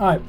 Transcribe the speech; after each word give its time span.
All 0.00 0.06
right. 0.06 0.22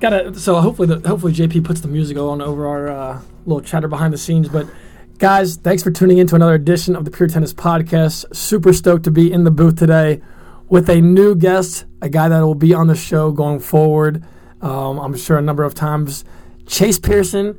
Got 0.00 0.12
it. 0.12 0.36
so 0.36 0.60
hopefully 0.60 0.86
the 0.86 1.08
hopefully 1.08 1.32
JP 1.32 1.64
puts 1.64 1.80
the 1.80 1.88
music 1.88 2.18
on 2.18 2.42
over 2.42 2.66
our 2.66 2.88
uh, 2.88 3.22
little 3.46 3.62
chatter 3.62 3.88
behind 3.88 4.12
the 4.12 4.18
scenes. 4.18 4.50
But 4.50 4.68
guys, 5.16 5.56
thanks 5.56 5.82
for 5.82 5.90
tuning 5.90 6.18
in 6.18 6.26
to 6.26 6.34
another 6.34 6.52
edition 6.52 6.94
of 6.94 7.06
the 7.06 7.10
Pure 7.10 7.30
Tennis 7.30 7.54
Podcast. 7.54 8.36
Super 8.36 8.74
stoked 8.74 9.04
to 9.04 9.10
be 9.10 9.32
in 9.32 9.44
the 9.44 9.50
booth 9.50 9.76
today 9.76 10.20
with 10.68 10.90
a 10.90 11.00
new 11.00 11.34
guest, 11.34 11.86
a 12.02 12.10
guy 12.10 12.28
that 12.28 12.40
will 12.42 12.54
be 12.54 12.74
on 12.74 12.86
the 12.86 12.94
show 12.94 13.32
going 13.32 13.60
forward. 13.60 14.22
Um, 14.60 14.98
I'm 14.98 15.16
sure 15.16 15.38
a 15.38 15.42
number 15.42 15.64
of 15.64 15.74
times. 15.74 16.26
Chase 16.66 16.98
Pearson 16.98 17.58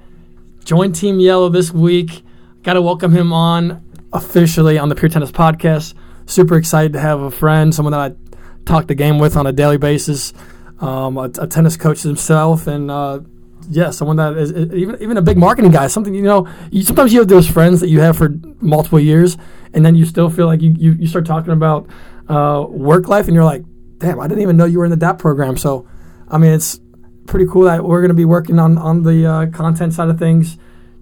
joined 0.64 0.94
Team 0.94 1.20
Yellow 1.20 1.50
this 1.50 1.72
week. 1.72 2.24
Got 2.62 2.74
to 2.74 2.82
welcome 2.84 3.12
him 3.12 3.34
on 3.34 3.84
officially 4.14 4.78
on 4.78 4.90
the 4.90 4.96
Pure 4.96 5.10
Tennis 5.10 5.32
Podcast. 5.32 5.96
Super 6.28 6.58
excited 6.58 6.94
to 6.94 7.00
have 7.00 7.22
a 7.22 7.32
friend, 7.32 7.74
someone 7.74 7.94
that 7.94 8.12
I 8.12 8.16
talk 8.66 8.86
the 8.86 8.94
game 8.94 9.18
with 9.18 9.36
on 9.36 9.48
a 9.48 9.52
daily 9.52 9.78
basis, 9.78 10.32
um, 10.80 11.18
a, 11.18 11.30
a, 11.40 11.48
tennis 11.48 11.76
coach 11.78 12.02
himself, 12.04 12.68
and 12.68 12.90
uh, 12.90 13.20
yeah, 13.70 13.90
someone 13.90 14.18
that 14.18 14.38
is, 14.38 14.52
even 14.54 14.98
even 15.02 15.18
a 15.18 15.22
big 15.22 15.38
marketing 15.38 15.72
guy. 15.72 15.88
Something 15.88 16.14
you 16.14 16.22
know, 16.22 16.48
you, 16.72 16.84
sometimes 16.84 17.14
you 17.14 17.20
have 17.20 17.28
those 17.28 17.48
friends 17.48 17.80
that 17.82 17.90
you 17.90 18.00
have 18.00 18.18
for 18.18 18.30
multiple 18.62 19.00
years, 19.00 19.38
and 19.74 19.86
then 19.86 19.96
you 19.96 20.06
still 20.06 20.30
feel 20.30 20.46
like 20.46 20.62
you 20.62 20.74
you, 20.78 20.92
you 20.94 21.08
start 21.08 21.26
talking 21.26 21.54
about 21.54 21.90
uh, 22.28 22.66
work 22.68 23.08
life, 23.08 23.26
and 23.26 23.36
you're 23.36 23.44
like, 23.44 23.64
damn, 23.98 24.20
I 24.20 24.28
didn't 24.28 24.42
even 24.42 24.58
know 24.58 24.66
you 24.66 24.80
were 24.80 24.86
in 24.86 24.92
the 24.92 24.98
DAP 24.98 25.20
program. 25.20 25.58
So, 25.58 25.88
I 26.30 26.38
mean, 26.38 26.54
it's 26.54 26.80
pretty 27.28 27.46
cool 27.46 27.64
that 27.64 27.84
we're 27.84 28.02
going 28.02 28.10
to 28.10 28.16
be 28.16 28.26
working 28.26 28.60
on 28.60 28.78
on 28.78 29.04
the 29.04 29.26
uh, 29.26 29.46
content 29.48 29.94
side 29.94 30.10
of 30.10 30.18
things. 30.18 30.58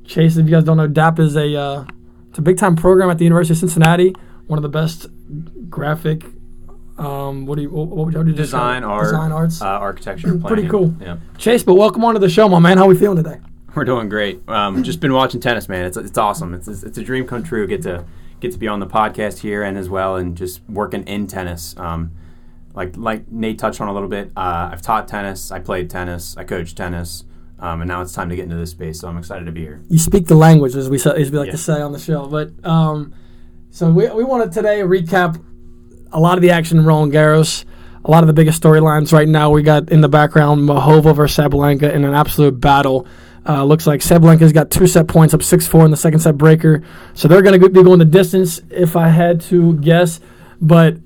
Chase, 0.06 0.38
if 0.38 0.46
you 0.46 0.52
guys 0.52 0.64
don't 0.64 0.78
know, 0.78 0.88
DAP 0.88 1.20
is 1.20 1.36
a 1.36 1.56
uh, 1.56 1.86
it's 2.30 2.40
a 2.40 2.42
big 2.42 2.58
time 2.58 2.76
program 2.76 3.10
at 3.10 3.18
the 3.18 3.26
University 3.26 3.54
of 3.54 3.60
Cincinnati. 3.60 4.16
One 4.48 4.58
of 4.58 4.64
the 4.64 4.70
best 4.70 5.08
graphic. 5.70 6.23
Um, 6.98 7.45
what 7.45 7.56
do 7.56 7.62
you 7.62 7.70
what 7.70 7.90
would 7.90 8.14
you, 8.14 8.23
do 8.23 8.34
design 8.34 8.84
art 8.84 9.06
design 9.06 9.31
arts? 9.31 9.62
uh, 9.62 9.66
architecture 9.66 10.38
pretty 10.40 10.67
cool. 10.67 10.95
Yeah. 11.00 11.17
Chase 11.38 11.64
but 11.64 11.76
welcome 11.76 12.04
on 12.04 12.16
to 12.16 12.20
the 12.20 12.30
show 12.30 12.50
my 12.50 12.59
man. 12.59 12.78
How 12.78 12.86
are 12.86 12.89
we 12.89 12.98
feeling 12.98 13.23
today? 13.23 13.39
We're 13.76 13.84
doing 13.84 14.09
great. 14.09 14.42
Um, 14.50 14.84
just 14.84 15.00
been 15.00 15.14
watching 15.14 15.39
tennis 15.39 15.70
man. 15.70 15.86
It's, 15.86 15.98
it's 15.98 16.17
awesome. 16.17 16.56
It's, 16.56 16.67
it's 16.67 16.98
a 16.98 17.04
dream 17.04 17.28
come 17.28 17.44
true. 17.44 17.67
Get 17.67 17.84
to 17.84 18.06
get 18.39 18.52
to 18.52 18.58
be 18.58 18.67
on 18.67 18.80
the 18.80 18.88
podcast 18.88 19.39
here 19.39 19.62
and 19.62 19.78
as 19.78 19.89
well 19.89 20.16
and 20.16 20.36
just 20.36 20.62
working 20.67 21.04
in 21.04 21.28
tennis. 21.28 21.76
Um, 21.78 22.12
like 22.73 22.98
like 22.98 23.32
Nate 23.32 23.59
touched 23.59 23.80
on 23.80 23.88
a 23.88 23.94
little 23.94 24.09
bit 24.09 24.32
uh, 24.36 24.70
I've 24.72 24.82
taught 24.82 25.08
tennis. 25.08 25.52
I 25.52 25.59
played 25.59 25.89
tennis. 25.92 26.36
I 26.38 26.44
coached 26.44 26.78
tennis. 26.78 27.23
Um, 27.59 27.82
and 27.82 27.88
now 27.88 28.02
it's 28.02 28.14
time 28.14 28.30
to 28.30 28.36
get 28.36 28.44
into 28.44 28.56
this 28.56 28.72
space. 28.72 29.00
So 29.00 29.08
I'm 29.08 29.17
excited 29.17 29.45
to 29.45 29.52
be 29.52 29.61
here. 29.61 29.82
You 29.89 29.98
speak 29.98 30.28
the 30.28 30.36
language, 30.36 30.76
as 30.76 30.89
we, 30.89 30.98
as 30.98 31.32
we 31.32 31.38
like 31.39 31.48
yeah. 31.48 31.52
to 31.54 31.58
say 31.58 31.82
on 31.82 31.92
the 31.92 32.00
show. 32.00 32.28
But 32.28 32.52
um, 32.64 33.16
so 33.72 33.89
we, 33.92 34.08
we 34.09 34.23
wanted 34.23 34.52
today 34.52 34.82
to 34.82 34.86
recap 34.86 35.44
a 36.12 36.20
lot 36.20 36.38
of 36.38 36.42
the 36.42 36.52
action 36.52 36.78
in 36.78 36.86
Roland 36.86 37.14
Garros, 37.14 37.66
a 38.04 38.12
lot 38.12 38.24
of 38.24 38.28
the 38.28 38.34
biggest 38.34 38.62
storylines 38.62 39.12
right 39.12 39.28
now. 39.28 39.50
We 39.50 39.64
got 39.64 39.90
in 39.90 40.02
the 40.02 40.10
background 40.10 40.68
Muchova 40.68 41.16
versus 41.16 41.38
Sabalenka 41.38 41.94
in 41.94 42.04
an 42.04 42.14
absolute 42.14 42.60
battle. 42.60 43.08
Uh, 43.48 43.64
looks 43.64 43.88
like 43.88 44.02
Sabalenka's 44.02 44.52
got 44.52 44.70
two 44.70 44.88
set 44.88 45.08
points 45.08 45.34
up 45.34 45.42
6 45.42 45.68
4 45.68 45.86
in 45.86 45.92
the 45.92 45.98
second 45.98 46.20
set 46.20 46.38
breaker. 46.38 46.84
So 47.14 47.28
they're 47.28 47.42
going 47.42 47.60
to 47.60 47.70
be 47.70 47.84
going 47.84 48.00
the 48.00 48.06
distance 48.06 48.62
if 48.70 48.96
I 48.96 49.08
had 49.10 49.40
to 49.42 49.76
guess. 49.76 50.20
But, 50.60 50.98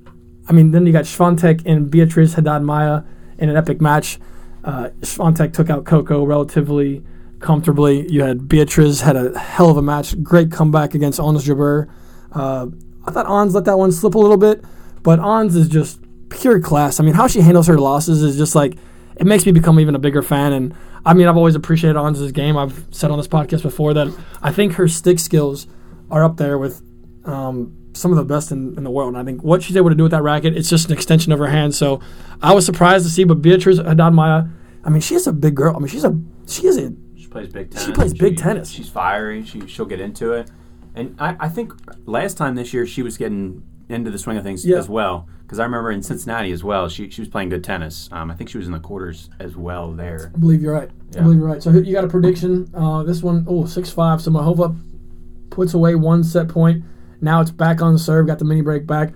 I 0.47 0.53
mean, 0.53 0.71
then 0.71 0.85
you 0.85 0.93
got 0.93 1.05
Swiatek 1.05 1.63
and 1.65 1.91
Beatriz 1.91 2.33
Haddad 2.33 2.63
Maia 2.63 3.03
in 3.37 3.49
an 3.49 3.57
epic 3.57 3.79
match. 3.79 4.19
Uh, 4.63 4.89
Swiatek 5.01 5.53
took 5.53 5.69
out 5.69 5.85
Coco 5.85 6.23
relatively 6.23 7.03
comfortably. 7.41 8.09
You 8.11 8.23
had 8.23 8.47
Beatriz 8.47 9.01
had 9.01 9.15
a 9.15 9.37
hell 9.37 9.69
of 9.69 9.77
a 9.77 9.81
match, 9.81 10.21
great 10.23 10.51
comeback 10.51 10.93
against 10.93 11.19
Ons 11.19 11.45
Jabeur. 11.45 11.89
Uh, 12.31 12.67
I 13.05 13.11
thought 13.11 13.25
Ons 13.25 13.53
let 13.53 13.65
that 13.65 13.77
one 13.77 13.91
slip 13.91 14.15
a 14.15 14.19
little 14.19 14.37
bit, 14.37 14.63
but 15.03 15.19
Ons 15.19 15.55
is 15.55 15.67
just 15.67 15.99
pure 16.29 16.59
class. 16.59 16.99
I 16.99 17.03
mean, 17.03 17.13
how 17.13 17.27
she 17.27 17.41
handles 17.41 17.67
her 17.67 17.77
losses 17.77 18.23
is 18.23 18.37
just 18.37 18.55
like 18.55 18.77
it 19.17 19.27
makes 19.27 19.45
me 19.45 19.51
become 19.51 19.79
even 19.79 19.95
a 19.95 19.99
bigger 19.99 20.21
fan. 20.21 20.53
And 20.53 20.75
I 21.05 21.13
mean, 21.13 21.27
I've 21.27 21.37
always 21.37 21.55
appreciated 21.55 21.97
Ons' 21.97 22.31
game. 22.31 22.57
I've 22.57 22.85
said 22.91 23.11
on 23.11 23.17
this 23.17 23.27
podcast 23.27 23.61
before 23.61 23.93
that 23.93 24.07
I 24.41 24.51
think 24.51 24.73
her 24.73 24.87
stick 24.87 25.19
skills 25.19 25.67
are 26.09 26.23
up 26.23 26.37
there 26.37 26.57
with 26.57 26.81
um, 27.25 27.77
some 27.93 28.11
of 28.11 28.17
the 28.17 28.23
best 28.23 28.51
in, 28.51 28.75
in, 28.77 28.83
the 28.83 28.89
world. 28.89 29.09
And 29.09 29.17
I 29.17 29.23
think 29.23 29.43
what 29.43 29.61
she's 29.63 29.77
able 29.77 29.89
to 29.89 29.95
do 29.95 30.03
with 30.03 30.11
that 30.11 30.23
racket, 30.23 30.55
it's 30.57 30.69
just 30.69 30.87
an 30.87 30.93
extension 30.93 31.31
of 31.31 31.39
her 31.39 31.47
hand. 31.47 31.75
So 31.75 32.01
I 32.41 32.53
was 32.53 32.65
surprised 32.65 33.05
to 33.05 33.11
see, 33.11 33.23
but 33.23 33.41
Beatriz 33.41 33.77
Haddad 33.77 34.13
Maia, 34.13 34.45
I 34.83 34.89
mean, 34.89 35.01
she's 35.01 35.27
a 35.27 35.33
big 35.33 35.55
girl. 35.55 35.75
I 35.75 35.79
mean, 35.79 35.87
she's 35.87 36.03
a 36.03 36.19
she 36.47 36.67
is 36.67 36.77
a 36.77 36.93
she 37.15 37.27
plays 37.27 37.47
big 37.47 37.69
tennis. 37.69 37.85
She 37.85 37.91
plays 37.93 38.13
big 38.13 38.37
she, 38.37 38.43
tennis. 38.43 38.69
She's 38.71 38.89
fiery. 38.89 39.45
She 39.45 39.67
she'll 39.67 39.85
get 39.85 39.99
into 39.99 40.33
it. 40.33 40.49
And 40.95 41.15
I, 41.19 41.35
I 41.39 41.49
think 41.49 41.73
last 42.05 42.37
time 42.37 42.55
this 42.55 42.73
year 42.73 42.85
she 42.85 43.01
was 43.01 43.17
getting 43.17 43.63
into 43.91 44.09
the 44.09 44.17
swing 44.17 44.37
of 44.37 44.43
things 44.43 44.65
yeah. 44.65 44.77
as 44.77 44.89
well. 44.89 45.27
Because 45.43 45.59
I 45.59 45.63
remember 45.63 45.91
in 45.91 46.01
Cincinnati 46.01 46.51
as 46.51 46.63
well, 46.63 46.87
she, 46.87 47.09
she 47.09 47.21
was 47.21 47.27
playing 47.27 47.49
good 47.49 47.63
tennis. 47.63 48.07
Um, 48.11 48.31
I 48.31 48.35
think 48.35 48.49
she 48.49 48.57
was 48.57 48.67
in 48.67 48.73
the 48.73 48.79
quarters 48.79 49.29
as 49.39 49.55
well 49.55 49.91
there. 49.91 50.31
I 50.33 50.37
believe 50.37 50.61
you're 50.61 50.73
right. 50.73 50.89
Yeah. 51.11 51.19
I 51.19 51.23
believe 51.23 51.39
you're 51.39 51.47
right. 51.47 51.61
So 51.61 51.71
you 51.71 51.93
got 51.93 52.05
a 52.05 52.07
prediction. 52.07 52.71
Uh, 52.73 53.03
this 53.03 53.21
one, 53.21 53.45
oh, 53.47 53.65
6 53.65 53.91
5. 53.91 54.21
So 54.21 54.31
Muchova 54.31 54.79
puts 55.49 55.73
away 55.73 55.95
one 55.95 56.23
set 56.23 56.47
point. 56.47 56.83
Now 57.19 57.41
it's 57.41 57.51
back 57.51 57.81
on 57.81 57.97
serve. 57.97 58.27
Got 58.27 58.39
the 58.39 58.45
mini 58.45 58.61
break 58.61 58.87
back. 58.87 59.13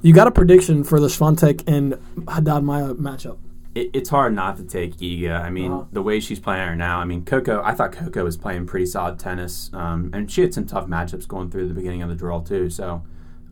You 0.00 0.14
got 0.14 0.28
a 0.28 0.30
prediction 0.30 0.84
for 0.84 1.00
the 1.00 1.08
Swiatek 1.08 1.64
and 1.66 1.98
Haddad 2.28 2.62
Maia 2.62 2.94
matchup? 2.94 3.38
It, 3.74 3.90
it's 3.94 4.08
hard 4.08 4.34
not 4.34 4.56
to 4.58 4.64
take 4.64 4.96
Iga. 4.96 5.40
I 5.40 5.50
mean, 5.50 5.72
uh-huh. 5.72 5.84
the 5.90 6.02
way 6.02 6.20
she's 6.20 6.38
playing 6.38 6.68
her 6.68 6.76
now. 6.76 7.00
I 7.00 7.04
mean, 7.04 7.24
Coco. 7.24 7.60
I 7.62 7.72
thought 7.72 7.92
Coco 7.92 8.22
was 8.22 8.36
playing 8.36 8.66
pretty 8.66 8.86
solid 8.86 9.18
tennis, 9.18 9.70
um, 9.72 10.10
and 10.12 10.30
she 10.30 10.42
had 10.42 10.54
some 10.54 10.66
tough 10.66 10.86
matchups 10.86 11.26
going 11.26 11.50
through 11.50 11.68
the 11.68 11.74
beginning 11.74 12.02
of 12.02 12.08
the 12.08 12.14
draw 12.14 12.40
too. 12.40 12.70
So 12.70 13.02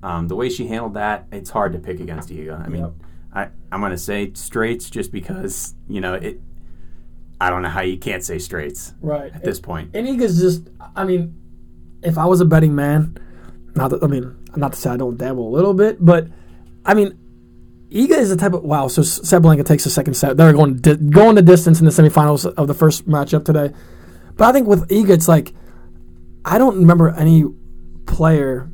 um, 0.06 0.28
the 0.28 0.37
way 0.37 0.49
she 0.49 0.67
handled 0.67 0.94
that, 0.94 1.27
it's 1.33 1.50
hard 1.50 1.72
to 1.72 1.78
pick 1.78 2.00
against 2.00 2.28
Iga. 2.28 2.65
I 2.65 2.69
mean, 2.69 2.83
yep. 2.83 2.93
I 3.34 3.49
I'm 3.72 3.81
gonna 3.81 3.99
say 3.99 4.33
straights 4.34 4.91
just 4.91 5.12
because 5.12 5.75
you 5.89 6.00
know 6.00 6.15
it. 6.15 6.41
I 7.41 7.50
don't 7.50 7.62
know 7.62 7.69
how 7.69 7.83
you 7.83 7.99
can't 7.99 8.25
say 8.25 8.39
straights 8.39 8.95
right 9.00 9.33
at 9.34 9.45
this 9.45 9.61
point. 9.61 9.91
And 9.95 10.06
Iga's 10.06 10.41
just. 10.41 10.69
I 10.95 11.05
mean, 11.05 11.34
if 12.03 12.16
I 12.19 12.27
was 12.27 12.41
a 12.41 12.45
betting 12.45 12.75
man 12.75 13.19
not 13.77 13.91
that, 13.91 14.03
I 14.03 14.06
mean, 14.06 14.34
not 14.56 14.72
to 14.72 14.78
say 14.78 14.91
I 14.91 14.97
don't 14.97 15.16
dabble 15.16 15.47
a 15.47 15.53
little 15.55 15.75
bit, 15.75 16.05
but 16.05 16.28
I 16.84 16.95
mean, 16.95 17.19
Iga 17.91 18.19
is 18.19 18.31
the 18.31 18.37
type 18.37 18.55
of 18.55 18.65
wow. 18.65 18.89
So 18.89 19.03
Sabalenka 19.03 19.65
takes 19.65 19.84
the 19.84 19.91
second 19.91 20.15
set. 20.15 20.37
They're 20.37 20.53
going 20.53 20.77
di- 20.77 20.97
going 20.97 21.34
the 21.34 21.43
distance 21.43 21.78
in 21.78 21.84
the 21.84 21.93
semifinals 21.93 22.47
of 22.47 22.66
the 22.66 22.75
first 22.75 23.06
matchup 23.06 23.45
today. 23.45 23.72
But 24.37 24.49
I 24.49 24.53
think 24.53 24.66
with 24.66 24.89
Iga, 24.89 25.11
it's 25.11 25.28
like 25.28 25.55
I 26.45 26.59
don't 26.59 26.78
remember 26.78 27.11
any 27.11 27.45
player 28.06 28.71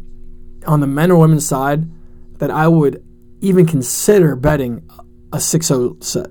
on 0.67 0.81
the 0.81 0.87
men 0.87 1.11
or 1.11 1.19
women's 1.19 1.47
side 1.47 1.89
that 2.39 2.51
I 2.51 2.69
would 2.69 3.05
even 3.41 3.67
consider 3.67 4.37
betting 4.37 4.89
a 5.33 5.37
6-0 5.37 6.03
set. 6.03 6.29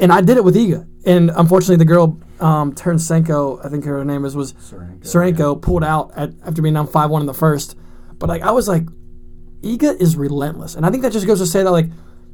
And 0.00 0.12
I 0.12 0.20
did 0.20 0.36
it 0.36 0.44
with 0.44 0.54
Iga. 0.56 0.86
And 1.06 1.30
unfortunately, 1.34 1.76
the 1.76 1.84
girl 1.84 2.18
um, 2.40 2.74
Tarasenko, 2.74 3.64
I 3.64 3.68
think 3.68 3.84
her 3.84 4.04
name 4.04 4.24
is 4.24 4.34
was 4.34 4.52
Tsurenko, 4.54 5.56
yeah. 5.56 5.60
pulled 5.60 5.84
out 5.84 6.12
at, 6.16 6.32
after 6.44 6.62
being 6.62 6.74
down 6.74 6.86
five 6.86 7.10
one 7.10 7.22
in 7.22 7.26
the 7.26 7.34
first. 7.34 7.76
But 8.18 8.28
like 8.28 8.42
I 8.42 8.50
was 8.50 8.68
like, 8.68 8.84
Iga 9.62 10.00
is 10.00 10.16
relentless, 10.16 10.74
and 10.74 10.84
I 10.84 10.90
think 10.90 11.02
that 11.02 11.12
just 11.12 11.26
goes 11.26 11.38
to 11.38 11.46
say 11.46 11.62
that 11.62 11.70
like 11.70 11.86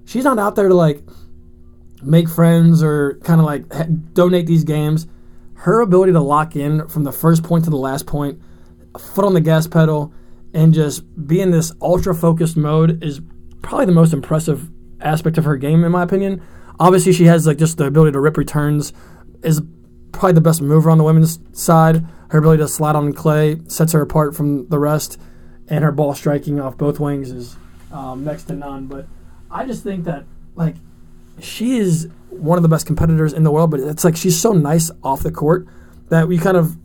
she's 0.04 0.24
not 0.24 0.38
out 0.38 0.56
there 0.56 0.68
to 0.68 0.74
like 0.74 1.02
make 2.02 2.28
friends 2.28 2.82
or 2.82 3.18
kind 3.22 3.40
of 3.40 3.46
like 3.46 3.72
ha- 3.72 3.86
donate 4.12 4.46
these 4.46 4.64
games. 4.64 5.06
Her 5.54 5.80
ability 5.80 6.12
to 6.12 6.20
lock 6.20 6.56
in 6.56 6.88
from 6.88 7.04
the 7.04 7.12
first 7.12 7.42
point 7.42 7.64
to 7.64 7.70
the 7.70 7.76
last 7.76 8.06
point, 8.06 8.40
foot 8.98 9.24
on 9.24 9.34
the 9.34 9.40
gas 9.40 9.66
pedal, 9.66 10.12
and 10.52 10.74
just 10.74 11.04
be 11.26 11.40
in 11.40 11.50
this 11.50 11.72
ultra 11.80 12.14
focused 12.14 12.56
mode 12.56 13.02
is 13.02 13.20
probably 13.62 13.86
the 13.86 13.92
most 13.92 14.12
impressive 14.12 14.70
aspect 15.00 15.38
of 15.38 15.44
her 15.44 15.56
game, 15.56 15.84
in 15.84 15.92
my 15.92 16.02
opinion. 16.02 16.42
Obviously, 16.78 17.12
she 17.12 17.24
has 17.24 17.46
like 17.46 17.58
just 17.58 17.78
the 17.78 17.84
ability 17.84 18.12
to 18.12 18.20
rip 18.20 18.36
returns, 18.36 18.92
is 19.42 19.62
probably 20.12 20.32
the 20.32 20.40
best 20.40 20.60
mover 20.60 20.90
on 20.90 20.98
the 20.98 21.04
women's 21.04 21.38
side. 21.52 22.04
Her 22.30 22.38
ability 22.38 22.62
to 22.62 22.68
slide 22.68 22.96
on 22.96 23.12
clay 23.12 23.60
sets 23.68 23.92
her 23.92 24.02
apart 24.02 24.34
from 24.34 24.68
the 24.68 24.78
rest 24.78 25.18
and 25.70 25.84
her 25.84 25.92
ball 25.92 26.14
striking 26.14 26.60
off 26.60 26.76
both 26.76 27.00
wings 27.00 27.30
is 27.30 27.56
um, 27.92 28.24
next 28.24 28.44
to 28.44 28.54
none. 28.54 28.86
But 28.86 29.06
I 29.50 29.64
just 29.64 29.82
think 29.82 30.04
that 30.04 30.24
like 30.56 30.74
she 31.38 31.78
is 31.78 32.08
one 32.28 32.58
of 32.58 32.62
the 32.62 32.68
best 32.68 32.86
competitors 32.86 33.32
in 33.32 33.44
the 33.44 33.50
world. 33.50 33.70
But 33.70 33.80
it's 33.80 34.04
like 34.04 34.16
she's 34.16 34.38
so 34.38 34.52
nice 34.52 34.90
off 35.02 35.22
the 35.22 35.30
court 35.30 35.66
that 36.10 36.28
we 36.28 36.38
kind 36.38 36.56
of 36.56 36.76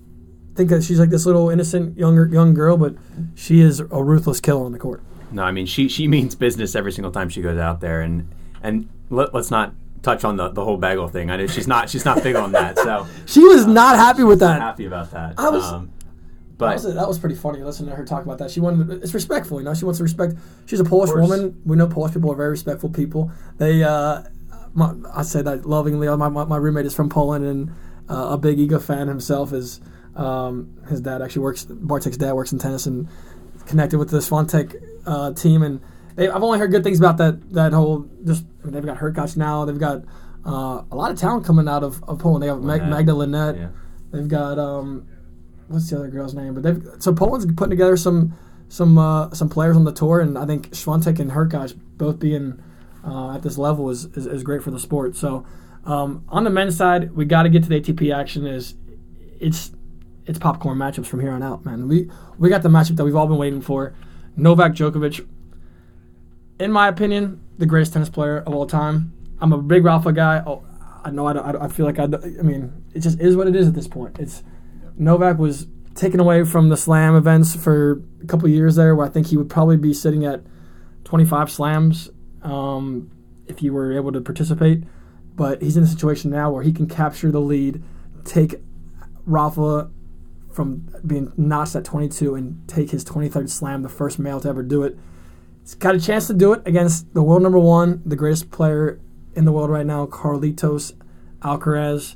think 0.56 0.70
that 0.70 0.84
she's 0.84 1.00
like 1.00 1.10
this 1.10 1.26
little 1.26 1.50
innocent 1.50 1.98
younger 1.98 2.28
young 2.28 2.54
girl, 2.54 2.78
but 2.78 2.96
she 3.36 3.60
is 3.60 3.80
a 3.80 4.04
ruthless 4.04 4.40
killer 4.40 4.66
on 4.66 4.72
the 4.72 4.80
court. 4.80 5.04
No, 5.32 5.44
I 5.44 5.52
mean 5.52 5.66
she 5.66 5.90
she 5.90 6.08
means 6.08 6.36
business 6.36 6.76
every 6.76 6.92
single 6.92 7.12
time 7.12 7.30
she 7.30 7.42
goes 7.42 7.60
out 7.60 7.82
there, 7.82 8.02
and 8.02 8.30
and 8.64 8.90
let, 9.10 9.34
us 9.36 9.52
not 9.52 9.74
touch 10.02 10.24
on 10.24 10.38
the, 10.38 10.50
the 10.50 10.64
whole 10.64 10.78
bagel 10.78 11.08
thing. 11.08 11.30
I 11.30 11.38
know 11.38 11.48
she's 11.48 11.68
not 11.68 11.90
she's 11.90 12.06
not 12.06 12.24
big 12.24 12.36
on 12.36 12.54
that, 12.54 12.78
so 12.78 13.06
she 13.26 13.42
was 13.42 13.66
uh, 13.66 13.68
not 13.68 13.98
happy 13.98 14.24
with 14.24 14.40
that. 14.40 14.62
Happy 14.62 14.86
about 14.86 15.12
that. 15.12 15.36
I 15.38 15.50
was. 15.50 15.64
Um, 15.66 15.92
but 16.58 16.68
that 16.68 16.74
was, 16.76 16.96
that 16.96 17.08
was, 17.08 17.20
pretty 17.20 17.36
funny. 17.36 17.62
Listening 17.62 17.90
to 17.90 17.98
her 17.98 18.06
talk 18.06 18.24
about 18.24 18.38
that, 18.38 18.50
she 18.50 18.62
wanted 18.62 19.04
it's 19.04 19.14
respectful. 19.14 19.60
You 19.60 19.66
know, 19.66 19.74
she 19.74 19.84
wants 19.84 19.98
to 19.98 20.04
respect. 20.04 20.36
She's 20.66 20.80
a 20.80 20.86
Polish 20.86 21.12
woman. 21.12 21.62
We 21.66 21.76
know 21.76 21.86
Polish 21.86 22.14
people 22.14 22.32
are 22.32 22.36
very 22.36 22.52
respectful 22.52 22.90
people. 22.90 23.30
They, 23.58 23.84
uh, 23.84 24.24
my, 24.74 24.94
I 25.14 25.24
say 25.24 25.42
that 25.42 25.66
lovingly. 25.66 26.08
My, 26.08 26.30
my, 26.30 26.46
my 26.46 26.56
roommate 26.56 26.86
is 26.86 26.96
from 26.96 27.10
Poland 27.10 27.46
and 27.46 27.72
uh, 28.10 28.30
a 28.32 28.38
big 28.38 28.58
Iga 28.58 28.82
fan 28.82 29.10
himself. 29.10 29.52
Is 29.52 29.82
um, 30.16 30.78
his 30.90 31.02
dad 31.02 31.22
actually 31.22 31.44
works? 31.44 31.66
Bartek's 31.66 32.18
dad 32.18 32.34
works 32.34 32.52
in 32.52 32.60
tennis 32.60 32.86
and 32.86 33.08
connected 33.66 33.98
with 33.98 34.10
the 34.10 34.20
Swiatek 34.20 34.76
uh, 35.06 35.34
team, 35.34 35.64
and 35.64 35.82
they, 36.16 36.30
I've 36.30 36.44
only 36.44 36.60
heard 36.60 36.72
good 36.72 36.84
things 36.84 37.00
about 37.00 37.18
that 37.18 37.54
that 37.54 37.74
whole. 37.74 38.08
Just 38.24 38.46
I 38.62 38.66
mean, 38.66 38.74
they've 38.74 38.86
got 38.86 38.98
Hurkacz 38.98 39.38
now. 39.38 39.66
They've 39.66 39.80
got 39.80 40.04
uh, 40.46 40.84
a 40.92 40.96
lot 40.96 41.12
of 41.12 41.20
talent 41.20 41.46
coming 41.46 41.68
out 41.68 41.84
of, 41.84 42.04
of 42.04 42.20
Poland. 42.20 42.44
They 42.44 42.48
have 42.48 42.62
Mag- 42.62 42.88
Magda 42.88 43.14
Linette. 43.14 43.56
Yeah. 43.58 43.70
They've 44.12 44.28
got 44.28 44.60
um, 44.60 45.08
what's 45.68 45.90
the 45.90 45.98
other 45.98 46.08
girl's 46.08 46.34
name? 46.34 46.54
But 46.54 46.64
they've 46.64 46.84
so 47.00 47.14
Poland's 47.14 47.46
putting 47.54 47.72
together 47.72 47.98
some 47.98 48.34
some 48.70 48.98
uh, 48.98 49.34
some 49.34 49.50
players 49.50 49.76
on 49.76 49.84
the 49.84 49.92
tour, 49.92 50.20
and 50.20 50.38
I 50.38 50.46
think 50.46 50.70
Swiatek 50.70 51.20
and 51.20 51.32
Hurkacz 51.32 51.78
both 51.98 52.20
being 52.20 52.62
uh, 53.06 53.36
at 53.36 53.44
this 53.44 53.58
level 53.58 53.90
is, 53.90 54.06
is, 54.18 54.26
is 54.26 54.44
great 54.44 54.64
for 54.64 54.72
the 54.72 54.80
sport. 54.80 55.16
So 55.16 55.46
um, 55.86 56.26
on 56.30 56.44
the 56.44 56.50
men's 56.50 56.76
side, 56.76 57.16
we 57.16 57.26
got 57.26 57.44
to 57.44 57.50
get 57.50 57.64
to 57.64 57.70
the 57.70 57.80
ATP 57.80 58.16
action. 58.16 58.46
Is 58.46 58.76
it's 59.40 59.72
it's 60.26 60.40
popcorn 60.40 60.78
matchups 60.78 61.06
from 61.06 61.20
here 61.20 61.32
on 61.32 61.44
out, 61.44 61.66
man. 61.66 61.88
We 61.88 62.10
we 62.38 62.50
got 62.50 62.64
the 62.64 62.70
matchup 62.70 62.98
that 62.98 63.06
we've 63.06 63.16
all 63.16 63.28
been 63.28 63.38
waiting 63.38 63.62
for. 63.62 63.94
Novak 64.36 64.74
Djokovic, 64.74 65.26
in 66.60 66.72
my 66.72 66.88
opinion, 66.88 67.42
the 67.58 67.66
greatest 67.66 67.94
tennis 67.94 68.10
player 68.10 68.40
of 68.40 68.54
all 68.54 68.66
time. 68.66 69.14
I'm 69.40 69.54
a 69.54 69.58
big 69.58 69.86
Rafa 69.86 70.12
guy. 70.12 70.44
Oh, 70.46 70.64
I 71.04 71.12
know 71.12 71.28
I, 71.28 71.34
don't, 71.34 71.56
I, 71.62 71.68
feel 71.68 71.86
like 71.86 72.00
I, 72.00 72.04
I 72.04 72.42
mean, 72.42 72.84
it 72.94 73.00
just 73.00 73.20
is 73.20 73.36
what 73.36 73.48
it 73.48 73.56
is 73.56 73.68
at 73.68 73.76
this 73.76 73.88
point. 73.88 74.18
It's 74.18 74.44
Novak 74.98 75.38
was 75.38 75.68
taken 75.94 76.20
away 76.20 76.44
from 76.44 76.70
the 76.70 76.78
slam 76.78 77.16
events 77.16 77.56
for 77.56 78.02
a 78.24 78.26
couple 78.26 78.50
years 78.50 78.76
there, 78.76 78.96
where 78.96 79.06
I 79.06 79.10
think 79.10 79.28
he 79.28 79.38
would 79.38 79.50
probably 79.50 79.78
be 79.78 79.94
sitting 79.94 80.26
at 80.26 80.42
25 81.04 81.52
slams 81.52 82.10
um, 82.42 83.12
if 83.48 83.60
he 83.60 83.70
were 83.70 83.94
able 83.94 84.12
to 84.12 84.22
participate. 84.22 84.84
But 85.36 85.62
he's 85.62 85.78
in 85.78 85.84
a 85.84 85.88
situation 85.88 86.32
now 86.32 86.52
where 86.52 86.64
he 86.64 86.74
can 86.74 86.88
capture 86.88 87.32
the 87.32 87.42
lead, 87.42 87.84
take 88.24 88.56
Rafa 89.26 89.90
from 90.56 90.88
being 91.06 91.34
notched 91.36 91.76
at 91.76 91.84
22 91.84 92.34
and 92.34 92.66
take 92.68 92.92
his 92.92 93.04
23rd 93.04 93.50
slam, 93.50 93.82
the 93.82 93.90
first 93.90 94.18
male 94.18 94.40
to 94.40 94.48
ever 94.48 94.64
do 94.64 94.84
it. 94.84 94.98
He's 95.62 95.76
got 95.76 95.96
a 95.96 96.00
chance 96.00 96.28
to 96.28 96.34
do 96.34 96.54
it 96.54 96.62
against 96.66 97.14
the 97.14 97.22
world 97.22 97.44
number 97.44 97.60
one, 97.60 98.02
the 98.06 98.16
greatest 98.16 98.52
player 98.52 99.00
in 99.36 99.44
the 99.44 99.52
world 99.52 99.70
right 99.70 99.86
now, 99.86 100.06
Carlitos 100.06 100.94
Alcaraz. 101.42 102.16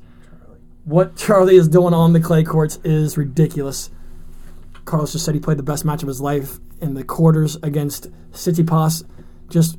What 0.85 1.17
Charlie 1.17 1.57
is 1.57 1.67
doing 1.67 1.93
on 1.93 2.13
the 2.13 2.21
clay 2.21 2.43
courts 2.43 2.79
is 2.83 3.17
ridiculous. 3.17 3.89
Carlos 4.85 5.11
just 5.11 5.25
said 5.25 5.35
he 5.35 5.41
played 5.41 5.57
the 5.57 5.63
best 5.63 5.83
match 5.83 6.01
of 6.01 6.07
his 6.07 6.21
life 6.21 6.59
in 6.79 6.93
the 6.93 7.03
quarters 7.03 7.57
against 7.61 8.07
Tsitsipas. 8.31 9.03
Just, 9.49 9.77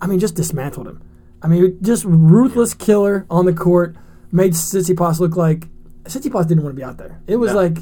I 0.00 0.06
mean, 0.08 0.18
just 0.18 0.34
dismantled 0.34 0.88
him. 0.88 1.02
I 1.42 1.46
mean, 1.46 1.78
just 1.80 2.04
ruthless 2.04 2.74
killer 2.74 3.24
on 3.30 3.44
the 3.46 3.52
court. 3.52 3.94
Made 4.32 4.52
Tsitsipas 4.52 5.20
look 5.20 5.36
like 5.36 5.68
Tsitsipas 6.04 6.46
didn't 6.48 6.62
want 6.64 6.74
to 6.74 6.80
be 6.80 6.84
out 6.84 6.98
there. 6.98 7.20
It 7.26 7.36
was 7.36 7.52
No. 7.52 7.58
like, 7.62 7.78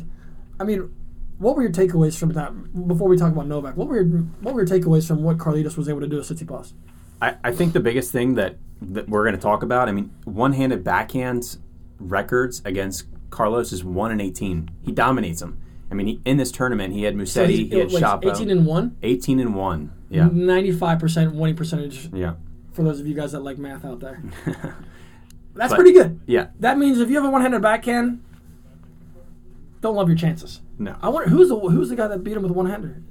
I 0.60 0.64
mean, 0.64 0.90
what 1.38 1.56
were 1.56 1.62
your 1.62 1.72
takeaways 1.72 2.16
from 2.18 2.30
that? 2.34 2.52
Before 2.88 3.08
we 3.08 3.16
talk 3.16 3.32
about 3.32 3.46
Novak, 3.48 3.76
what 3.76 3.88
were 3.88 3.96
your, 4.00 4.04
what 4.40 4.54
were 4.54 4.64
your 4.64 4.68
takeaways 4.80 5.06
from 5.06 5.22
what 5.22 5.38
Carlitos 5.38 5.76
was 5.76 5.88
able 5.88 6.00
to 6.00 6.06
do 6.06 6.22
to 6.22 6.34
Tsitsipas? 6.34 6.72
I, 7.20 7.36
I 7.44 7.52
think 7.52 7.72
the 7.72 7.80
biggest 7.80 8.12
thing 8.12 8.34
that, 8.34 8.56
that 8.80 9.08
we're 9.08 9.24
going 9.24 9.34
to 9.36 9.40
talk 9.40 9.62
about, 9.62 9.88
I 9.88 9.92
mean, 9.92 10.12
one 10.24 10.52
handed 10.52 10.84
backhands 10.84 11.58
records 11.98 12.62
against 12.64 13.06
Carlos 13.30 13.72
is 13.72 13.82
1 13.84 14.12
in 14.12 14.20
18. 14.20 14.70
He 14.82 14.92
dominates 14.92 15.40
them. 15.40 15.58
I 15.90 15.94
mean, 15.94 16.06
he, 16.06 16.20
in 16.24 16.36
this 16.36 16.50
tournament, 16.50 16.94
he 16.94 17.02
had 17.04 17.14
Musetti, 17.14 17.70
he 17.70 17.78
had 17.78 17.92
oh, 17.92 17.98
Shapo. 17.98 18.32
18 18.34 18.50
and 18.50 18.66
one. 18.66 18.96
18 19.02 19.40
and 19.40 19.54
1. 19.54 19.92
Yeah. 20.10 20.28
95% 20.28 21.34
winning 21.34 21.56
percentage 21.56 22.08
Yeah. 22.12 22.34
for 22.72 22.82
those 22.82 22.98
of 23.00 23.06
you 23.06 23.14
guys 23.14 23.32
that 23.32 23.40
like 23.40 23.58
math 23.58 23.84
out 23.84 24.00
there. 24.00 24.22
That's 25.54 25.70
But- 25.72 25.76
pretty 25.76 25.92
good. 25.92 26.20
Yeah. 26.26 26.48
That 26.60 26.78
means 26.78 26.98
if 27.00 27.08
you 27.10 27.16
have 27.16 27.24
a 27.24 27.30
one-handed 27.30 27.60
backhand, 27.62 28.20
don't 29.80 29.96
love 29.96 30.08
your 30.08 30.16
chances. 30.16 30.60
No. 30.78 30.96
I 31.02 31.08
wonder 31.08 31.28
who's 31.28 31.48
the 31.48 31.58
who's 31.58 31.88
the 31.88 31.96
guy 31.96 32.08
that 32.08 32.22
beat 32.24 32.36
him 32.36 32.42
with 32.42 32.52
one-hander. 32.52 33.02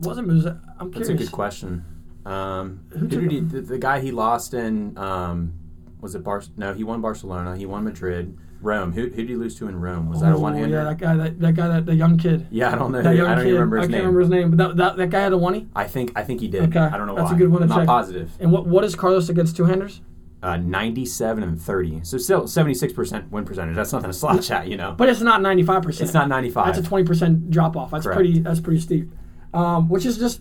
Wasn't 0.00 0.28
Muse? 0.28 0.46
I'm 0.46 0.90
curious. 0.92 1.08
That's 1.08 1.08
a 1.08 1.14
good 1.14 1.32
question. 1.32 1.84
Um, 2.26 2.80
Who 2.90 3.06
did 3.08 3.30
he, 3.32 3.40
the, 3.40 3.60
the 3.62 3.78
guy 3.78 4.00
he 4.00 4.10
lost 4.10 4.52
in, 4.52 4.96
um, 4.98 5.54
was 6.00 6.14
it 6.14 6.22
Bar? 6.22 6.42
No, 6.56 6.74
he 6.74 6.84
won 6.84 7.00
Barcelona. 7.00 7.56
He 7.56 7.64
won 7.64 7.84
Madrid. 7.84 8.36
Rome. 8.60 8.92
Who, 8.92 9.02
who 9.02 9.08
did 9.10 9.28
he 9.28 9.36
lose 9.36 9.54
to 9.56 9.68
in 9.68 9.80
Rome? 9.80 10.10
Was 10.10 10.20
that 10.20 10.34
a 10.34 10.38
one 10.38 10.54
hander? 10.54 10.76
Yeah, 10.78 10.84
that 10.84 10.98
guy, 10.98 11.16
that, 11.16 11.38
that 11.40 11.54
guy, 11.54 11.68
that 11.68 11.86
the 11.86 11.94
young 11.94 12.18
kid. 12.18 12.46
Yeah, 12.50 12.72
I 12.72 12.74
don't 12.74 12.90
know. 12.92 13.00
That 13.02 13.12
who- 13.12 13.16
young 13.18 13.26
I 13.28 13.34
don't 13.36 13.44
kid. 13.44 13.48
even 13.50 13.60
remember 13.60 13.76
his 13.78 13.84
I 13.86 13.90
can't 13.92 14.00
remember 14.02 14.20
his 14.20 14.28
name, 14.30 14.50
but 14.50 14.56
that, 14.58 14.76
that, 14.76 14.96
that 14.96 15.10
guy 15.10 15.20
had 15.20 15.32
a 15.32 15.38
one 15.38 15.70
I 15.76 15.84
think 15.84 16.12
I 16.16 16.22
think 16.24 16.40
he 16.40 16.48
did. 16.48 16.64
Okay, 16.64 16.78
I 16.80 16.96
don't 16.98 17.06
know 17.06 17.14
that's 17.14 17.30
why. 17.30 17.36
a 17.36 17.38
good 17.38 17.48
one 17.50 17.60
to 17.60 17.64
I'm 17.64 17.68
not 17.68 17.78
check. 17.78 17.86
positive. 17.86 18.32
And 18.40 18.50
what 18.52 18.66
what 18.66 18.84
is 18.84 18.94
Carlos 18.96 19.28
against 19.28 19.56
two-handers? 19.56 20.00
Uh, 20.40 20.56
97 20.56 21.42
and 21.42 21.60
30. 21.60 22.04
So 22.04 22.16
still 22.16 22.42
76% 22.44 23.30
win 23.30 23.44
percentage. 23.44 23.74
That's 23.74 23.92
nothing 23.92 24.10
to 24.10 24.16
slouch 24.16 24.50
at, 24.52 24.68
you 24.68 24.76
know. 24.76 24.92
But 24.92 25.08
it's 25.08 25.20
not 25.20 25.40
95%. 25.40 26.00
it's 26.00 26.14
not 26.14 26.28
95. 26.28 26.66
That's 26.66 26.78
a 26.78 26.82
twenty 26.82 27.04
percent 27.04 27.50
drop 27.50 27.76
off. 27.76 27.90
That's 27.90 28.04
Correct. 28.04 28.18
pretty. 28.18 28.38
That's 28.38 28.60
pretty 28.60 28.78
steep. 28.80 29.10
Um, 29.52 29.88
which 29.88 30.06
is 30.06 30.16
just, 30.16 30.40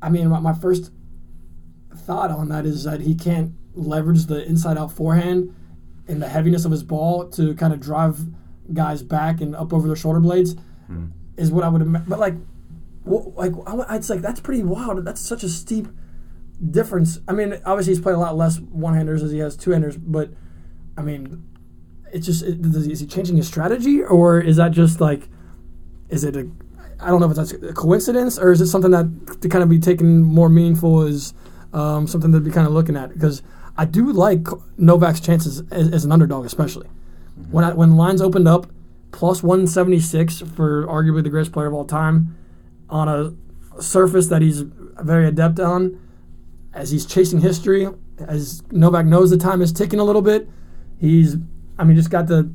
I 0.00 0.10
mean, 0.10 0.28
my, 0.28 0.38
my 0.38 0.52
first 0.52 0.92
thought 1.92 2.30
on 2.30 2.50
that 2.50 2.66
is 2.66 2.84
that 2.84 3.00
he 3.00 3.16
can't 3.16 3.52
leverage 3.74 4.26
the 4.26 4.44
inside 4.46 4.78
out 4.78 4.92
forehand 4.92 5.54
and 6.06 6.22
the 6.22 6.28
heaviness 6.28 6.64
of 6.64 6.70
his 6.70 6.82
ball 6.84 7.28
to 7.30 7.54
kind 7.54 7.72
of 7.72 7.80
drive 7.80 8.20
guys 8.72 9.02
back 9.02 9.40
and 9.40 9.56
up 9.56 9.72
over 9.72 9.88
their 9.88 9.96
shoulder 9.96 10.20
blades. 10.20 10.54
Hmm. 10.86 11.06
Is 11.36 11.50
what 11.50 11.64
I 11.64 11.68
would 11.68 11.82
imagine. 11.82 12.08
But 12.08 12.20
like, 12.20 12.34
like 13.04 13.52
I, 13.66 13.96
it's 13.96 14.08
like 14.08 14.20
that's 14.20 14.40
pretty 14.40 14.62
wild. 14.62 15.04
That's 15.04 15.20
such 15.20 15.42
a 15.42 15.48
steep 15.48 15.88
difference. 16.70 17.20
I 17.28 17.32
mean, 17.32 17.60
obviously 17.64 17.92
he's 17.92 18.00
played 18.00 18.14
a 18.14 18.18
lot 18.18 18.36
less 18.36 18.58
one 18.58 18.94
handers 18.94 19.22
as 19.22 19.30
he 19.30 19.38
has 19.38 19.56
two 19.56 19.70
handers, 19.70 19.96
but 19.96 20.30
I 20.96 21.02
mean, 21.02 21.44
it's 22.12 22.26
just 22.26 22.42
it, 22.42 22.60
does 22.62 22.86
he, 22.86 22.92
is 22.92 23.00
he 23.00 23.06
changing 23.06 23.36
his 23.36 23.46
strategy 23.46 24.02
or 24.02 24.40
is 24.40 24.56
that 24.56 24.72
just 24.72 25.00
like 25.00 25.28
is 26.08 26.24
it 26.24 26.36
a 26.36 26.48
I 27.00 27.08
don't 27.08 27.20
know 27.20 27.30
if 27.30 27.36
that's 27.36 27.52
a 27.52 27.72
coincidence 27.72 28.38
or 28.38 28.50
is 28.50 28.60
it 28.60 28.66
something 28.66 28.90
that 28.90 29.40
to 29.40 29.48
kind 29.48 29.62
of 29.62 29.68
be 29.68 29.78
taken 29.78 30.22
more 30.22 30.48
meaningful 30.48 31.02
as 31.02 31.32
um, 31.72 32.06
something 32.08 32.32
to 32.32 32.40
be 32.40 32.50
kind 32.50 32.66
of 32.66 32.72
looking 32.72 32.96
at 32.96 33.12
because 33.12 33.42
I 33.76 33.84
do 33.84 34.10
like 34.12 34.46
Novak's 34.76 35.20
chances 35.20 35.62
as, 35.70 35.90
as 35.92 36.04
an 36.04 36.12
underdog 36.12 36.44
especially 36.44 36.88
when 37.50 37.64
I, 37.64 37.72
when 37.72 37.96
lines 37.96 38.20
opened 38.20 38.48
up 38.48 38.66
plus 39.12 39.42
176 39.42 40.40
for 40.40 40.86
arguably 40.86 41.22
the 41.22 41.30
greatest 41.30 41.52
player 41.52 41.66
of 41.68 41.74
all 41.74 41.84
time 41.84 42.36
on 42.90 43.08
a 43.08 43.82
surface 43.82 44.26
that 44.28 44.42
he's 44.42 44.62
very 44.62 45.28
adept 45.28 45.60
on 45.60 46.00
as 46.78 46.90
he's 46.90 47.04
chasing 47.04 47.40
history 47.40 47.88
as 48.36 48.62
Novak 48.70 49.06
knows 49.06 49.30
the 49.30 49.36
time 49.36 49.60
is 49.62 49.72
ticking 49.72 50.00
a 50.00 50.04
little 50.04 50.22
bit 50.22 50.48
he's 50.98 51.36
I 51.78 51.84
mean 51.84 51.96
just 51.96 52.10
got 52.10 52.26
the 52.26 52.50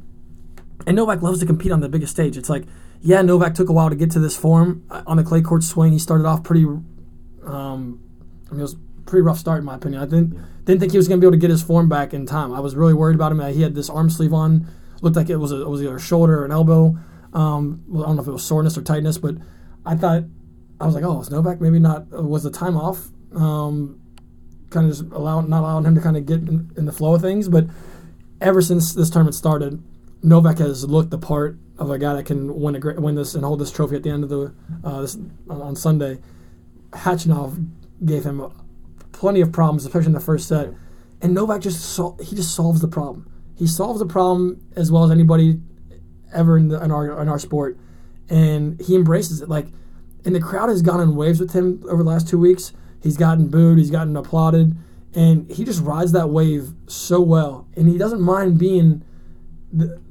and 0.86 0.96
Novak 0.96 1.22
loves 1.22 1.40
to 1.40 1.46
compete 1.46 1.72
on 1.72 1.80
the 1.80 1.90
biggest 1.90 2.12
stage. 2.12 2.36
It's 2.38 2.50
like, 2.50 2.66
yeah, 3.02 3.22
Novak 3.22 3.54
took 3.56 3.70
a 3.70 3.74
while 3.74 3.90
to 3.90 3.96
get 3.96 4.12
to 4.12 4.20
this 4.20 4.36
form 4.36 4.84
Uh, 4.90 5.04
on 5.08 5.18
the 5.18 5.24
clay 5.24 5.42
court 5.42 5.64
swing. 5.64 5.94
He 5.94 6.00
started 6.00 6.26
off 6.26 6.44
pretty, 6.44 6.66
um, 6.66 6.84
I 7.46 8.52
mean, 8.52 8.60
it 8.60 8.62
was 8.64 8.74
a 8.74 8.78
pretty 9.06 9.22
rough 9.22 9.38
start 9.38 9.60
in 9.60 9.66
my 9.66 9.76
opinion. 9.76 10.02
I 10.02 10.06
didn't 10.06 10.38
didn't 10.66 10.80
think 10.80 10.92
he 10.92 10.98
was 10.98 11.08
going 11.08 11.20
to 11.20 11.24
be 11.24 11.28
able 11.28 11.38
to 11.38 11.42
get 11.42 11.50
his 11.50 11.62
form 11.62 11.90
back 11.90 12.14
in 12.14 12.26
time. 12.26 12.54
I 12.54 12.60
was 12.60 12.76
really 12.76 12.94
worried 12.94 13.16
about 13.16 13.32
him. 13.32 13.40
He 13.54 13.62
had 13.62 13.76
this 13.76 13.90
arm 13.90 14.10
sleeve 14.10 14.34
on, 14.34 14.68
looked 15.02 15.16
like 15.16 15.30
it 15.30 15.38
was 15.38 15.52
a, 15.52 15.62
it 15.62 15.70
was 15.70 15.82
either 15.82 15.96
a 15.96 16.00
shoulder 16.00 16.42
or 16.42 16.46
an 16.46 16.52
elbow. 16.52 16.98
Um, 17.34 17.84
I 17.94 18.04
don't 18.04 18.16
know 18.16 18.22
if 18.22 18.28
it 18.28 18.32
was 18.32 18.44
soreness 18.44 18.78
or 18.78 18.82
tightness, 18.82 19.18
but 19.18 19.36
I 19.86 19.96
thought 19.96 20.24
I 20.80 20.86
was 20.86 20.96
like, 20.96 21.04
oh, 21.04 21.20
is 21.22 21.30
Novak 21.30 21.60
maybe 21.60 21.80
not 21.80 22.08
uh, 22.18 22.22
was 22.22 22.44
the 22.44 22.52
time 22.52 22.78
off? 22.78 23.10
Um, 23.36 24.00
kind 24.74 24.90
of 24.90 24.98
just 24.98 25.12
allowing 25.12 25.50
not 25.50 25.62
allowing 25.62 25.86
him 25.86 25.96
to 25.96 26.02
kind 26.02 26.18
of 26.18 26.26
get 26.26 26.40
in, 26.40 26.72
in 26.76 26.86
the 26.86 26.92
flow 26.92 27.16
of 27.16 27.22
things, 27.22 27.48
but 27.48 27.66
ever 28.42 28.62
since 28.62 28.94
this 28.94 29.10
tournament 29.10 29.36
started, 29.36 29.82
Novak 30.22 30.58
has 30.60 30.86
looked 30.86 31.12
the 31.12 31.18
part 31.18 31.58
of 31.78 31.90
a 31.90 31.98
guy 31.98 32.14
that 32.14 32.26
can 32.26 32.60
win 32.60 32.76
a 32.76 33.02
win 33.02 33.16
this 33.16 33.36
and 33.36 33.44
hold 33.44 33.60
this 33.60 33.72
trophy 33.72 33.96
at 33.96 34.04
the 34.04 34.10
end 34.10 34.24
of 34.24 34.30
the 34.30 34.54
uh, 34.84 35.02
this, 35.02 35.16
on, 35.50 35.62
on 35.62 35.76
Sunday. 35.76 36.20
Khachanov 36.92 37.68
gave 38.06 38.24
him 38.24 38.52
plenty 39.12 39.42
of 39.42 39.52
problems, 39.52 39.86
especially 39.86 40.08
in 40.08 40.14
the 40.14 40.20
first 40.20 40.48
set, 40.48 40.70
and 41.22 41.34
Novak 41.34 41.62
just 41.62 41.82
sol- 41.82 42.18
he 42.22 42.36
just 42.36 42.54
solves 42.54 42.82
the 42.82 42.88
problem. 42.88 43.30
He 43.56 43.68
solves 43.68 44.00
the 44.00 44.06
problem 44.06 44.62
as 44.76 44.92
well 44.92 45.04
as 45.04 45.12
anybody 45.12 45.60
ever 46.34 46.58
in, 46.58 46.68
the, 46.68 46.84
in 46.84 46.92
our 46.92 47.22
in 47.22 47.30
our 47.30 47.40
sport, 47.40 47.78
and 48.30 48.80
he 48.82 48.96
embraces 48.96 49.42
it. 49.42 49.50
Like, 49.50 49.68
and 50.26 50.36
the 50.36 50.40
crowd 50.40 50.70
has 50.70 50.82
gone 50.82 51.00
in 51.00 51.16
waves 51.16 51.40
with 51.40 51.54
him 51.54 51.84
over 51.90 52.04
the 52.04 52.10
last 52.10 52.28
two 52.28 52.40
weeks. 52.40 52.74
He's 53.04 53.18
gotten 53.18 53.50
booed, 53.50 53.78
he's 53.78 53.92
gotten 53.92 54.16
applauded, 54.16 54.76
and 55.14 55.52
he 55.52 55.66
just 55.66 55.84
rides 55.84 56.14
that 56.14 56.30
wave 56.30 56.70
so 56.88 57.22
well. 57.22 57.68
And 57.76 57.88
he 57.90 57.98
doesn't 57.98 58.22
mind 58.22 58.58
being 58.58 59.04
the, 59.72 60.02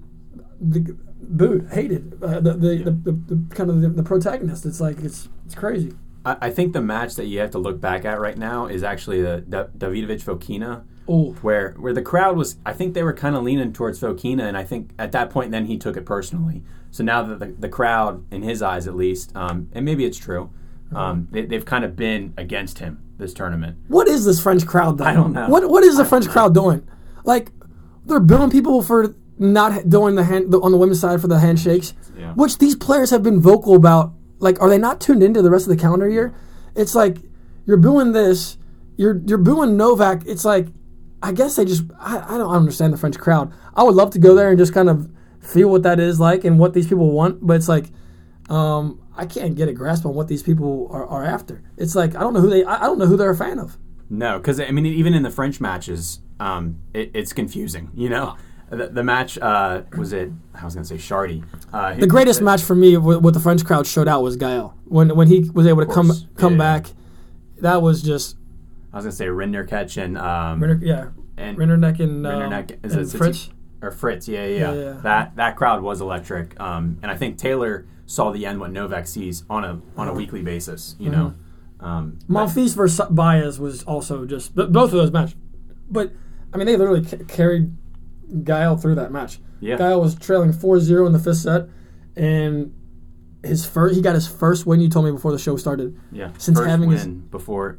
the 0.60 0.94
booed, 1.20 1.70
hated, 1.72 2.22
uh, 2.22 2.40
the, 2.40 2.52
the, 2.52 2.76
the, 2.84 3.12
the, 3.12 3.54
kind 3.54 3.70
of 3.70 3.80
the, 3.80 3.88
the 3.88 4.02
protagonist. 4.02 4.66
It's 4.66 4.80
like 4.80 4.98
it's 5.00 5.28
it's 5.46 5.54
crazy. 5.54 5.94
I, 6.24 6.36
I 6.42 6.50
think 6.50 6.74
the 6.74 6.82
match 6.82 7.14
that 7.14 7.26
you 7.26 7.40
have 7.40 7.50
to 7.52 7.58
look 7.58 7.80
back 7.80 8.04
at 8.04 8.20
right 8.20 8.36
now 8.36 8.66
is 8.66 8.82
actually 8.82 9.22
the 9.22 9.40
da- 9.40 9.66
Davidovich 9.76 10.22
Fokina, 10.22 10.84
Oh, 11.08 11.32
where 11.42 11.72
where 11.78 11.92
the 11.92 12.02
crowd 12.02 12.36
was. 12.36 12.58
I 12.64 12.72
think 12.72 12.94
they 12.94 13.02
were 13.02 13.12
kind 13.12 13.34
of 13.34 13.42
leaning 13.42 13.72
towards 13.72 13.98
Fokina, 14.00 14.42
and 14.42 14.56
I 14.56 14.64
think 14.64 14.92
at 14.98 15.12
that 15.12 15.30
point 15.30 15.50
then 15.50 15.66
he 15.66 15.76
took 15.76 15.96
it 15.96 16.06
personally. 16.06 16.62
So 16.90 17.02
now 17.02 17.22
that 17.22 17.38
the, 17.40 17.46
the 17.46 17.68
crowd, 17.68 18.24
in 18.30 18.42
his 18.42 18.62
eyes 18.62 18.86
at 18.86 18.94
least, 18.94 19.34
um, 19.34 19.68
and 19.72 19.84
maybe 19.84 20.04
it's 20.04 20.18
true, 20.18 20.50
um, 20.94 21.28
they, 21.30 21.42
they've 21.46 21.64
kind 21.64 21.84
of 21.84 21.96
been 21.96 22.34
against 22.36 22.78
him 22.80 22.98
this 23.18 23.32
tournament. 23.34 23.76
what 23.88 24.08
is 24.08 24.24
this 24.24 24.40
French 24.42 24.66
crowd 24.66 24.98
though? 24.98 25.04
I 25.04 25.14
don't 25.14 25.32
know. 25.32 25.48
What 25.48 25.68
what 25.70 25.84
is 25.84 25.96
the 25.96 26.04
French 26.04 26.28
crowd 26.28 26.54
doing? 26.54 26.86
Like 27.24 27.50
they're 28.06 28.20
billing 28.20 28.50
people 28.50 28.82
for 28.82 29.14
not 29.38 29.88
doing 29.88 30.14
the 30.16 30.24
hand 30.24 30.54
on 30.54 30.72
the 30.72 30.78
women's 30.78 31.00
side 31.00 31.20
for 31.20 31.28
the 31.28 31.38
handshakes, 31.38 31.94
Yeah. 32.18 32.32
which 32.34 32.58
these 32.58 32.74
players 32.76 33.10
have 33.10 33.22
been 33.22 33.40
vocal 33.40 33.74
about 33.76 34.12
Like, 34.38 34.60
are 34.60 34.68
they 34.68 34.78
not 34.78 35.00
tuned 35.00 35.22
into 35.22 35.40
the 35.40 35.50
rest 35.50 35.66
of 35.66 35.70
the 35.70 35.76
calendar 35.80 36.08
year? 36.08 36.34
It's 36.74 36.94
like 36.94 37.18
you're 37.64 37.76
booing 37.76 38.10
this, 38.12 38.58
you're 38.96 39.20
you're 39.26 39.38
booing 39.38 39.76
Novak. 39.76 40.22
It's 40.26 40.44
like 40.44 40.66
I 41.22 41.30
guess 41.30 41.54
they 41.56 41.64
just 41.64 41.84
I, 42.00 42.34
I 42.34 42.38
don't 42.38 42.50
understand 42.52 42.92
the 42.92 42.96
French 42.98 43.16
crowd. 43.18 43.52
I 43.74 43.84
would 43.84 43.94
love 43.94 44.10
to 44.10 44.18
go 44.18 44.34
there 44.34 44.48
and 44.50 44.58
just 44.58 44.74
kind 44.74 44.88
of 44.90 45.08
feel 45.40 45.68
what 45.70 45.82
that 45.84 46.00
is 46.00 46.18
like 46.18 46.44
and 46.44 46.58
what 46.58 46.72
these 46.74 46.88
people 46.88 47.10
want, 47.12 47.44
but 47.46 47.54
it's 47.54 47.68
like 47.68 47.86
um, 48.50 48.98
I 49.16 49.26
can't 49.26 49.54
get 49.54 49.68
a 49.68 49.72
grasp 49.72 50.06
on 50.06 50.14
what 50.14 50.28
these 50.28 50.42
people 50.42 50.88
are, 50.90 51.06
are 51.06 51.24
after. 51.24 51.62
It's 51.76 51.94
like 51.94 52.14
I 52.16 52.20
don't 52.20 52.32
know 52.34 52.40
who 52.40 52.50
they 52.50 52.64
I, 52.64 52.76
I 52.76 52.86
don't 52.86 52.98
know 52.98 53.06
who 53.06 53.16
they're 53.16 53.30
a 53.30 53.36
fan 53.36 53.58
of. 53.58 53.76
No, 54.10 54.38
because 54.38 54.60
I 54.60 54.70
mean, 54.70 54.86
even 54.86 55.14
in 55.14 55.22
the 55.22 55.30
French 55.30 55.60
matches, 55.60 56.20
um, 56.40 56.78
it, 56.92 57.10
it's 57.14 57.32
confusing. 57.32 57.90
You 57.94 58.10
know, 58.10 58.36
the, 58.68 58.88
the 58.88 59.02
match 59.02 59.38
uh, 59.38 59.82
was 59.96 60.12
it. 60.12 60.30
I 60.54 60.64
was 60.64 60.74
going 60.74 60.84
to 60.86 60.88
say 60.88 61.14
Shardy. 61.14 61.44
Uh, 61.72 61.94
The 61.94 62.06
greatest 62.06 62.42
match 62.42 62.62
for 62.62 62.74
me, 62.74 62.96
with 62.98 63.18
what 63.18 63.32
the 63.34 63.40
French 63.40 63.64
crowd 63.64 63.86
showed 63.86 64.08
out, 64.08 64.22
was 64.22 64.36
Gael 64.36 64.74
when 64.84 65.14
when 65.16 65.28
he 65.28 65.48
was 65.54 65.66
able 65.66 65.84
to 65.86 65.90
come 65.92 66.10
come 66.36 66.52
Yeah, 66.54 66.58
back. 66.58 66.86
That 67.60 67.80
was 67.80 68.02
just 68.02 68.36
I 68.92 68.96
was 68.96 69.04
going 69.04 69.10
to 69.12 69.16
say 69.16 69.26
Rinderknech 69.26 70.02
and 70.02 70.18
um, 70.18 70.60
Rinner, 70.62 70.78
yeah, 70.82 71.08
and 71.38 71.56
Rinderknech 71.56 72.00
and, 72.00 72.26
um, 72.26 72.50
Rinderknech- 72.50 72.84
is 72.84 72.94
and 72.94 73.06
it- 73.14 73.16
Fritz. 73.16 73.50
or 73.80 73.90
Fritz. 73.90 74.28
Yeah, 74.28 74.44
yeah, 74.46 74.56
Yeah, 74.58 74.72
yeah. 74.74 74.84
yeah. 74.94 75.00
That 75.02 75.36
that 75.36 75.56
crowd 75.56 75.82
was 75.82 76.00
electric. 76.02 76.58
Um, 76.60 76.98
and 77.02 77.10
I 77.10 77.16
think 77.16 77.38
Taylor 77.38 77.86
saw 78.12 78.30
the 78.30 78.44
end 78.44 78.60
what 78.60 78.70
Novak 78.70 79.06
sees 79.06 79.44
on 79.48 79.64
a 79.64 79.80
on 79.96 80.08
a 80.08 80.12
weekly 80.12 80.42
basis. 80.42 80.96
You 80.98 81.10
know. 81.10 81.34
Mm-hmm. 81.80 81.84
Um, 81.84 82.18
Monfils 82.28 82.76
versus 82.76 83.00
Baez 83.10 83.58
was 83.58 83.82
also 83.84 84.24
just 84.24 84.54
but 84.54 84.70
both 84.70 84.90
of 84.92 84.98
those 84.98 85.10
matches. 85.10 85.34
But 85.90 86.12
I 86.52 86.56
mean, 86.58 86.66
they 86.66 86.76
literally 86.76 87.04
ca- 87.04 87.24
carried 87.26 87.72
Gael 88.44 88.76
through 88.76 88.96
that 88.96 89.10
match. 89.10 89.40
Yeah. 89.60 89.76
Gael 89.76 90.00
was 90.00 90.14
trailing 90.14 90.52
4-0 90.52 91.06
in 91.06 91.12
the 91.12 91.18
fifth 91.18 91.38
set, 91.38 91.68
and 92.16 92.74
his 93.42 93.64
first 93.66 93.96
he 93.96 94.02
got 94.02 94.14
his 94.14 94.28
first 94.28 94.66
win. 94.66 94.80
You 94.80 94.88
told 94.88 95.06
me 95.06 95.10
before 95.12 95.32
the 95.32 95.38
show 95.38 95.56
started, 95.56 95.98
yeah. 96.12 96.30
since 96.38 96.58
First 96.58 96.70
having 96.70 96.90
his- 96.90 97.06
before 97.06 97.78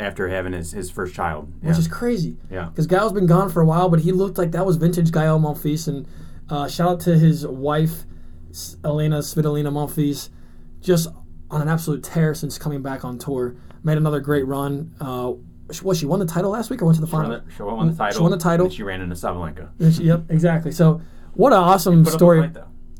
after 0.00 0.28
having 0.28 0.52
his, 0.52 0.72
his 0.72 0.90
first 0.90 1.14
child. 1.14 1.52
Yeah. 1.62 1.68
which 1.70 1.78
is 1.78 1.88
crazy. 1.88 2.36
yeah. 2.50 2.66
because 2.66 2.86
Gael's 2.86 3.12
been 3.12 3.26
gone 3.26 3.50
for 3.50 3.60
a 3.60 3.66
while, 3.66 3.88
but 3.88 4.00
he 4.00 4.12
looked 4.12 4.38
like 4.38 4.52
that 4.52 4.64
was 4.64 4.76
vintage 4.76 5.10
Gael 5.12 5.38
Monfils. 5.38 5.88
And 5.88 6.06
uh, 6.48 6.68
shout 6.68 6.88
out 6.88 7.00
to 7.00 7.18
his 7.18 7.46
wife, 7.46 8.04
Elena 8.84 9.18
Svitolina 9.18 9.72
Monfils, 9.72 10.28
just 10.80 11.08
on 11.50 11.60
an 11.62 11.68
absolute 11.68 12.02
tear 12.02 12.34
since 12.34 12.58
coming 12.58 12.82
back 12.82 13.04
on 13.04 13.18
tour. 13.18 13.56
Made 13.84 13.98
another 13.98 14.20
great 14.20 14.46
run. 14.46 14.94
Uh, 15.00 15.32
what 15.82 15.96
she 15.96 16.06
won 16.06 16.18
the 16.20 16.26
title 16.26 16.50
last 16.50 16.70
week 16.70 16.82
or 16.82 16.86
went 16.86 16.96
to 16.96 17.00
the 17.00 17.06
She 17.06 17.12
won 17.14 17.24
final? 17.24 17.40
the, 17.40 17.52
she 17.54 17.62
won 17.62 17.86
the 17.88 17.94
title. 17.96 18.16
She 18.18 18.22
won 18.22 18.30
the 18.30 18.36
title. 18.38 18.70
she 18.70 18.82
ran 18.82 19.00
into 19.00 19.14
Sabalenka. 19.16 19.96
She- 19.96 20.04
yep, 20.04 20.24
exactly. 20.30 20.70
So 20.72 21.00
what 21.34 21.52
an 21.52 21.58
awesome 21.58 22.04
Put 22.04 22.10
up 22.10 22.14
a 22.14 22.18
story. 22.18 22.50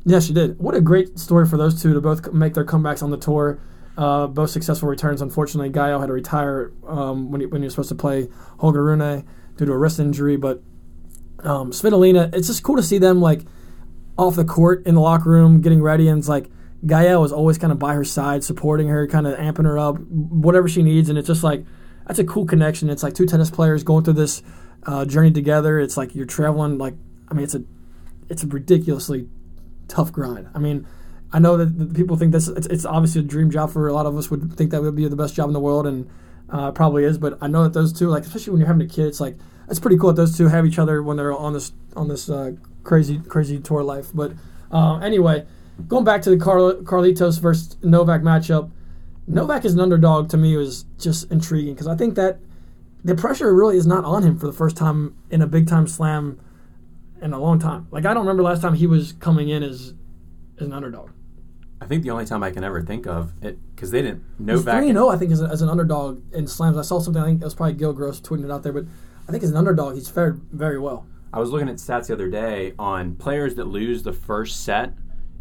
Yeah, 0.05 0.19
she 0.19 0.33
did. 0.33 0.59
What 0.59 0.75
a 0.75 0.81
great 0.81 1.17
story 1.17 1.47
for 1.47 1.55
those 1.55 1.81
two 1.81 1.93
to 1.93 2.01
both 2.01 2.33
make 2.33 2.53
their 2.55 2.65
comebacks 2.65 3.01
on 3.03 3.11
the 3.11 3.17
tour. 3.17 3.59
Uh, 3.97 4.27
both 4.27 4.49
successful 4.49 4.89
returns. 4.89 5.21
Unfortunately, 5.21 5.69
Gael 5.69 5.99
had 5.99 6.07
to 6.07 6.13
retire 6.13 6.73
um, 6.87 7.31
when, 7.31 7.41
he, 7.41 7.47
when 7.47 7.61
he 7.61 7.65
was 7.67 7.73
supposed 7.73 7.89
to 7.89 7.95
play 7.95 8.27
Holger 8.59 8.83
Rune 8.83 9.23
due 9.55 9.65
to 9.65 9.71
a 9.71 9.77
wrist 9.77 9.99
injury. 9.99 10.35
But 10.35 10.61
um, 11.43 11.71
Svitolina, 11.71 12.33
it's 12.35 12.47
just 12.47 12.63
cool 12.63 12.75
to 12.75 12.83
see 12.83 12.97
them 12.97 13.21
like 13.21 13.41
off 14.17 14.35
the 14.35 14.45
court 14.45 14.85
in 14.85 14.95
the 14.95 15.01
locker 15.01 15.29
room 15.29 15.61
getting 15.61 15.81
ready. 15.81 16.07
And 16.07 16.19
it's 16.19 16.29
like 16.29 16.49
Gael 16.85 17.23
is 17.23 17.31
always 17.31 17.57
kind 17.57 17.71
of 17.71 17.79
by 17.79 17.93
her 17.93 18.03
side, 18.03 18.43
supporting 18.43 18.87
her, 18.87 19.07
kind 19.07 19.27
of 19.27 19.37
amping 19.37 19.65
her 19.65 19.77
up, 19.79 19.97
whatever 19.99 20.67
she 20.67 20.83
needs. 20.83 21.09
And 21.09 21.17
it's 21.17 21.27
just 21.27 21.43
like 21.43 21.65
that's 22.07 22.19
a 22.19 22.23
cool 22.23 22.45
connection. 22.45 22.89
It's 22.89 23.03
like 23.03 23.13
two 23.13 23.25
tennis 23.25 23.49
players 23.49 23.83
going 23.83 24.03
through 24.03 24.13
this 24.13 24.43
uh, 24.85 25.05
journey 25.05 25.31
together. 25.31 25.79
It's 25.79 25.97
like 25.97 26.15
you're 26.15 26.25
traveling. 26.25 26.77
Like 26.77 26.95
I 27.29 27.33
mean, 27.33 27.43
it's 27.45 27.55
a 27.55 27.63
it's 28.29 28.43
a 28.43 28.47
ridiculously 28.47 29.27
tough 29.87 30.11
grind. 30.11 30.49
I 30.53 30.59
mean, 30.59 30.87
I 31.31 31.39
know 31.39 31.57
that 31.57 31.93
people 31.95 32.17
think 32.17 32.31
this 32.31 32.47
it's, 32.47 32.67
it's 32.67 32.85
obviously 32.85 33.21
a 33.21 33.23
dream 33.23 33.49
job 33.49 33.71
for 33.71 33.87
a 33.87 33.93
lot 33.93 34.05
of 34.05 34.17
us 34.17 34.29
would 34.29 34.53
think 34.53 34.71
that 34.71 34.81
would 34.81 34.95
be 34.95 35.07
the 35.07 35.15
best 35.15 35.35
job 35.35 35.47
in 35.47 35.53
the 35.53 35.59
world 35.59 35.87
and 35.87 36.09
uh, 36.49 36.71
probably 36.71 37.03
is, 37.03 37.17
but 37.17 37.37
I 37.41 37.47
know 37.47 37.63
that 37.63 37.73
those 37.73 37.91
two 37.91 38.09
like 38.09 38.23
especially 38.23 38.51
when 38.51 38.59
you're 38.59 38.67
having 38.67 38.85
a 38.85 38.89
kid, 38.89 39.07
it's 39.07 39.19
like 39.19 39.37
it's 39.69 39.79
pretty 39.79 39.97
cool 39.97 40.09
that 40.09 40.15
those 40.15 40.37
two 40.37 40.47
have 40.49 40.65
each 40.65 40.77
other 40.77 41.01
when 41.01 41.17
they're 41.17 41.35
on 41.35 41.53
this 41.53 41.71
on 41.95 42.07
this 42.09 42.29
uh, 42.29 42.51
crazy 42.83 43.19
crazy 43.19 43.59
tour 43.59 43.83
life. 43.83 44.11
But 44.13 44.33
uh, 44.71 44.97
anyway, 44.97 45.45
going 45.87 46.03
back 46.05 46.21
to 46.23 46.29
the 46.29 46.37
Carl- 46.37 46.81
Carlitos 46.83 47.39
versus 47.39 47.77
Novak 47.83 48.21
matchup, 48.21 48.71
Novak 49.27 49.65
as 49.65 49.73
an 49.73 49.79
underdog 49.79 50.29
to 50.29 50.37
me 50.37 50.53
It 50.55 50.57
was 50.57 50.85
just 50.99 51.31
intriguing 51.31 51.73
because 51.73 51.87
I 51.87 51.95
think 51.95 52.15
that 52.15 52.39
the 53.03 53.15
pressure 53.15 53.53
really 53.53 53.77
is 53.77 53.85
not 53.87 54.05
on 54.05 54.23
him 54.23 54.37
for 54.37 54.47
the 54.47 54.53
first 54.53 54.77
time 54.77 55.15
in 55.29 55.41
a 55.41 55.47
big 55.47 55.67
time 55.67 55.87
slam 55.87 56.39
in 57.21 57.33
a 57.33 57.39
long 57.39 57.59
time. 57.59 57.87
Like 57.91 58.05
I 58.05 58.13
don't 58.13 58.23
remember 58.23 58.43
last 58.43 58.61
time 58.61 58.75
he 58.75 58.87
was 58.87 59.13
coming 59.13 59.49
in 59.49 59.63
as 59.63 59.93
as 60.59 60.67
an 60.67 60.73
underdog. 60.73 61.09
I 61.81 61.85
think 61.85 62.03
the 62.03 62.11
only 62.11 62.25
time 62.25 62.43
I 62.43 62.51
can 62.51 62.63
ever 62.63 62.81
think 62.81 63.05
of 63.07 63.33
it 63.43 63.59
because 63.75 63.91
they 63.91 64.01
didn't 64.01 64.23
Novak. 64.39 64.79
three 64.79 64.93
zero, 64.93 65.09
I 65.09 65.17
think, 65.17 65.33
as, 65.33 65.41
a, 65.41 65.47
as 65.47 65.61
an 65.61 65.67
underdog 65.67 66.21
in 66.33 66.47
slams. 66.47 66.77
I 66.77 66.81
saw 66.81 66.99
something. 66.99 67.21
I 67.21 67.25
think 67.25 67.41
it 67.41 67.45
was 67.45 67.55
probably 67.55 67.73
Gil 67.73 67.91
Gross 67.91 68.21
tweeting 68.21 68.45
it 68.45 68.51
out 68.51 68.63
there, 68.63 68.71
but 68.71 68.85
I 69.27 69.31
think 69.31 69.43
as 69.43 69.51
an 69.51 69.57
underdog, 69.57 69.95
he's 69.95 70.09
fared 70.09 70.39
very 70.51 70.79
well. 70.79 71.05
I 71.33 71.39
was 71.39 71.49
looking 71.49 71.67
at 71.67 71.75
stats 71.77 72.07
the 72.07 72.13
other 72.13 72.29
day 72.29 72.73
on 72.77 73.15
players 73.15 73.55
that 73.55 73.65
lose 73.65 74.03
the 74.03 74.13
first 74.13 74.63
set 74.63 74.93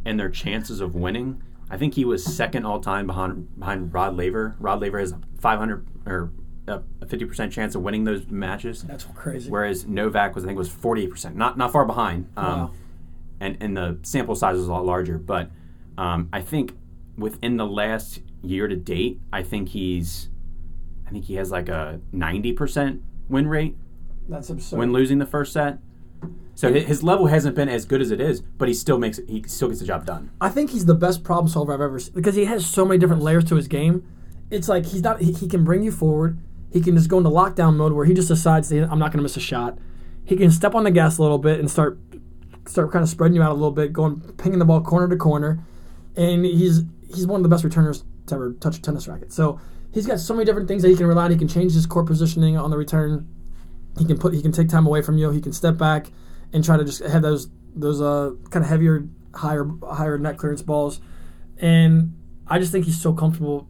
and 0.04 0.18
their 0.18 0.30
chances 0.30 0.80
of 0.80 0.94
winning. 0.94 1.42
I 1.70 1.76
think 1.76 1.94
he 1.94 2.04
was 2.04 2.24
second 2.24 2.64
all 2.64 2.80
time 2.80 3.06
behind 3.06 3.58
behind 3.58 3.92
Rod 3.92 4.16
Laver. 4.16 4.56
Rod 4.58 4.80
Laver 4.80 4.98
has 4.98 5.14
500 5.40 5.86
or 6.06 6.32
a 6.66 6.80
50% 7.04 7.50
chance 7.50 7.74
of 7.74 7.82
winning 7.82 8.04
those 8.04 8.28
matches, 8.28 8.82
That's 8.84 9.04
crazy. 9.04 9.50
whereas 9.50 9.84
Novak 9.86 10.34
was 10.34 10.44
I 10.44 10.48
think 10.48 10.58
was 10.58 10.70
48%, 10.70 11.34
not 11.34 11.58
not 11.58 11.72
far 11.72 11.84
behind. 11.84 12.28
Um, 12.36 12.44
Wow. 12.46 12.70
And 13.40 13.56
and 13.60 13.76
the 13.76 13.98
sample 14.02 14.36
size 14.36 14.56
was 14.56 14.68
a 14.68 14.70
lot 14.72 14.86
larger, 14.86 15.18
but 15.18 15.50
um, 15.98 16.28
I 16.32 16.40
think 16.40 16.76
within 17.18 17.56
the 17.56 17.66
last 17.66 18.20
year 18.40 18.68
to 18.68 18.76
date, 18.76 19.20
I 19.32 19.42
think 19.42 19.70
he's 19.70 20.28
I 21.06 21.10
think 21.10 21.24
he 21.24 21.34
has 21.34 21.50
like 21.50 21.68
a 21.68 22.00
90% 22.14 23.00
win 23.28 23.48
rate 23.48 23.76
That's 24.28 24.50
absurd. 24.50 24.78
when 24.78 24.92
losing 24.92 25.18
the 25.18 25.26
first 25.26 25.52
set. 25.52 25.78
So 26.54 26.72
his 26.72 27.02
level 27.02 27.26
hasn't 27.26 27.56
been 27.56 27.68
as 27.68 27.84
good 27.84 28.00
as 28.00 28.10
it 28.10 28.20
is, 28.20 28.40
but 28.40 28.68
he 28.68 28.74
still 28.74 28.98
makes 28.98 29.18
it, 29.18 29.28
he 29.28 29.42
still 29.46 29.68
gets 29.68 29.80
the 29.80 29.86
job 29.86 30.04
done. 30.04 30.30
I 30.40 30.50
think 30.50 30.70
he's 30.70 30.84
the 30.84 30.94
best 30.94 31.24
problem 31.24 31.48
solver 31.48 31.72
I've 31.72 31.80
ever 31.80 31.98
seen 31.98 32.14
because 32.14 32.34
he 32.34 32.44
has 32.44 32.64
so 32.66 32.84
many 32.84 32.98
different 32.98 33.22
layers 33.22 33.44
to 33.46 33.56
his 33.56 33.68
game. 33.68 34.06
It's 34.50 34.68
like 34.68 34.86
he's 34.86 35.02
not. 35.02 35.20
He, 35.20 35.32
he 35.32 35.48
can 35.48 35.64
bring 35.64 35.82
you 35.82 35.90
forward. 35.90 36.38
He 36.70 36.80
can 36.80 36.94
just 36.94 37.08
go 37.08 37.18
into 37.18 37.30
lockdown 37.30 37.76
mode 37.76 37.92
where 37.92 38.04
he 38.04 38.14
just 38.14 38.28
decides 38.28 38.70
I'm 38.70 38.98
not 38.98 39.12
going 39.12 39.18
to 39.18 39.22
miss 39.22 39.36
a 39.36 39.40
shot. 39.40 39.78
He 40.24 40.36
can 40.36 40.50
step 40.50 40.74
on 40.74 40.84
the 40.84 40.90
gas 40.90 41.18
a 41.18 41.22
little 41.22 41.38
bit 41.38 41.58
and 41.58 41.70
start 41.70 41.98
start 42.66 42.92
kind 42.92 43.02
of 43.02 43.08
spreading 43.08 43.34
you 43.34 43.42
out 43.42 43.50
a 43.50 43.54
little 43.54 43.72
bit, 43.72 43.92
going 43.92 44.20
pinging 44.36 44.58
the 44.58 44.64
ball 44.64 44.82
corner 44.82 45.08
to 45.08 45.16
corner, 45.16 45.64
and 46.16 46.44
he's 46.44 46.82
he's 47.08 47.26
one 47.26 47.40
of 47.40 47.42
the 47.42 47.48
best 47.48 47.64
returners 47.64 48.04
to 48.26 48.34
ever 48.34 48.52
touch 48.52 48.78
a 48.78 48.82
tennis 48.82 49.08
racket. 49.08 49.32
So 49.32 49.60
he's 49.92 50.06
got 50.06 50.20
so 50.20 50.34
many 50.34 50.44
different 50.44 50.68
things 50.68 50.82
that 50.82 50.88
he 50.88 50.96
can 50.96 51.06
rely 51.06 51.24
on. 51.24 51.30
He 51.30 51.38
can 51.38 51.48
change 51.48 51.72
his 51.72 51.86
court 51.86 52.06
positioning 52.06 52.56
on 52.56 52.70
the 52.70 52.76
return. 52.76 53.26
He 53.98 54.04
can 54.04 54.18
put 54.18 54.34
he 54.34 54.42
can 54.42 54.52
take 54.52 54.68
time 54.68 54.86
away 54.86 55.02
from 55.02 55.18
you. 55.18 55.30
He 55.30 55.40
can 55.40 55.52
step 55.52 55.76
back 55.76 56.10
and 56.52 56.64
try 56.64 56.76
to 56.76 56.84
just 56.84 57.02
have 57.02 57.22
those 57.22 57.48
those 57.74 58.00
uh 58.00 58.32
kind 58.50 58.64
of 58.64 58.70
heavier, 58.70 59.06
higher 59.34 59.68
higher 59.90 60.18
net 60.18 60.38
clearance 60.38 60.62
balls. 60.62 61.00
And 61.58 62.18
I 62.46 62.58
just 62.58 62.72
think 62.72 62.86
he's 62.86 63.00
so 63.00 63.12
comfortable 63.12 63.68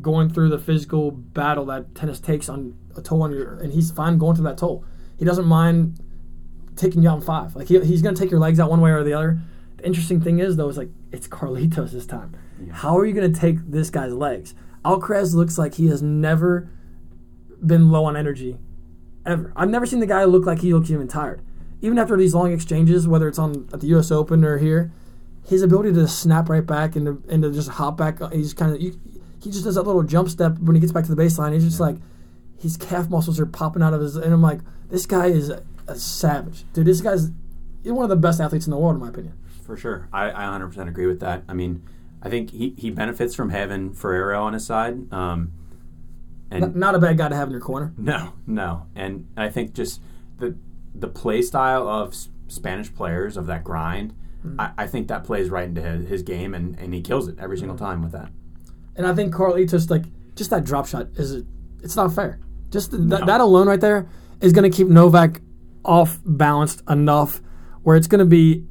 going 0.00 0.30
through 0.30 0.48
the 0.48 0.58
physical 0.58 1.10
battle 1.10 1.66
that 1.66 1.94
tennis 1.94 2.20
takes 2.20 2.48
on 2.48 2.76
a 2.96 3.02
toll 3.02 3.22
on 3.22 3.32
your, 3.32 3.58
and 3.58 3.72
he's 3.72 3.90
fine 3.90 4.18
going 4.18 4.36
through 4.36 4.44
that 4.44 4.58
toll. 4.58 4.84
He 5.18 5.24
doesn't 5.24 5.44
mind 5.44 6.00
taking 6.76 7.02
you 7.02 7.08
out 7.08 7.16
in 7.16 7.20
five. 7.22 7.54
Like 7.54 7.68
he, 7.68 7.78
he's 7.80 8.00
going 8.00 8.14
to 8.14 8.20
take 8.20 8.30
your 8.30 8.40
legs 8.40 8.58
out 8.58 8.70
one 8.70 8.80
way 8.80 8.90
or 8.90 9.04
the 9.04 9.12
other. 9.12 9.40
The 9.76 9.86
interesting 9.86 10.20
thing 10.20 10.38
is 10.38 10.56
though, 10.56 10.68
is 10.68 10.78
like 10.78 10.90
it's 11.10 11.28
Carlitos 11.28 11.90
this 11.90 12.06
time. 12.06 12.34
How 12.70 12.96
are 12.96 13.04
you 13.04 13.12
going 13.12 13.32
to 13.32 13.38
take 13.38 13.58
this 13.70 13.90
guy's 13.90 14.12
legs? 14.12 14.54
Alcaraz 14.84 15.34
looks 15.34 15.58
like 15.58 15.74
he 15.74 15.88
has 15.88 16.02
never 16.02 16.70
been 17.64 17.90
low 17.90 18.04
on 18.04 18.16
energy 18.16 18.58
ever. 19.26 19.52
I've 19.56 19.70
never 19.70 19.86
seen 19.86 20.00
the 20.00 20.06
guy 20.06 20.24
look 20.24 20.46
like 20.46 20.60
he 20.60 20.72
looks 20.72 20.90
even 20.90 21.08
tired. 21.08 21.42
Even 21.80 21.98
after 21.98 22.16
these 22.16 22.34
long 22.34 22.52
exchanges, 22.52 23.08
whether 23.08 23.28
it's 23.28 23.38
on 23.38 23.68
at 23.72 23.80
the 23.80 23.88
U.S. 23.88 24.10
Open 24.10 24.44
or 24.44 24.58
here, 24.58 24.92
his 25.46 25.62
ability 25.62 25.92
to 25.94 26.06
snap 26.06 26.48
right 26.48 26.64
back 26.64 26.94
and 26.94 27.06
to, 27.06 27.22
and 27.28 27.42
to 27.42 27.50
just 27.50 27.70
hop 27.70 27.96
back, 27.96 28.20
uh, 28.20 28.28
he's 28.28 28.54
kind 28.54 28.72
of 28.72 28.80
he 28.80 29.50
just 29.50 29.64
does 29.64 29.74
that 29.74 29.82
little 29.82 30.04
jump 30.04 30.28
step 30.28 30.58
when 30.58 30.76
he 30.76 30.80
gets 30.80 30.92
back 30.92 31.04
to 31.04 31.14
the 31.14 31.20
baseline. 31.20 31.52
He's 31.52 31.64
just 31.64 31.80
like 31.80 31.96
his 32.58 32.76
calf 32.76 33.10
muscles 33.10 33.40
are 33.40 33.46
popping 33.46 33.82
out 33.82 33.92
of 33.92 34.00
his, 34.00 34.16
and 34.16 34.32
I'm 34.32 34.42
like, 34.42 34.60
this 34.88 35.06
guy 35.06 35.26
is 35.26 35.48
a, 35.48 35.64
a 35.88 35.96
savage, 35.96 36.64
dude. 36.72 36.86
This 36.86 37.00
guy's 37.00 37.30
he's 37.82 37.92
one 37.92 38.04
of 38.04 38.10
the 38.10 38.16
best 38.16 38.40
athletes 38.40 38.66
in 38.66 38.70
the 38.70 38.78
world, 38.78 38.94
in 38.94 39.00
my 39.00 39.08
opinion. 39.08 39.34
For 39.62 39.76
sure. 39.76 40.08
I, 40.12 40.30
I 40.30 40.58
100% 40.58 40.88
agree 40.88 41.06
with 41.06 41.20
that. 41.20 41.42
I 41.48 41.54
mean, 41.54 41.82
I 42.22 42.28
think 42.28 42.50
he, 42.50 42.74
he 42.76 42.90
benefits 42.90 43.34
from 43.34 43.50
having 43.50 43.92
Ferrero 43.92 44.42
on 44.42 44.52
his 44.52 44.66
side. 44.66 45.12
Um, 45.12 45.52
and 46.52 46.64
N- 46.64 46.72
not 46.74 46.94
a 46.94 46.98
bad 46.98 47.16
guy 47.16 47.28
to 47.28 47.34
have 47.34 47.48
in 47.48 47.52
your 47.52 47.60
corner. 47.60 47.92
No, 47.98 48.34
no, 48.46 48.86
and 48.94 49.28
I 49.36 49.48
think 49.48 49.74
just 49.74 50.00
the 50.38 50.56
the 50.94 51.08
play 51.08 51.40
style 51.40 51.88
of 51.88 52.14
Spanish 52.48 52.94
players 52.94 53.36
of 53.36 53.46
that 53.46 53.64
grind, 53.64 54.14
hmm. 54.42 54.60
I, 54.60 54.72
I 54.76 54.86
think 54.86 55.08
that 55.08 55.24
plays 55.24 55.48
right 55.48 55.66
into 55.66 55.80
his, 55.80 56.08
his 56.08 56.22
game, 56.22 56.54
and, 56.54 56.78
and 56.78 56.92
he 56.92 57.00
kills 57.00 57.28
it 57.28 57.38
every 57.38 57.56
single 57.56 57.76
hmm. 57.76 57.84
time 57.84 58.02
with 58.02 58.12
that. 58.12 58.30
And 58.96 59.06
I 59.06 59.14
think 59.14 59.34
Carlitos, 59.34 59.88
like, 59.88 60.04
just 60.34 60.50
that 60.50 60.64
drop 60.64 60.86
shot 60.86 61.08
is 61.16 61.44
it's 61.82 61.96
not 61.96 62.12
fair. 62.12 62.38
Just 62.70 62.90
th- 62.90 63.02
No. 63.02 63.16
that, 63.16 63.26
that 63.26 63.40
alone 63.40 63.68
right 63.68 63.80
there 63.80 64.06
is 64.40 64.52
going 64.52 64.70
to 64.70 64.76
keep 64.76 64.88
Novak 64.88 65.40
off 65.84 66.20
balanced 66.24 66.82
enough 66.88 67.40
where 67.82 67.96
it's 67.96 68.06
going 68.06 68.20
to 68.20 68.26
be 68.26 68.64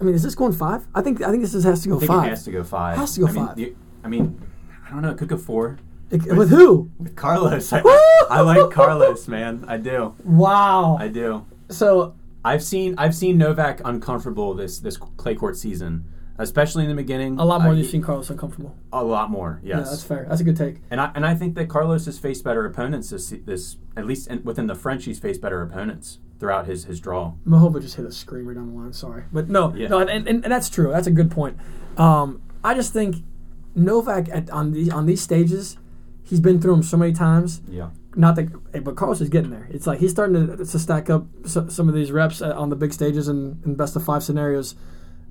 I 0.00 0.04
mean, 0.04 0.14
is 0.14 0.22
this 0.22 0.34
going 0.34 0.52
five? 0.52 0.86
I 0.94 1.02
think 1.02 1.22
I 1.22 1.30
think 1.30 1.42
this 1.42 1.52
is, 1.52 1.64
has 1.64 1.82
to 1.82 1.90
go 1.90 2.00
five. 2.00 2.26
it 2.26 2.30
has 2.30 2.44
to 2.44 2.50
go 2.50 2.64
five. 2.64 2.96
Has 2.96 3.14
to 3.14 3.20
go 3.20 3.26
I 3.26 3.32
mean, 3.32 3.46
five. 3.46 3.76
I 4.04 4.08
mean, 4.08 4.42
I 4.86 4.90
don't 4.90 5.02
know. 5.02 5.10
It 5.10 5.18
could 5.18 5.28
go 5.28 5.36
four 5.36 5.78
It- 6.10 6.36
with 6.36 6.50
who? 6.50 6.90
with 6.98 7.16
Carlos. 7.16 7.72
I, 7.72 7.82
I 8.30 8.40
like 8.42 8.70
Carlos, 8.70 9.26
man. 9.28 9.64
I 9.66 9.76
do. 9.76 10.14
Wow. 10.24 10.96
I 11.00 11.08
do. 11.08 11.44
so 11.68 12.14
I've 12.44 12.62
seen 12.62 12.94
I've 12.96 13.14
seen 13.14 13.38
Novak 13.38 13.80
uncomfortable 13.84 14.54
this 14.54 14.78
this 14.78 14.96
clay 14.96 15.34
court 15.34 15.56
season, 15.56 16.04
especially 16.38 16.84
in 16.84 16.90
the 16.90 16.94
beginning. 16.94 17.38
a 17.40 17.44
lot 17.44 17.60
more 17.60 17.68
I- 17.68 17.74
than 17.74 17.78
you've 17.82 17.90
seen 17.90 18.02
Carlos 18.02 18.30
uncomfortable. 18.30 18.76
A 18.92 19.02
lot 19.02 19.30
more, 19.30 19.60
yes. 19.64 19.78
Yeah, 19.78 19.82
that's 19.82 20.04
fair. 20.04 20.26
That's 20.28 20.40
a 20.40 20.44
good 20.44 20.56
take. 20.56 20.76
and 20.90 21.00
I 21.00 21.10
and 21.16 21.26
I 21.26 21.34
think 21.34 21.56
that 21.56 21.68
Carlos 21.68 22.06
has 22.06 22.18
faced 22.20 22.44
better 22.44 22.64
opponents 22.64 23.10
this 23.10 23.34
this 23.44 23.76
at 23.96 24.06
least 24.06 24.28
in, 24.28 24.44
within 24.44 24.68
the 24.68 24.76
French. 24.76 25.04
He's 25.06 25.18
faced 25.18 25.40
better 25.40 25.60
opponents 25.60 26.18
throughout 26.38 26.66
his 26.66 26.84
his 26.84 27.00
draw. 27.00 27.32
Muchova 27.48 27.80
just 27.82 27.96
hit 27.96 28.04
a 28.06 28.12
screamer 28.12 28.54
down 28.54 28.72
the 28.72 28.78
line. 28.80 28.92
Sorry, 28.92 29.24
but 29.32 29.48
no, 29.48 29.74
Yeah. 29.74 29.88
no, 29.88 29.98
and, 29.98 30.10
and, 30.10 30.28
and 30.28 30.44
that's 30.44 30.68
true. 30.70 30.90
That's 30.92 31.06
a 31.08 31.10
good 31.10 31.30
point. 31.32 31.56
Um, 31.98 32.42
I 32.62 32.74
just 32.74 32.92
think 32.92 33.24
Novak 33.74 34.28
at, 34.30 34.50
on 34.50 34.70
these 34.72 34.90
on 34.90 35.06
these 35.06 35.20
stages, 35.20 35.78
he's 36.26 36.40
been 36.40 36.60
through 36.60 36.72
them 36.72 36.82
so 36.82 36.96
many 36.96 37.12
times. 37.12 37.60
Yeah. 37.68 37.90
Not 38.14 38.34
that, 38.36 38.48
eh, 38.74 38.80
but 38.80 38.96
Carlos 38.96 39.20
is 39.20 39.28
getting 39.28 39.50
there. 39.50 39.68
It's 39.70 39.86
like 39.86 40.00
he's 40.00 40.10
starting 40.10 40.46
to, 40.46 40.56
to 40.56 40.78
stack 40.78 41.08
up 41.10 41.26
so, 41.46 41.68
some 41.68 41.88
of 41.88 41.94
these 41.94 42.10
reps 42.10 42.42
uh, 42.42 42.54
on 42.56 42.70
the 42.70 42.76
big 42.76 42.92
stages 42.92 43.28
and, 43.28 43.62
and 43.64 43.76
best 43.76 43.94
of 43.94 44.04
five 44.04 44.22
scenarios. 44.22 44.74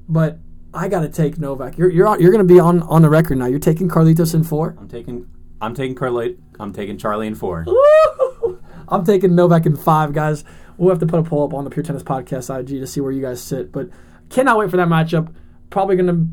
But 0.07 0.37
I 0.73 0.87
got 0.87 1.01
to 1.01 1.09
take 1.09 1.37
Novak. 1.39 1.77
You're 1.77 1.89
you're 1.89 2.07
on- 2.07 2.21
you're 2.21 2.31
going 2.31 2.47
to 2.47 2.53
be 2.53 2.59
on 2.59 2.83
on 2.83 3.01
the 3.01 3.09
record 3.09 3.37
now. 3.37 3.47
You're 3.47 3.59
taking 3.59 3.89
Carlitos 3.89 4.35
in 4.35 4.43
four. 4.43 4.75
I'm 4.79 4.87
taking 4.87 5.27
I'm 5.61 5.73
taking 5.73 5.95
Carly 5.95 6.37
I'm 6.59 6.73
taking 6.73 6.97
Charlie 6.97 7.27
in 7.27 7.35
four. 7.35 7.65
I'm 8.87 9.03
taking 9.03 9.33
Novak 9.35 9.65
in 9.65 9.75
five, 9.75 10.13
guys. 10.13 10.43
We'll 10.77 10.89
have 10.89 10.99
to 10.99 11.07
put 11.07 11.19
a 11.19 11.23
poll 11.23 11.43
up 11.45 11.53
on 11.53 11.63
the 11.63 11.69
Pure 11.71 11.83
Tennis 11.83 12.03
Podcast 12.03 12.55
IG 12.55 12.67
to 12.81 12.87
see 12.87 12.99
where 13.01 13.11
you 13.11 13.21
guys 13.21 13.41
sit. 13.41 13.71
But 13.71 13.89
cannot 14.29 14.57
wait 14.59 14.69
for 14.69 14.77
that 14.77 14.87
matchup. 14.87 15.33
Probably 15.69 15.95
gonna. 15.95 16.27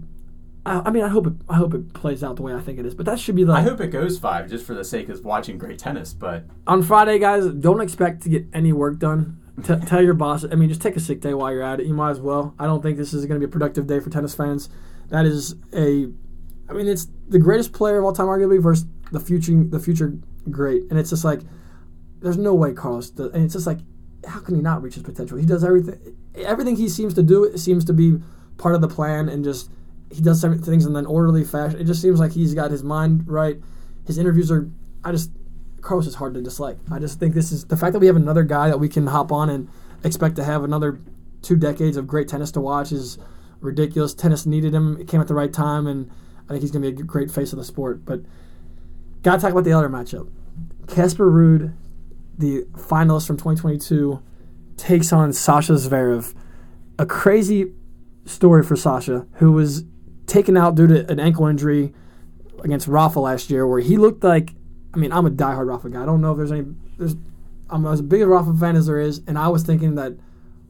I, 0.64 0.83
I 0.87 0.90
mean, 0.90 1.02
I 1.02 1.09
hope 1.09 1.26
it. 1.26 1.35
I 1.49 1.57
hope 1.57 1.75
it 1.75 1.92
plays 1.92 2.23
out 2.23 2.37
the 2.37 2.42
way 2.42 2.54
I 2.54 2.61
think 2.61 2.78
it 2.78 2.87
is. 2.87 2.95
But 2.95 3.07
that 3.07 3.19
should 3.19 3.37
be 3.37 3.45
the 3.45 3.52
I 3.52 3.62
hope 3.62 3.81
it 3.81 3.88
goes 3.88 4.19
five 4.19 4.49
just 4.49 4.64
for 4.64 4.75
the 4.75 4.85
sake 4.85 5.09
of 5.09 5.25
watching 5.25 5.59
great 5.59 5.78
tennis. 5.78 6.12
But 6.12 6.45
on 6.66 6.83
Friday, 6.83 7.19
guys. 7.19 7.47
Don't 7.47 7.81
expect 7.81 8.23
to 8.23 8.28
get 8.28 8.47
any 8.52 8.73
work 8.73 8.99
done. 8.99 9.38
T- 9.62 9.75
tell 9.87 10.02
your 10.02 10.14
boss. 10.14 10.45
I 10.45 10.54
mean, 10.54 10.69
just 10.69 10.83
take 10.83 10.97
a 10.97 11.00
sick 11.00 11.21
day 11.21 11.35
while 11.35 11.52
you're 11.52 11.62
at 11.62 11.81
it. 11.81 11.87
You 11.87 11.95
might 11.95 12.11
as 12.11 12.21
well. 12.21 12.54
I 12.59 12.66
don't 12.66 12.83
think 12.83 12.97
this 12.97 13.12
is 13.12 13.26
going 13.26 13.40
to 13.40 13.47
be 13.47 13.50
a 13.50 13.52
productive 13.52 13.87
day 13.87 14.00
for 14.00 14.11
tennis 14.11 14.35
fans. 14.35 14.69
That 15.09 15.26
is 15.26 15.57
a. 15.73 16.09
I 16.69 16.75
mean, 16.75 16.87
it's 16.87 17.09
the 17.28 17.38
greatest 17.38 17.73
player 17.73 17.99
of 17.99 18.04
all 18.04 18.12
time, 18.12 18.26
arguably, 18.26 18.62
versus 18.62 18.87
the 19.11 19.21
future, 19.21 19.62
the 19.64 19.81
future 19.81 20.16
great. 20.50 20.85
And 20.90 20.99
it's 20.99 21.11
just 21.11 21.25
like, 21.25 21.40
there's 22.21 22.38
no 22.38 22.54
way 22.54 22.73
Carlos. 22.73 23.11
Does, 23.11 23.33
and 23.33 23.45
it's 23.45 23.54
just 23.54 23.66
like, 23.66 23.78
how 24.26 24.40
can 24.40 24.54
he 24.54 24.62
not 24.62 24.81
reach 24.83 24.95
his 24.95 25.02
potential? 25.02 25.37
He 25.37 25.45
does 25.45 25.64
everything. 25.64 26.16
Everything 26.37 26.76
he 26.76 26.88
seems 26.88 27.14
to 27.14 27.23
do 27.23 27.45
it 27.45 27.59
seems 27.59 27.85
to 27.87 27.92
be 27.92 28.21
part 28.57 28.75
of 28.75 28.81
the 28.81 28.88
plan, 28.88 29.28
and 29.28 29.45
just 29.45 29.69
he 30.12 30.21
does 30.21 30.42
things 30.42 30.87
in 30.87 30.95
an 30.95 31.07
orderly 31.07 31.45
fashion. 31.45 31.81
It 31.81 31.85
just 31.85 32.02
seems 32.02 32.21
like 32.21 32.33
he's 32.33 32.54
got 32.54 32.71
his 32.71 32.83
mind 32.83 33.25
right. 33.26 33.61
His 34.07 34.19
interviews 34.19 34.50
are. 34.50 34.69
I 35.04 35.12
just 35.12 35.31
Carlos 35.81 36.07
is 36.07 36.14
hard 36.14 36.35
to 36.35 36.42
dislike. 36.42 36.78
I 36.90 36.99
just 36.99 37.19
think 37.19 37.35
this 37.35 37.52
is 37.52 37.66
the 37.66 37.76
fact 37.76 37.92
that 37.92 37.99
we 37.99 38.07
have 38.07 38.16
another 38.16 38.45
guy 38.45 38.69
that 38.69 38.78
we 38.78 38.88
can 38.88 39.09
hop 39.09 39.33
on 39.33 39.50
and 39.50 39.69
expect 40.04 40.37
to 40.37 40.45
have 40.45 40.64
another 40.64 41.00
two 41.42 41.57
decades 41.57 41.97
of 41.97 42.07
great 42.07 42.28
tennis 42.28 42.52
to 42.52 42.61
watch 42.61 42.92
is 42.92 43.19
ridiculous. 43.61 44.14
Tennis 44.14 44.47
needed 44.47 44.73
him. 44.73 44.97
It 45.00 45.09
came 45.09 45.21
at 45.21 45.28
the 45.28 45.35
right 45.35 45.52
time, 45.52 45.87
and 45.87 46.11
I 46.45 46.49
think 46.49 46.62
he's 46.62 46.71
going 46.71 46.83
to 46.83 46.92
be 46.92 47.00
a 47.00 47.04
great 47.04 47.31
face 47.31 47.53
of 47.53 47.59
the 47.59 47.64
sport. 47.64 48.05
But 48.05 48.20
got 49.22 49.37
to 49.37 49.42
talk 49.42 49.53
about 49.53 49.64
the 49.64 49.72
other 49.72 49.88
matchup. 49.88 50.31
Casper 50.87 51.31
Ruud, 51.31 51.75
the 52.38 52.62
finalist 52.72 53.27
from 53.27 53.37
2022, 53.37 54.22
takes 54.77 55.12
on 55.12 55.33
Sasha 55.33 55.72
Zverev. 55.72 56.35
A 56.98 57.07
crazy 57.07 57.72
story 58.25 58.62
for 58.62 58.77
Sasha, 58.77 59.27
who 59.35 59.53
was 59.53 59.85
taken 60.33 60.57
out 60.57 60.75
due 60.75 60.87
to 60.87 61.11
an 61.11 61.21
ankle 61.21 61.47
injury 61.47 61.92
against 62.64 62.88
Rafa 62.88 63.21
last 63.21 63.51
year, 63.51 63.66
where 63.66 63.81
he 63.81 63.97
looked 63.97 64.25
like. 64.25 64.55
I 64.95 64.99
mean, 64.99 65.11
I'm 65.11 65.25
a 65.25 65.31
diehard 65.31 65.68
Rafa 65.68 65.88
guy. 65.88 66.03
I 66.03 66.07
don't 66.07 66.21
know 66.21 66.33
if 66.33 66.37
there's 66.37 66.53
any. 66.53 66.66
There's, 66.99 67.16
I'm 67.71 67.87
as 67.87 68.03
big 68.03 68.21
a 68.21 68.27
Rafa 68.27 68.53
fan 68.55 68.77
as 68.77 68.87
there 68.87 69.01
is, 69.01 69.23
and 69.27 69.38
I 69.38 69.49
was 69.49 69.62
thinking 69.62 69.95
that 69.95 70.14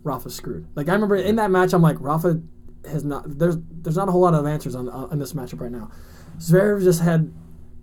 Rafa's 0.05 0.35
screwed. 0.35 0.66
Like 0.75 0.88
I 0.88 0.92
remember 0.92 1.16
in 1.16 1.37
that 1.37 1.51
match, 1.51 1.72
I'm 1.72 1.83
like 1.83 1.96
Rafa 2.01 2.40
has 2.88 3.05
not. 3.05 3.38
There's 3.38 3.57
there's 3.70 3.96
not 3.96 4.09
a 4.09 4.12
whole 4.12 4.20
lot 4.20 4.35
of 4.35 4.46
answers 4.46 4.75
on 4.75 4.88
on 4.88 5.18
this 5.18 5.33
matchup 5.33 5.61
right 5.61 5.72
now. 5.72 5.90
Zverev 6.38 6.83
just 6.83 7.01
had. 7.01 7.33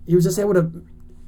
He 0.06 0.16
was 0.16 0.24
just 0.24 0.40
able 0.40 0.54
to. 0.54 0.72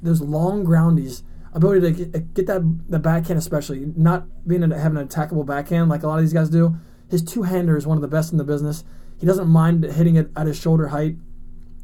Those 0.02 0.20
long 0.20 0.66
groundies, 0.66 1.22
ability 1.52 1.80
to 1.80 2.04
get, 2.04 2.34
get 2.34 2.46
that 2.46 2.62
the 2.90 2.98
backhand, 2.98 3.38
especially 3.38 3.92
not 3.94 4.26
being 4.48 4.62
having 4.62 4.98
an 4.98 5.06
attackable 5.06 5.46
backhand 5.46 5.88
like 5.88 6.02
a 6.02 6.08
lot 6.08 6.18
of 6.18 6.22
these 6.22 6.32
guys 6.32 6.48
do. 6.48 6.74
His 7.08 7.22
two 7.22 7.42
hander 7.42 7.76
is 7.76 7.86
one 7.86 7.96
of 7.98 8.02
the 8.02 8.08
best 8.08 8.32
in 8.32 8.38
the 8.38 8.44
business. 8.44 8.82
He 9.22 9.26
doesn't 9.26 9.46
mind 9.46 9.84
hitting 9.84 10.16
it 10.16 10.32
at 10.34 10.48
his 10.48 10.58
shoulder 10.58 10.88
height, 10.88 11.14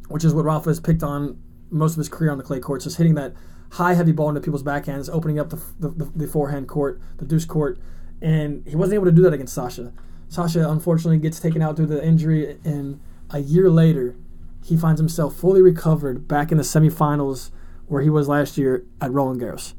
which 0.09 0.25
is 0.25 0.35
what 0.35 0.45
Rafa 0.45 0.71
has 0.71 0.81
picked 0.81 1.05
on 1.05 1.41
most 1.71 1.93
of 1.93 1.99
his 1.99 2.09
career 2.09 2.33
on 2.33 2.37
the 2.37 2.43
clay 2.43 2.59
courts, 2.59 2.83
just 2.83 2.97
hitting 2.97 3.15
that 3.15 3.33
high, 3.71 3.95
heavy 3.95 4.11
ball 4.11 4.29
into 4.29 4.41
people's 4.41 4.65
backhands, 4.65 5.09
opening 5.09 5.39
up 5.39 5.51
the, 5.51 5.61
the, 5.79 6.11
the, 6.17 6.27
forehand 6.27 6.67
court, 6.67 7.01
the 7.19 7.25
deuce 7.25 7.45
court, 7.45 7.79
and 8.21 8.67
he 8.67 8.75
wasn't 8.75 8.97
able 8.97 9.05
to 9.05 9.13
do 9.13 9.23
that 9.23 9.33
against 9.33 9.55
Sasha. 9.55 9.93
Sasha 10.29 10.69
unfortunately 10.69 11.17
gets 11.19 11.39
taken 11.39 11.63
out 11.63 11.77
due 11.77 11.87
to 11.87 11.95
the 11.95 12.05
injury, 12.05 12.59
and 12.65 12.99
a 13.31 13.39
year 13.39 13.71
later, 13.71 14.17
he 14.65 14.77
finds 14.77 15.01
himself 15.01 15.37
fully 15.37 15.63
recovered 15.63 16.27
back 16.27 16.51
in 16.51 16.59
the 16.59 16.65
semifinals 16.65 17.53
where 17.87 18.03
he 18.03 18.11
was 18.11 18.27
last 18.27 18.59
year 18.59 18.85
at 19.01 19.13
Roland 19.13 19.41
Garros. 19.41 19.75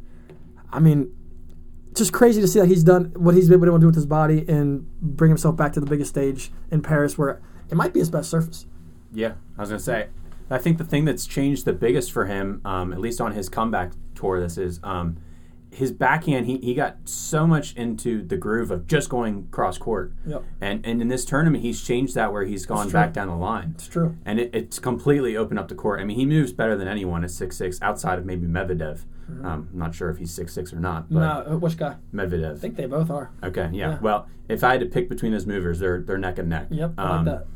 I 0.72 0.80
mean, 0.80 1.14
just 1.94 2.14
crazy 2.14 2.40
to 2.40 2.48
see 2.48 2.60
that 2.60 2.68
he's 2.68 2.86
done 2.86 3.12
what 3.18 3.36
he's 3.36 3.50
been 3.50 3.62
able 3.62 3.74
to 3.74 3.80
do 3.82 3.88
with 3.88 3.96
his 3.96 4.06
body 4.06 4.46
and 4.48 4.90
bring 5.02 5.30
himself 5.30 5.58
back 5.58 5.74
to 5.74 5.82
the 5.82 5.86
biggest 5.86 6.12
stage 6.12 6.54
in 6.72 6.82
Paris, 6.82 7.18
where 7.18 7.42
it 7.70 7.76
might 7.76 7.94
be 7.94 8.00
his 8.00 8.10
best 8.10 8.30
surface. 8.30 8.66
Yeah, 9.14 9.34
I 9.58 9.62
was 9.62 9.70
gonna 9.70 9.80
say. 9.80 10.08
I 10.52 10.58
think 10.58 10.78
the 10.80 10.84
thing 10.84 11.06
that's 11.06 11.26
changed 11.28 11.66
the 11.66 11.74
biggest 11.74 12.12
for 12.12 12.26
him, 12.26 12.62
um, 12.66 12.92
at 12.92 13.00
least 13.00 13.22
on 13.22 13.34
his 13.34 13.50
comeback 13.50 13.92
tour, 14.16 14.40
this 14.40 14.58
is 14.58 14.80
um, 14.84 15.18
his 15.72 15.92
backhand. 15.92 16.48
He, 16.48 16.58
he 16.58 16.74
got 16.74 16.98
so 17.06 17.46
much 17.46 17.76
into 17.76 18.24
the 18.24 18.36
groove 18.38 18.72
of 18.72 18.88
just 18.88 19.10
going 19.10 19.48
cross 19.52 19.78
court, 19.78 20.12
Yep. 20.26 20.44
and 20.60 20.84
and 20.86 21.02
in 21.04 21.08
this 21.08 21.24
tournament, 21.26 21.64
he's 21.64 21.82
changed 21.84 22.16
that 22.16 22.34
where 22.34 22.46
he's 22.46 22.66
gone 22.66 22.90
back 22.90 23.14
down 23.14 23.28
the 23.28 23.36
line, 23.36 23.74
It's 23.76 23.88
true. 23.88 24.16
and 24.26 24.40
it, 24.40 24.50
it's 24.56 24.80
completely 24.80 25.38
opened 25.38 25.60
up 25.60 25.68
the 25.68 25.76
court. 25.76 26.00
I 26.00 26.04
mean, 26.04 26.18
he 26.18 26.26
moves 26.26 26.52
better 26.52 26.76
than 26.76 26.88
anyone 26.88 27.24
at 27.24 27.30
six 27.32 27.56
six, 27.58 27.80
outside 27.84 28.18
of 28.18 28.26
maybe 28.26 28.48
Medvedev. 28.48 29.02
Um, 29.44 29.70
I'm 29.72 29.78
not 29.78 29.94
sure 29.94 30.10
if 30.10 30.18
he's 30.18 30.32
six 30.34 30.54
six 30.54 30.74
or 30.74 30.80
not, 30.80 31.12
but 31.14 31.20
No, 31.20 31.54
uh, 31.54 31.58
which 31.60 31.78
guy? 31.78 31.98
Medvedev. 32.12 32.56
I 32.56 32.58
think 32.58 32.76
they 32.76 32.88
both 32.88 33.12
are. 33.12 33.30
Okay, 33.44 33.70
yeah. 33.72 33.92
Yeah. 33.92 34.00
Well, 34.02 34.28
if 34.48 34.64
I 34.64 34.72
had 34.72 34.80
to 34.80 34.88
pick 34.88 35.08
between 35.08 35.32
those 35.34 35.46
movers, 35.46 35.78
they're 35.78 36.02
they're 36.02 36.18
neck 36.18 36.40
and 36.40 36.50
neck. 36.50 36.68
Yep, 36.72 36.94
I 36.98 37.04
Um, 37.04 37.26
like 37.28 37.38
that. 37.38 37.48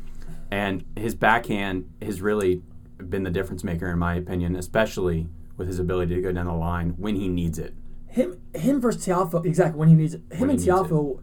And 0.50 0.84
his 0.96 1.14
backhand 1.14 1.90
has 2.02 2.20
really 2.20 2.62
been 2.98 3.22
the 3.22 3.30
difference 3.30 3.64
maker, 3.64 3.90
in 3.90 3.98
my 3.98 4.14
opinion, 4.14 4.56
especially 4.56 5.28
with 5.56 5.68
his 5.68 5.78
ability 5.78 6.14
to 6.14 6.20
go 6.20 6.32
down 6.32 6.46
the 6.46 6.52
line 6.52 6.90
when 6.96 7.16
he 7.16 7.28
needs 7.28 7.58
it. 7.58 7.74
Him, 8.08 8.40
him 8.54 8.80
versus 8.80 9.04
Tiafoe, 9.06 9.44
exactly 9.44 9.78
when 9.78 9.88
he 9.88 9.94
needs 9.94 10.14
it. 10.14 10.22
Him 10.30 10.48
When 10.48 10.50
and 10.50 10.58
Tiafoe, 10.58 11.20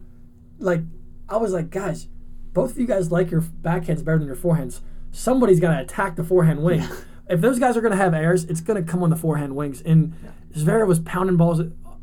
like, 0.58 0.82
I 1.28 1.36
was 1.36 1.52
like, 1.52 1.70
guys, 1.70 2.08
both 2.52 2.72
of 2.72 2.78
you 2.78 2.86
guys 2.86 3.10
like 3.10 3.30
your 3.30 3.40
backhands 3.40 4.04
better 4.04 4.18
than 4.18 4.26
your 4.26 4.36
forehands. 4.36 4.80
Somebody's 5.10 5.60
got 5.60 5.74
to 5.74 5.82
attack 5.82 6.16
the 6.16 6.24
forehand 6.24 6.62
wing. 6.62 6.86
if 7.28 7.40
those 7.40 7.58
guys 7.58 7.76
are 7.76 7.80
going 7.80 7.92
to 7.92 7.96
have 7.96 8.14
airs, 8.14 8.44
it's 8.44 8.60
going 8.60 8.82
to 8.82 8.90
come 8.90 9.02
on 9.02 9.10
the 9.10 9.16
forehand 9.16 9.56
wings. 9.56 9.80
And 9.82 10.14
Zverev 10.54 10.86
was 10.86 11.00
pounding 11.00 11.36
balls 11.36 11.60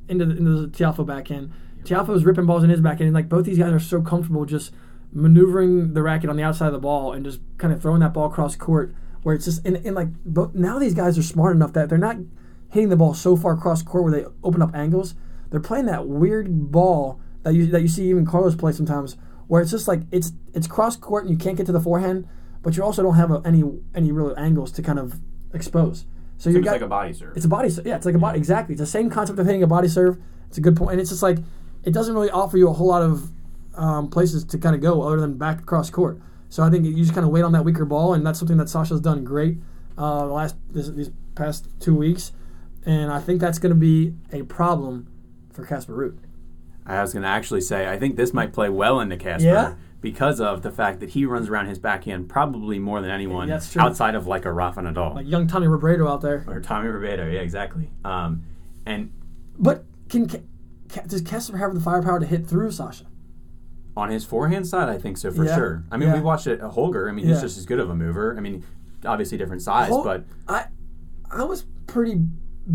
into 0.07 0.25
the, 0.25 0.37
into 0.37 0.61
the 0.61 0.67
Tiafoe 0.67 1.05
backhand. 1.05 1.51
Tiafoe 1.83 2.09
was 2.09 2.25
ripping 2.25 2.45
balls 2.45 2.63
in 2.63 2.69
his 2.69 2.81
backhand. 2.81 3.07
And 3.07 3.13
like 3.13 3.29
both 3.29 3.45
these 3.45 3.59
guys 3.59 3.71
are 3.71 3.79
so 3.79 4.01
comfortable 4.01 4.45
just 4.45 4.73
maneuvering 5.11 5.93
the 5.93 6.01
racket 6.01 6.29
on 6.29 6.35
the 6.37 6.43
outside 6.43 6.67
of 6.67 6.73
the 6.73 6.79
ball 6.79 7.13
and 7.13 7.25
just 7.25 7.39
kind 7.57 7.73
of 7.73 7.81
throwing 7.81 7.99
that 8.01 8.13
ball 8.13 8.27
across 8.27 8.55
court. 8.55 8.93
Where 9.23 9.35
it's 9.35 9.45
just 9.45 9.65
and, 9.65 9.75
and 9.77 9.95
like 9.95 10.07
both, 10.25 10.55
now 10.55 10.79
these 10.79 10.93
guys 10.93 11.17
are 11.17 11.23
smart 11.23 11.55
enough 11.55 11.73
that 11.73 11.89
they're 11.89 11.97
not 11.97 12.17
hitting 12.69 12.89
the 12.89 12.95
ball 12.95 13.13
so 13.13 13.35
far 13.35 13.53
across 13.53 13.81
court 13.83 14.03
where 14.05 14.13
they 14.13 14.25
open 14.43 14.61
up 14.61 14.73
angles. 14.73 15.13
They're 15.49 15.59
playing 15.59 15.87
that 15.87 16.07
weird 16.07 16.71
ball 16.71 17.19
that 17.43 17.53
you 17.53 17.65
that 17.67 17.81
you 17.81 17.87
see 17.87 18.09
even 18.09 18.25
Carlos 18.25 18.55
play 18.55 18.71
sometimes, 18.71 19.17
where 19.47 19.61
it's 19.61 19.71
just 19.71 19.87
like 19.87 20.01
it's 20.11 20.31
it's 20.53 20.67
cross 20.67 20.95
court 20.95 21.25
and 21.25 21.31
you 21.31 21.37
can't 21.37 21.57
get 21.57 21.65
to 21.65 21.71
the 21.73 21.81
forehand, 21.81 22.27
but 22.61 22.77
you 22.77 22.83
also 22.83 23.03
don't 23.03 23.15
have 23.15 23.31
a, 23.31 23.41
any 23.43 23.63
any 23.93 24.11
real 24.11 24.33
angles 24.37 24.71
to 24.73 24.81
kind 24.81 24.99
of 24.99 25.19
expose. 25.53 26.05
So 26.37 26.49
you 26.49 26.61
got 26.61 26.71
like 26.73 26.81
a 26.81 26.87
body 26.87 27.11
serve. 27.11 27.35
it's 27.35 27.45
a 27.45 27.49
body. 27.49 27.69
ser- 27.69 27.81
Yeah, 27.85 27.97
it's 27.97 28.05
like 28.05 28.15
a 28.15 28.19
body. 28.19 28.35
Mm-hmm. 28.35 28.41
Exactly. 28.41 28.73
It's 28.73 28.79
the 28.79 28.85
same 28.87 29.09
concept 29.09 29.37
of 29.39 29.45
hitting 29.45 29.63
a 29.63 29.67
body 29.67 29.89
serve. 29.89 30.17
It's 30.47 30.57
a 30.57 30.61
good 30.61 30.77
point, 30.77 30.91
and 30.93 31.01
it's 31.01 31.09
just 31.09 31.23
like 31.23 31.39
it 31.83 31.91
doesn't 31.93 32.13
really 32.13 32.29
offer 32.29 32.57
you 32.57 32.69
a 32.69 32.73
whole 32.73 32.87
lot 32.87 33.01
of 33.01 33.29
um, 33.79 34.09
places 34.09 34.43
to 34.45 34.57
kind 34.57 34.75
of 34.75 34.81
go 34.81 35.01
other 35.01 35.19
than 35.19 35.37
back 35.37 35.59
across 35.61 35.89
court. 35.89 36.19
So 36.49 36.63
I 36.63 36.69
think 36.69 36.85
you 36.85 36.93
just 36.95 37.13
kind 37.13 37.25
of 37.25 37.31
wait 37.31 37.43
on 37.43 37.51
that 37.53 37.63
weaker 37.63 37.85
ball, 37.85 38.13
and 38.13 38.25
that's 38.25 38.37
something 38.39 38.57
that 38.57 38.69
Sasha's 38.69 39.01
done 39.01 39.23
great 39.23 39.57
uh, 39.97 40.25
the 40.25 40.33
last 40.33 40.55
this, 40.69 40.89
these 40.89 41.11
past 41.35 41.67
two 41.79 41.95
weeks, 41.95 42.31
and 42.85 43.11
I 43.11 43.19
think 43.19 43.39
that's 43.41 43.59
going 43.59 43.73
to 43.73 43.79
be 43.79 44.13
a 44.31 44.43
problem 44.43 45.07
for 45.51 45.65
Casper 45.65 45.93
Ruud. 45.93 46.17
I 46.85 47.01
was 47.01 47.13
going 47.13 47.23
to 47.23 47.29
actually 47.29 47.61
say, 47.61 47.87
I 47.87 47.97
think 47.99 48.15
this 48.15 48.33
might 48.33 48.51
play 48.51 48.67
well 48.69 48.99
into 48.99 49.15
Casper 49.15 49.45
Yeah? 49.47 49.73
because 50.01 50.41
of 50.41 50.63
the 50.63 50.71
fact 50.71 50.99
that 51.01 51.09
he 51.11 51.23
runs 51.25 51.47
around 51.47 51.67
his 51.67 51.77
backhand 51.77 52.29
probably 52.29 52.79
more 52.79 52.99
than 52.99 53.11
anyone 53.11 53.47
true. 53.47 53.81
outside 53.81 54.15
of 54.15 54.25
like 54.25 54.45
a 54.45 54.51
Rafa 54.51 54.81
Nadal 54.81 55.13
Like 55.15 55.27
young 55.27 55.45
Tommy 55.45 55.67
Robredo 55.67 56.09
out 56.09 56.21
there. 56.21 56.43
or 56.47 56.59
Tommy 56.61 56.87
Ribeiro. 56.87 57.29
Yeah, 57.29 57.41
exactly. 57.41 57.91
Um, 58.03 58.43
and 58.87 59.11
But 59.59 59.83
can 60.09 60.27
Ca- 60.27 60.39
Ca- 60.89 61.01
does 61.05 61.21
Casper 61.21 61.57
have 61.57 61.75
the 61.75 61.79
firepower 61.81 62.19
to 62.19 62.25
hit 62.25 62.47
through 62.47 62.71
Sasha? 62.71 63.05
On 63.99 64.09
his 64.09 64.23
forehand 64.23 64.65
side, 64.65 64.87
I 64.87 64.97
think 64.97 65.17
so 65.17 65.29
for 65.31 65.43
Yeah. 65.43 65.55
sure. 65.55 65.83
I 65.91 65.97
mean, 65.97 66.09
Yeah. 66.09 66.15
we 66.15 66.21
watched 66.21 66.47
it 66.47 66.61
at 66.61 66.71
Holger. 66.71 67.09
I 67.09 67.11
mean, 67.11 67.25
Yeah. 67.27 67.33
he's 67.33 67.41
just 67.41 67.57
as 67.57 67.65
good 67.65 67.79
of 67.79 67.89
a 67.89 67.95
mover. 67.95 68.35
I 68.37 68.39
mean, 68.39 68.63
obviously 69.05 69.37
different 69.37 69.61
size, 69.61 69.89
Hol- 69.89 70.03
but 70.03 70.23
I 70.47 70.65
I 71.31 71.43
was 71.43 71.65
pretty 71.87 72.25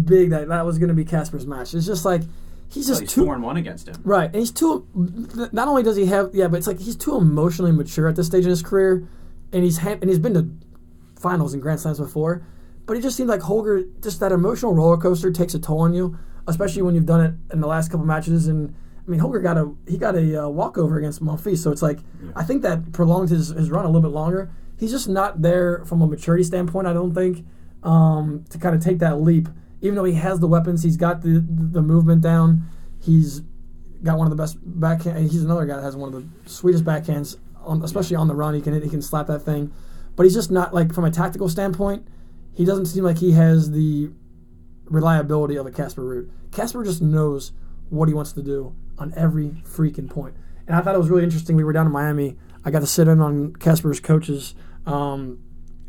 big 0.04 0.30
that 0.30 0.48
that 0.48 0.66
was 0.66 0.78
going 0.78 0.88
to 0.88 0.94
be 0.94 1.04
Casper's 1.04 1.46
match. 1.46 1.74
It's 1.74 1.86
just 1.86 2.04
like 2.04 2.22
he's 2.68 2.86
just 2.86 3.00
he's 3.00 3.10
too 3.12 3.24
four 3.24 3.34
and 3.34 3.42
one 3.42 3.56
against 3.56 3.88
him. 3.88 3.96
right, 4.04 4.26
and 4.26 4.36
he's 4.36 4.50
too. 4.50 4.86
Not 5.52 5.66
only 5.68 5.82
does 5.82 5.96
he 5.96 6.06
have 6.06 6.30
yeah, 6.34 6.48
but 6.48 6.58
it's 6.58 6.66
like 6.66 6.78
he's 6.80 6.96
too 6.96 7.16
emotionally 7.16 7.72
mature 7.72 8.06
at 8.08 8.16
this 8.16 8.26
stage 8.26 8.44
in 8.44 8.50
his 8.50 8.62
career, 8.62 9.06
and 9.52 9.64
he's 9.64 9.78
ha- 9.78 9.96
and 10.00 10.10
he's 10.10 10.18
been 10.18 10.34
to 10.34 10.48
finals 11.16 11.52
and 11.54 11.62
Grand 11.62 11.80
Slams 11.80 11.98
before, 11.98 12.42
but 12.86 12.96
it 12.96 13.00
just 13.00 13.16
seems 13.16 13.28
like 13.28 13.40
Holger 13.42 13.82
just 14.02 14.20
that 14.20 14.30
emotional 14.32 14.74
roller 14.74 14.96
coaster 14.98 15.30
takes 15.30 15.54
a 15.54 15.58
toll 15.58 15.80
on 15.80 15.94
you, 15.94 16.16
especially 16.46 16.82
when 16.82 16.94
you've 16.94 17.06
done 17.06 17.20
it 17.22 17.34
in 17.52 17.60
the 17.60 17.66
last 17.68 17.90
couple 17.90 18.04
matches 18.06 18.46
and. 18.48 18.74
I 19.06 19.10
mean, 19.10 19.20
Holger 19.20 19.40
got 19.40 19.58
a 19.58 19.74
he 19.86 19.98
got 19.98 20.14
a 20.14 20.44
uh, 20.44 20.48
walkover 20.48 20.98
against 20.98 21.22
Monfils, 21.22 21.58
so 21.58 21.70
it's 21.70 21.82
like 21.82 21.98
I 22.34 22.42
think 22.42 22.62
that 22.62 22.92
prolonged 22.92 23.28
his, 23.28 23.48
his 23.48 23.70
run 23.70 23.84
a 23.84 23.88
little 23.88 24.00
bit 24.00 24.14
longer. 24.14 24.50
He's 24.78 24.90
just 24.90 25.08
not 25.08 25.42
there 25.42 25.84
from 25.84 26.00
a 26.00 26.06
maturity 26.06 26.42
standpoint. 26.42 26.86
I 26.86 26.92
don't 26.92 27.14
think 27.14 27.44
um, 27.82 28.44
to 28.50 28.58
kind 28.58 28.74
of 28.74 28.82
take 28.82 28.98
that 29.00 29.20
leap. 29.20 29.48
Even 29.82 29.96
though 29.96 30.04
he 30.04 30.14
has 30.14 30.40
the 30.40 30.48
weapons, 30.48 30.82
he's 30.82 30.96
got 30.96 31.20
the 31.20 31.44
the 31.46 31.82
movement 31.82 32.22
down. 32.22 32.62
He's 32.98 33.42
got 34.02 34.16
one 34.16 34.26
of 34.26 34.30
the 34.30 34.42
best 34.42 34.56
backhand. 34.62 35.30
He's 35.30 35.44
another 35.44 35.66
guy 35.66 35.76
that 35.76 35.82
has 35.82 35.96
one 35.96 36.14
of 36.14 36.22
the 36.22 36.50
sweetest 36.50 36.84
backhands, 36.84 37.36
on, 37.62 37.82
especially 37.82 38.16
on 38.16 38.26
the 38.26 38.34
run. 38.34 38.54
He 38.54 38.62
can 38.62 38.80
he 38.80 38.88
can 38.88 39.02
slap 39.02 39.26
that 39.26 39.40
thing, 39.40 39.70
but 40.16 40.22
he's 40.22 40.34
just 40.34 40.50
not 40.50 40.72
like 40.72 40.94
from 40.94 41.04
a 41.04 41.10
tactical 41.10 41.50
standpoint. 41.50 42.08
He 42.54 42.64
doesn't 42.64 42.86
seem 42.86 43.04
like 43.04 43.18
he 43.18 43.32
has 43.32 43.72
the 43.72 44.10
reliability 44.86 45.56
of 45.56 45.66
a 45.66 45.70
Casper 45.70 46.02
Ruud. 46.02 46.30
Casper 46.52 46.84
just 46.84 47.02
knows 47.02 47.52
what 47.90 48.08
he 48.08 48.14
wants 48.14 48.32
to 48.32 48.42
do 48.42 48.74
on 48.98 49.12
every 49.16 49.62
freaking 49.64 50.08
point. 50.08 50.36
And 50.66 50.76
I 50.76 50.80
thought 50.80 50.94
it 50.94 50.98
was 50.98 51.10
really 51.10 51.24
interesting. 51.24 51.56
We 51.56 51.64
were 51.64 51.72
down 51.72 51.86
in 51.86 51.92
Miami. 51.92 52.36
I 52.64 52.70
got 52.70 52.80
to 52.80 52.86
sit 52.86 53.08
in 53.08 53.20
on 53.20 53.54
Casper's 53.56 54.00
coaches 54.00 54.54
um, 54.86 55.38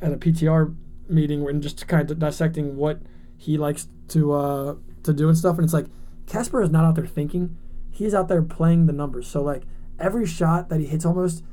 at 0.01 0.11
a 0.11 0.17
PTR 0.17 0.75
meeting 1.07 1.47
and 1.47 1.61
just 1.61 1.87
kind 1.87 2.09
of 2.09 2.19
dissecting 2.19 2.75
what 2.75 3.01
he 3.37 3.57
likes 3.57 3.87
to 4.09 4.33
uh, 4.33 4.75
to 5.03 5.13
do 5.13 5.29
and 5.29 5.37
stuff. 5.37 5.55
And 5.55 5.63
it's 5.63 5.73
like 5.73 5.87
Casper 6.25 6.61
is 6.61 6.69
not 6.69 6.83
out 6.83 6.95
there 6.95 7.05
thinking; 7.05 7.57
he's 7.91 8.13
out 8.13 8.27
there 8.27 8.41
playing 8.41 8.87
the 8.87 8.93
numbers. 8.93 9.27
So 9.27 9.41
like 9.41 9.63
every 9.99 10.25
shot 10.25 10.69
that 10.69 10.79
he 10.79 10.85
hits 10.85 11.05
almost 11.05 11.43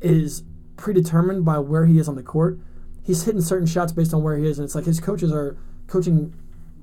is 0.00 0.44
predetermined 0.76 1.44
by 1.44 1.58
where 1.58 1.86
he 1.86 1.98
is 1.98 2.08
on 2.08 2.16
the 2.16 2.22
court. 2.22 2.58
He's 3.02 3.24
hitting 3.24 3.40
certain 3.40 3.66
shots 3.66 3.92
based 3.92 4.14
on 4.14 4.22
where 4.22 4.36
he 4.36 4.46
is, 4.46 4.58
and 4.58 4.64
it's 4.64 4.74
like 4.74 4.84
his 4.84 5.00
coaches 5.00 5.32
are 5.32 5.58
coaching 5.86 6.34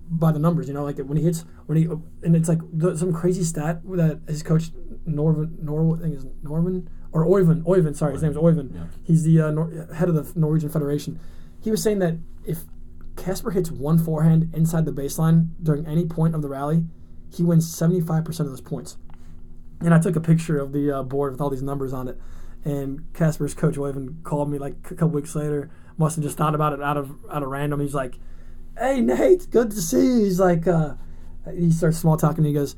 by 0.10 0.32
the 0.32 0.40
numbers. 0.40 0.68
You 0.68 0.74
know, 0.74 0.84
like 0.84 0.98
when 1.00 1.18
he 1.18 1.24
hits 1.24 1.46
when 1.66 1.78
he 1.78 1.86
and 2.24 2.36
it's 2.36 2.50
like 2.50 2.60
the, 2.72 2.98
some 2.98 3.14
crazy 3.14 3.44
stat 3.44 3.82
that 3.84 4.22
his 4.28 4.44
coach 4.44 4.72
Norman 5.06 5.58
Nor 5.62 5.98
I 5.98 6.02
think 6.02 6.16
is 6.16 6.26
Norman 6.44 6.90
or 7.12 7.26
Oyvind 7.26 7.64
Oyvind. 7.64 7.96
Sorry, 7.96 8.14
his 8.14 8.24
name's 8.24 8.38
Oyvind. 8.38 8.74
Yeah. 8.74 8.86
He's 9.04 9.24
the 9.24 9.42
uh, 9.42 9.52
Nor- 9.52 9.90
head 9.94 10.10
of 10.10 10.16
the 10.16 10.40
Norwegian 10.40 10.70
Federation. 10.70 11.20
He 11.62 11.72
was 11.72 11.82
saying 11.82 12.00
that 12.00 12.16
if 12.46 12.60
Casper 13.16 13.52
hits 13.52 13.72
one 13.72 13.98
forehand 13.98 14.52
inside 14.54 14.86
the 14.86 14.92
baseline 14.92 15.50
during 15.62 15.86
any 15.86 16.06
point 16.06 16.36
of 16.36 16.42
the 16.42 16.50
rally, 16.50 16.86
he 17.34 17.44
wins 17.44 17.72
seventy 17.74 18.02
five 18.02 18.24
percent 18.26 18.48
of 18.48 18.52
those 18.52 18.62
points. 18.62 18.98
And 19.82 19.94
I 19.94 20.00
took 20.00 20.16
a 20.16 20.22
picture 20.22 20.58
of 20.60 20.72
the 20.72 20.92
uh, 20.92 21.04
board 21.04 21.34
with 21.34 21.42
all 21.42 21.50
these 21.50 21.62
numbers 21.62 21.94
on 21.94 22.08
it. 22.08 22.20
And 22.66 23.06
Casper's 23.14 23.54
coach 23.54 23.76
Oyvind 23.76 24.24
called 24.24 24.50
me 24.50 24.58
like 24.58 24.74
a 24.92 24.96
couple 24.96 25.10
weeks 25.10 25.36
later. 25.36 25.70
Must 25.98 26.16
have 26.16 26.24
just 26.24 26.38
thought 26.38 26.54
about 26.54 26.74
it 26.74 26.82
out 26.82 26.98
of 26.98 27.16
out 27.32 27.44
of 27.44 27.50
random. 27.50 27.80
He's 27.80 27.96
like, 27.96 28.20
"Hey 28.80 29.02
Nate, 29.02 29.50
good 29.50 29.72
to 29.72 29.82
see 29.82 30.06
you." 30.06 30.24
He's 30.26 30.40
like, 30.40 30.68
uh, 30.68 30.94
he 31.54 31.72
starts 31.72 31.98
small 31.98 32.18
talking. 32.18 32.40
And 32.40 32.48
he 32.48 32.54
goes, 32.54 32.76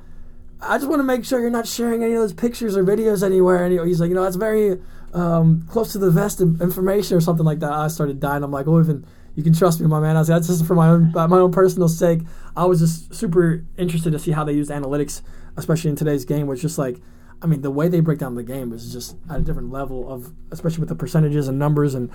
"I 0.62 0.77
just 0.77 0.89
want 0.89 0.99
to 0.99 1.03
make 1.03 1.25
sure 1.25 1.39
you're 1.39 1.49
not 1.49 1.67
sharing 1.67 2.03
any 2.03 2.13
of 2.13 2.21
those 2.21 2.33
pictures 2.33 2.77
or 2.77 2.83
videos 2.83 3.23
anywhere." 3.23 3.63
And 3.63 3.88
he's 3.88 3.99
like, 3.99 4.09
"You 4.09 4.15
know, 4.15 4.23
that's 4.23 4.35
very 4.35 4.79
um, 5.13 5.65
close 5.69 5.91
to 5.93 5.97
the 5.97 6.12
vest 6.12 6.41
information 6.41 7.17
or 7.17 7.21
something 7.21 7.45
like 7.45 7.59
that." 7.59 7.71
I 7.71 7.88
started 7.88 8.19
dying. 8.19 8.43
I'm 8.43 8.51
like, 8.51 8.67
oh, 8.67 8.79
even 8.79 9.05
you 9.35 9.43
can 9.43 9.53
trust 9.53 9.79
me, 9.81 9.88
my 9.88 9.99
man." 9.99 10.15
I 10.15 10.19
was 10.19 10.29
like, 10.29 10.38
"That's 10.38 10.47
just 10.47 10.65
for 10.65 10.75
my 10.75 10.89
own 10.89 11.12
my 11.13 11.38
own 11.38 11.51
personal 11.51 11.89
sake." 11.89 12.21
I 12.55 12.65
was 12.65 12.79
just 12.79 13.13
super 13.13 13.65
interested 13.77 14.12
to 14.12 14.19
see 14.19 14.31
how 14.31 14.43
they 14.43 14.53
used 14.53 14.71
analytics, 14.71 15.21
especially 15.57 15.89
in 15.89 15.95
today's 15.95 16.25
game, 16.25 16.47
which 16.47 16.62
just 16.62 16.77
like. 16.77 16.99
I 17.41 17.47
mean, 17.47 17.62
the 17.62 17.71
way 17.71 17.88
they 17.88 18.02
break 18.02 18.19
down 18.19 18.36
the 18.36 18.43
game 18.43 18.73
is 18.73 18.91
just 18.91 19.15
at 19.30 19.39
a 19.39 19.41
different 19.41 19.71
level 19.71 20.12
of, 20.12 20.34
especially 20.52 20.82
with 20.82 20.89
the 20.89 20.95
percentages 20.95 21.47
and 21.47 21.58
numbers 21.58 21.95
and, 21.95 22.12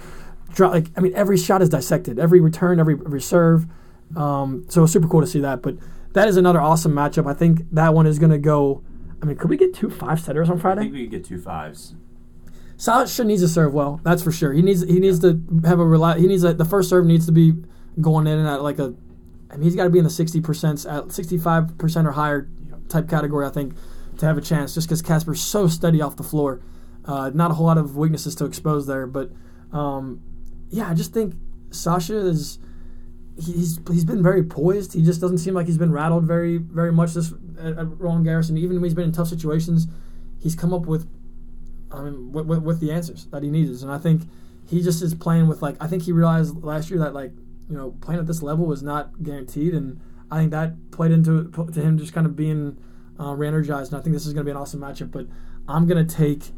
dro- 0.53 0.71
like 0.71 0.89
I 0.97 1.01
mean, 1.01 1.15
every 1.15 1.39
shot 1.39 1.63
is 1.63 1.69
dissected, 1.69 2.19
every 2.19 2.41
return, 2.41 2.79
every 2.79 2.95
every 2.95 3.21
serve. 3.21 3.67
Um, 4.17 4.67
so 4.69 4.85
it's 4.85 4.93
super 4.93 5.09
cool 5.09 5.21
to 5.21 5.27
see 5.27 5.41
that. 5.41 5.63
But 5.63 5.77
that 6.13 6.29
is 6.29 6.37
another 6.37 6.61
awesome 6.61 6.93
matchup. 6.93 7.29
I 7.29 7.35
think 7.35 7.63
that 7.73 7.95
one 7.95 8.07
is 8.07 8.19
going 8.19 8.33
to 8.33 8.39
go. 8.39 8.83
I 9.23 9.27
mean, 9.27 9.37
could 9.37 9.49
we 9.49 9.57
get 9.57 9.75
two 9.75 9.91
five 9.91 10.21
setters 10.21 10.51
on 10.51 10.59
Friday? 10.59 10.83
I 10.83 10.85
think 10.85 10.95
we 10.95 11.03
could 11.03 11.11
get 11.11 11.25
two 11.25 11.41
fives. 11.41 11.95
Sasha 12.77 13.25
needs 13.25 13.41
to 13.41 13.49
serve 13.49 13.73
well. 13.73 14.01
That's 14.03 14.23
for 14.23 14.33
sure. 14.33 14.53
He 14.53 14.61
needs 14.61 14.83
he 14.83 15.01
needs 15.01 15.21
to 15.21 15.41
have 15.65 15.79
a 15.79 15.85
rely. 15.87 16.19
He 16.19 16.27
needs 16.27 16.45
a, 16.45 16.53
the 16.53 16.65
first 16.65 16.89
serve 16.89 17.07
needs 17.07 17.25
to 17.27 17.33
be 17.33 17.55
going 18.01 18.27
in 18.27 18.39
and 18.39 18.49
at 18.49 18.63
like 18.63 18.79
a. 18.79 18.95
I 19.51 19.57
mean, 19.57 19.63
he's 19.63 19.77
got 19.77 19.85
to 19.85 19.91
be 19.91 19.99
in 19.99 20.05
the 20.05 20.11
sixty 20.11 20.41
percent, 20.41 20.85
at 20.85 21.13
sixty 21.13 21.39
five 21.39 21.79
percent 21.79 22.07
or 22.07 22.13
higher 22.13 22.49
type 22.89 23.09
category. 23.09 23.47
I 23.47 23.51
think 23.51 23.75
to 24.19 24.27
have 24.27 24.39
a 24.39 24.41
chance, 24.41 24.75
just 24.75 24.89
because 24.89 25.03
Casper's 25.03 25.41
so 25.41 25.67
steady 25.67 26.01
off 26.01 26.17
the 26.17 26.23
floor. 26.23 26.61
Uh, 27.05 27.31
not 27.35 27.51
a 27.51 27.55
whole 27.55 27.67
lot 27.67 27.79
of 27.79 27.97
weaknesses 27.97 28.35
to 28.37 28.45
expose 28.45 28.87
there, 28.87 29.07
but 29.07 29.31
um, 29.73 30.23
yeah, 30.71 30.89
I 30.89 30.95
just 30.95 31.13
think 31.13 31.35
Sasha 31.71 32.17
is. 32.17 32.59
He's 33.37 33.81
he's 33.91 34.05
been 34.05 34.23
very 34.23 34.45
poised. 34.45 34.93
He 34.95 35.03
just 35.03 35.21
doesn't 35.21 35.39
seem 35.39 35.55
like 35.55 35.67
he's 35.67 35.79
been 35.79 35.91
rattled 35.91 36.25
very 36.25 36.57
very 36.57 36.93
much 36.93 37.15
this 37.15 37.33
at, 37.59 37.77
at 37.77 38.01
Roland 38.01 38.25
Garros. 38.25 38.57
Even 38.57 38.77
when 38.77 38.85
he's 38.85 38.95
been 38.95 39.07
in 39.07 39.13
tough 39.13 39.27
situations, 39.27 39.89
he's 40.39 40.55
come 40.55 40.73
up 40.73 40.87
with 40.87 41.09
I 41.91 42.03
mean, 42.03 42.33
with, 42.33 42.47
with, 42.47 42.63
with 42.63 42.81
the 42.81 42.93
answers 42.93 43.27
that 43.27 43.43
he 43.43 43.51
needs. 43.51 43.83
And 43.83 43.91
I 43.91 43.99
think 43.99 44.23
he 44.67 44.83
just 44.83 45.03
is 45.03 45.15
playing 45.15 45.49
with 45.49 45.63
like 45.63 45.77
I 45.81 45.87
think 45.87 46.05
he 46.05 46.13
realized 46.13 46.63
last 46.63 46.91
year 46.91 46.99
that 47.01 47.15
like 47.15 47.33
you 47.69 47.77
know 47.77 47.97
playing 48.01 48.21
at 48.21 48.27
this 48.27 48.43
level 48.43 48.67
was 48.67 48.83
not 48.83 49.23
guaranteed, 49.23 49.75
and 49.75 50.01
I 50.31 50.39
think 50.39 50.51
that 50.53 50.91
played 50.91 51.13
into 51.13 51.51
to 51.51 51.81
him 51.81 51.99
just 51.99 52.13
kind 52.13 52.27
of 52.27 52.37
being 52.37 52.79
uh, 53.21 53.35
re-energized. 53.35 53.93
And 53.93 54.01
I 54.01 54.03
think 54.03 54.15
this 54.15 54.27
is 54.27 54.33
going 54.33 54.45
to 54.45 54.49
be 54.49 54.51
an 54.51 54.57
awesome 54.57 54.81
matchup. 54.81 55.11
But 55.11 55.27
I'm 55.69 55.87
going 55.87 56.07
to 56.07 56.15
take 56.15 56.53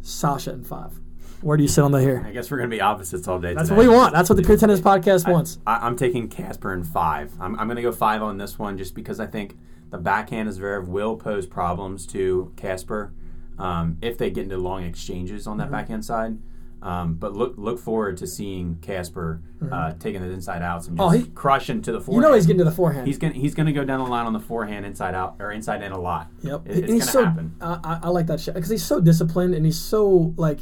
Sasha 0.00 0.52
in 0.52 0.64
five. 0.64 0.98
Where 1.40 1.56
do 1.56 1.62
you 1.64 1.68
sit 1.68 1.82
on 1.82 1.90
the 1.90 2.00
here? 2.00 2.22
I 2.24 2.30
guess 2.30 2.52
we're 2.52 2.58
gonna 2.58 2.68
be 2.68 2.80
opposites 2.80 3.26
all 3.26 3.40
day. 3.40 3.52
That's 3.52 3.68
today. 3.68 3.76
what 3.78 3.88
we 3.88 3.92
want. 3.92 4.14
That's 4.14 4.30
what 4.30 4.36
the 4.36 4.44
Pure 4.44 4.58
Tennis 4.58 4.80
Podcast 4.80 5.28
wants. 5.28 5.58
I, 5.66 5.78
I'm 5.86 5.96
taking 5.96 6.28
Casper 6.28 6.72
in 6.72 6.84
five. 6.84 7.32
I'm, 7.40 7.58
I'm 7.58 7.66
going 7.66 7.76
to 7.76 7.82
go 7.82 7.90
five 7.90 8.22
on 8.22 8.38
this 8.38 8.60
one 8.60 8.78
just 8.78 8.94
because 8.94 9.18
I 9.18 9.26
think 9.26 9.56
the 9.90 9.98
backhand 9.98 10.48
is 10.48 10.58
very 10.58 10.84
will 10.84 11.16
pose 11.16 11.46
problems 11.46 12.06
to 12.08 12.52
Casper 12.56 13.12
um, 13.58 13.98
if 14.00 14.16
they 14.18 14.30
get 14.30 14.44
into 14.44 14.56
long 14.56 14.84
exchanges 14.84 15.48
on 15.48 15.56
that 15.58 15.64
Mm-hmm. 15.64 15.72
backhand 15.72 16.04
side. 16.04 16.38
Um, 16.82 17.14
but 17.14 17.32
look 17.32 17.54
look 17.56 17.78
forward 17.78 18.16
to 18.16 18.26
seeing 18.26 18.76
Casper 18.82 19.40
uh, 19.70 19.92
taking 20.00 20.20
the 20.20 20.28
inside 20.30 20.62
outs 20.62 20.88
and 20.88 20.98
Mm-hmm. 20.98 21.08
Oh, 21.08 21.12
just 21.16 21.26
he- 21.26 21.32
crushing 21.32 21.80
to 21.82 21.92
the 21.92 22.00
forehand. 22.00 22.22
You 22.24 22.28
know 22.28 22.34
he's 22.34 22.44
getting 22.46 22.58
to 22.58 22.64
the 22.64 22.72
forehand. 22.72 23.06
He's 23.06 23.18
gonna 23.18 23.34
he's 23.34 23.54
gonna 23.54 23.72
go 23.72 23.84
down 23.84 24.00
the 24.02 24.10
line 24.10 24.26
on 24.26 24.32
the 24.32 24.40
forehand 24.40 24.84
inside 24.84 25.14
out 25.14 25.36
or 25.38 25.52
inside 25.52 25.82
in 25.82 25.92
a 25.92 26.00
lot. 26.00 26.28
Yep, 26.42 26.62
It- 26.66 26.78
it's 26.78 26.92
he's 26.92 27.04
gonna 27.04 27.12
so. 27.12 27.24
happen. 27.24 27.56
I, 27.60 28.00
I, 28.02 28.08
like 28.08 28.26
that 28.26 28.40
shot 28.40 28.54
because 28.56 28.68
he's 28.70 28.84
so 28.84 29.00
disciplined 29.00 29.54
and 29.54 29.64
he's 29.64 29.78
so 29.78 30.34
like 30.36 30.58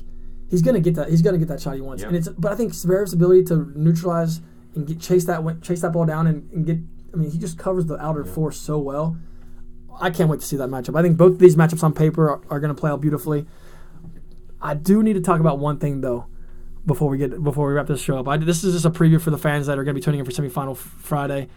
he's 0.51 0.61
gonna 0.61 0.81
get 0.81 0.95
that. 0.97 1.09
He's 1.09 1.23
gonna 1.23 1.39
get 1.39 1.49
that 1.49 1.61
shot 1.63 1.75
he 1.77 1.81
wants. 1.81 2.03
Yep. 2.03 2.09
And 2.09 2.17
it's 2.19 2.29
but 2.29 2.53
I 2.53 2.55
think 2.55 2.73
Zverev's 2.75 3.15
ability 3.15 3.45
to 3.45 3.73
neutralize 3.75 4.43
and 4.75 4.87
get 4.87 5.01
chase 5.01 5.25
that 5.25 5.63
chase 5.63 5.81
that 5.81 5.93
ball 5.95 6.05
down 6.05 6.27
and, 6.27 6.51
and 6.53 6.67
get. 6.67 6.79
I 7.15 7.17
mean, 7.17 7.31
he 7.31 7.39
just 7.39 7.57
covers 7.59 7.87
the 7.87 7.97
outer 7.97 8.25
force 8.25 8.59
so 8.59 8.79
well. 8.79 9.17
I 10.01 10.11
can't 10.11 10.31
wait 10.31 10.41
to 10.41 10.47
see 10.47 10.57
that 10.57 10.69
matchup. 10.69 10.99
I 10.99 11.03
think 11.03 11.17
both 11.17 11.33
of 11.33 11.39
these 11.41 11.57
matchups 11.57 11.83
on 11.83 11.93
paper 11.93 12.31
are, 12.31 12.41
are 12.51 12.61
going 12.61 12.73
to 12.75 12.81
play 12.81 12.91
out 12.91 13.01
beautifully. 13.01 13.47
I 14.63 14.75
do 14.75 15.03
need 15.03 15.15
to 15.15 15.21
talk 15.21 15.41
about 15.41 15.59
one 15.59 15.79
thing 15.79 16.01
though 16.01 16.27
before 16.87 17.09
we 17.09 17.19
get 17.19 17.43
before 17.43 17.67
we 17.69 17.75
wrap 17.75 17.87
this 17.87 18.01
show 18.01 18.19
up. 18.19 18.29
I, 18.29 18.37
this 18.37 18.65
is 18.65 18.75
just 18.75 18.85
a 18.85 18.91
preview 18.91 19.21
for 19.21 19.31
the 19.31 19.39
fans 19.39 19.67
that 19.67 19.79
are 19.79 19.85
going 19.85 19.95
to 19.95 20.01
be 20.01 20.05
tuning 20.05 20.21
in 20.21 20.27
for 20.27 20.33
semifinal 20.33 20.77
Friday. 20.77 21.49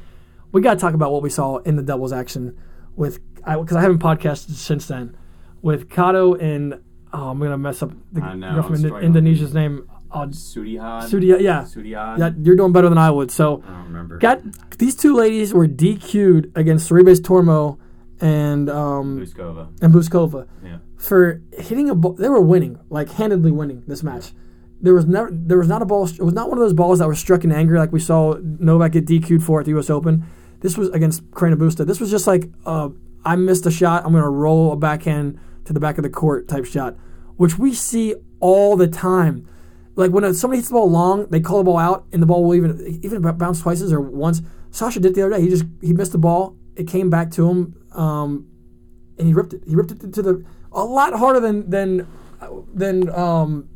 We 0.51 0.61
got 0.61 0.75
to 0.75 0.79
talk 0.79 0.93
about 0.93 1.11
what 1.11 1.21
we 1.23 1.29
saw 1.29 1.57
in 1.57 1.75
the 1.75 1.83
doubles 1.83 2.13
action 2.13 2.57
with 2.95 3.19
because 3.37 3.75
I, 3.75 3.81
haven't 3.81 3.99
podcasted 3.99 4.51
since 4.51 4.87
then 4.87 5.17
with 5.61 5.89
Kato 5.89 6.35
and 6.35 6.81
oh 7.11 7.29
I'm 7.29 7.39
going 7.39 7.51
to 7.51 7.57
mess 7.57 7.81
up 7.81 7.91
the 8.11 8.21
I 8.21 8.35
know, 8.35 8.53
girl 8.53 8.63
from 8.63 8.75
Indo- 8.75 8.97
Indonesia's 8.97 9.53
name. 9.53 9.89
Oh, 10.15 10.27
Sudihad. 10.27 11.09
Sudia, 11.09 11.41
yeah, 11.41 11.63
Sudihad. 11.63 12.19
yeah, 12.19 12.29
you're 12.39 12.55
doing 12.55 12.71
better 12.71 12.87
than 12.87 12.99
I 12.99 13.09
would. 13.09 13.31
So 13.31 13.63
I 13.65 13.71
don't 13.71 13.85
remember. 13.85 14.19
got 14.19 14.41
these 14.77 14.95
two 14.95 15.15
ladies 15.15 15.53
were 15.55 15.67
DQ'd 15.67 16.51
against 16.55 16.87
Sorribes 16.87 17.19
Tormo 17.19 17.79
and 18.21 18.69
um, 18.69 19.19
Bouzkova. 19.19 19.69
and 19.81 19.91
Bouzkova 19.91 20.47
Yeah. 20.63 20.77
For 21.03 21.41
hitting 21.51 21.89
a 21.89 21.95
ball. 21.95 22.13
They 22.13 22.29
were 22.29 22.41
winning, 22.41 22.79
like 22.89 23.09
handedly 23.11 23.51
winning 23.51 23.83
this 23.87 24.03
match. 24.03 24.31
There 24.79 24.93
was 24.93 25.05
never, 25.05 25.29
there 25.31 25.57
was 25.57 25.67
not 25.67 25.81
a 25.81 25.85
ball. 25.85 26.07
It 26.07 26.21
was 26.21 26.33
not 26.33 26.47
one 26.47 26.57
of 26.57 26.63
those 26.63 26.73
balls 26.73 26.99
that 26.99 27.07
were 27.07 27.15
struck 27.15 27.43
in 27.43 27.51
anger, 27.51 27.77
like 27.77 27.91
we 27.91 27.99
saw 27.99 28.37
Novak 28.41 28.93
get 28.93 29.05
DQ'd 29.05 29.43
for 29.43 29.59
at 29.59 29.65
the 29.65 29.71
U.S. 29.71 29.89
Open. 29.89 30.25
This 30.61 30.77
was 30.77 30.87
against 30.91 31.29
Carreño 31.31 31.55
Busta. 31.55 31.85
This 31.85 31.99
was 31.99 32.09
just 32.09 32.25
like, 32.25 32.49
uh, 32.65 32.87
I 33.25 33.35
missed 33.35 33.65
a 33.65 33.71
shot. 33.71 34.05
I'm 34.05 34.13
going 34.13 34.23
to 34.23 34.29
roll 34.29 34.71
a 34.71 34.77
backhand 34.77 35.39
to 35.65 35.73
the 35.73 35.79
back 35.81 35.97
of 35.97 36.03
the 36.03 36.09
court 36.09 36.47
type 36.47 36.63
shot, 36.63 36.95
which 37.35 37.57
we 37.59 37.73
see 37.73 38.15
all 38.39 38.77
the 38.77 38.87
time. 38.87 39.45
Like 39.95 40.11
when 40.11 40.33
somebody 40.33 40.59
hits 40.59 40.69
the 40.69 40.75
ball 40.75 40.89
long, 40.89 41.27
they 41.27 41.41
call 41.41 41.57
the 41.57 41.65
ball 41.65 41.77
out, 41.77 42.05
and 42.13 42.21
the 42.21 42.25
ball 42.25 42.45
will 42.45 42.55
even 42.55 42.99
even 43.03 43.21
bounce 43.37 43.61
twice 43.61 43.81
or 43.81 43.99
once. 43.99 44.41
Sasha 44.71 45.01
did 45.01 45.15
the 45.15 45.21
other 45.23 45.35
day. 45.35 45.41
He 45.41 45.49
just 45.49 45.65
he 45.81 45.91
missed 45.91 46.13
the 46.13 46.17
ball. 46.17 46.55
It 46.77 46.87
came 46.87 47.09
back 47.09 47.29
to 47.31 47.49
him. 47.49 47.75
Um, 47.91 48.47
and 49.17 49.27
he 49.27 49.33
ripped 49.33 49.53
it. 49.53 49.63
He 49.67 49.75
ripped 49.75 49.91
it 49.91 50.13
to 50.13 50.21
the 50.21 50.45
a 50.73 50.83
lot 50.83 51.13
harder 51.13 51.39
than 51.39 51.69
than 51.69 52.07
than 52.73 53.09
um, 53.09 53.69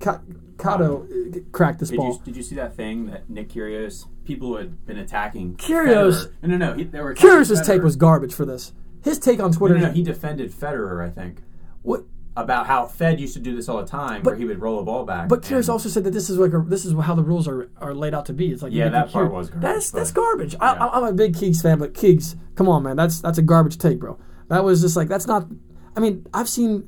Ka- 0.00 0.20
Kato 0.58 1.06
cracked 1.52 1.78
this 1.80 1.90
Did 1.90 1.98
ball. 1.98 2.12
you, 2.14 2.20
did 2.24 2.36
you 2.36 2.42
see 2.42 2.54
that 2.56 2.74
thing 2.74 3.06
that 3.06 3.28
Nick 3.28 3.50
Kyrgios? 3.50 4.06
People 4.24 4.48
who 4.48 4.56
had 4.56 4.84
been 4.86 4.98
attacking 4.98 5.56
Federer- 5.56 6.30
No, 6.42 6.48
no, 6.48 6.56
no. 6.58 6.74
He, 6.74 6.84
they 6.84 7.00
were 7.00 7.14
Kyrgios' 7.14 7.64
take 7.64 7.82
was 7.82 7.96
garbage 7.96 8.34
for 8.34 8.44
this. 8.44 8.72
His 9.02 9.18
take 9.18 9.40
on 9.40 9.52
Twitter. 9.52 9.78
no, 9.78 9.86
no. 9.86 9.92
He 9.92 10.02
defended 10.02 10.52
Federer, 10.52 11.02
I 11.06 11.08
think, 11.10 11.38
what, 11.82 12.04
about 12.36 12.66
how 12.66 12.84
Fed 12.86 13.18
used 13.20 13.32
to 13.34 13.40
do 13.40 13.56
this 13.56 13.68
all 13.70 13.78
the 13.78 13.86
time, 13.86 14.22
where 14.22 14.34
he 14.36 14.44
would 14.44 14.60
roll 14.60 14.80
a 14.80 14.84
ball 14.84 15.04
back. 15.06 15.28
but 15.28 15.42
Kyrgios 15.42 15.68
also 15.70 15.88
said 15.88 16.04
that 16.04 16.10
this 16.12 16.28
is 16.28 16.36
like 16.38 16.52
a, 16.52 16.58
this 16.66 16.84
is 16.84 16.92
how 17.00 17.14
the 17.14 17.22
rules 17.22 17.48
are, 17.48 17.70
are 17.78 17.94
laid 17.94 18.12
out 18.14 18.26
to 18.26 18.32
be. 18.34 18.50
It's 18.52 18.62
like 18.62 18.72
Yeah, 18.72 18.90
that 18.90 19.10
part 19.10 19.32
was 19.32 19.48
garbage, 19.48 19.62
That's 19.62 19.90
that's 19.92 20.12
garbage. 20.12 20.54
I, 20.60 20.74
Yeah. 20.74 20.86
I, 20.86 20.96
I'm 20.98 21.04
a 21.04 21.12
big 21.12 21.34
Keegs 21.34 21.62
fan, 21.62 21.78
but 21.78 21.94
Keegs, 21.94 22.36
come 22.54 22.68
on, 22.68 22.82
man, 22.82 22.96
that's 22.96 23.20
that's 23.20 23.38
a 23.38 23.42
garbage 23.42 23.78
take, 23.78 23.98
bro. 23.98 24.18
That 24.48 24.62
was 24.64 24.80
just 24.82 24.94
like 24.96 25.08
that's 25.08 25.26
not. 25.26 25.46
I 25.98 26.00
mean, 26.00 26.24
I've 26.32 26.48
seen 26.48 26.86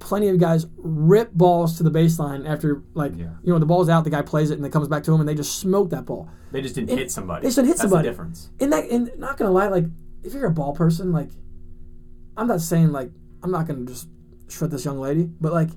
plenty 0.00 0.26
of 0.28 0.38
guys 0.40 0.66
rip 0.76 1.32
balls 1.32 1.76
to 1.76 1.84
the 1.84 1.92
baseline 1.92 2.44
after 2.48 2.82
like 2.94 3.12
Yeah. 3.16 3.30
you 3.44 3.52
know 3.52 3.60
the 3.60 3.66
ball's 3.66 3.88
out, 3.88 4.02
the 4.02 4.10
guy 4.10 4.22
plays 4.22 4.50
it, 4.50 4.54
and 4.58 4.66
it 4.66 4.72
comes 4.72 4.88
back 4.88 5.04
to 5.04 5.12
him, 5.14 5.20
and 5.20 5.28
they 5.28 5.34
just 5.36 5.60
smoke 5.60 5.90
that 5.90 6.06
ball. 6.06 6.28
they 6.50 6.60
just 6.60 6.74
didn't 6.74 6.96
hit 6.98 7.08
somebody. 7.12 7.42
they 7.42 7.48
just 7.48 7.56
didn't 7.56 7.68
hit 7.68 7.76
That's 7.76 7.82
somebody. 7.82 8.08
The 8.08 8.10
difference. 8.10 8.50
in 8.58 8.70
that 8.70 8.86
in 8.86 9.12
not 9.16 9.36
gonna 9.38 9.52
lie, 9.52 9.68
like 9.68 9.84
if 10.24 10.34
you're 10.34 10.46
a 10.46 10.50
ball 10.50 10.72
person, 10.74 11.12
like 11.12 11.30
I'm 12.36 12.48
not 12.48 12.60
saying 12.60 12.90
like 12.90 13.12
I'm 13.44 13.52
not 13.52 13.68
gonna 13.68 13.84
just 13.86 14.08
shred 14.48 14.72
this 14.72 14.84
young 14.84 14.98
lady, 14.98 15.30
but 15.40 15.52
like 15.52 15.70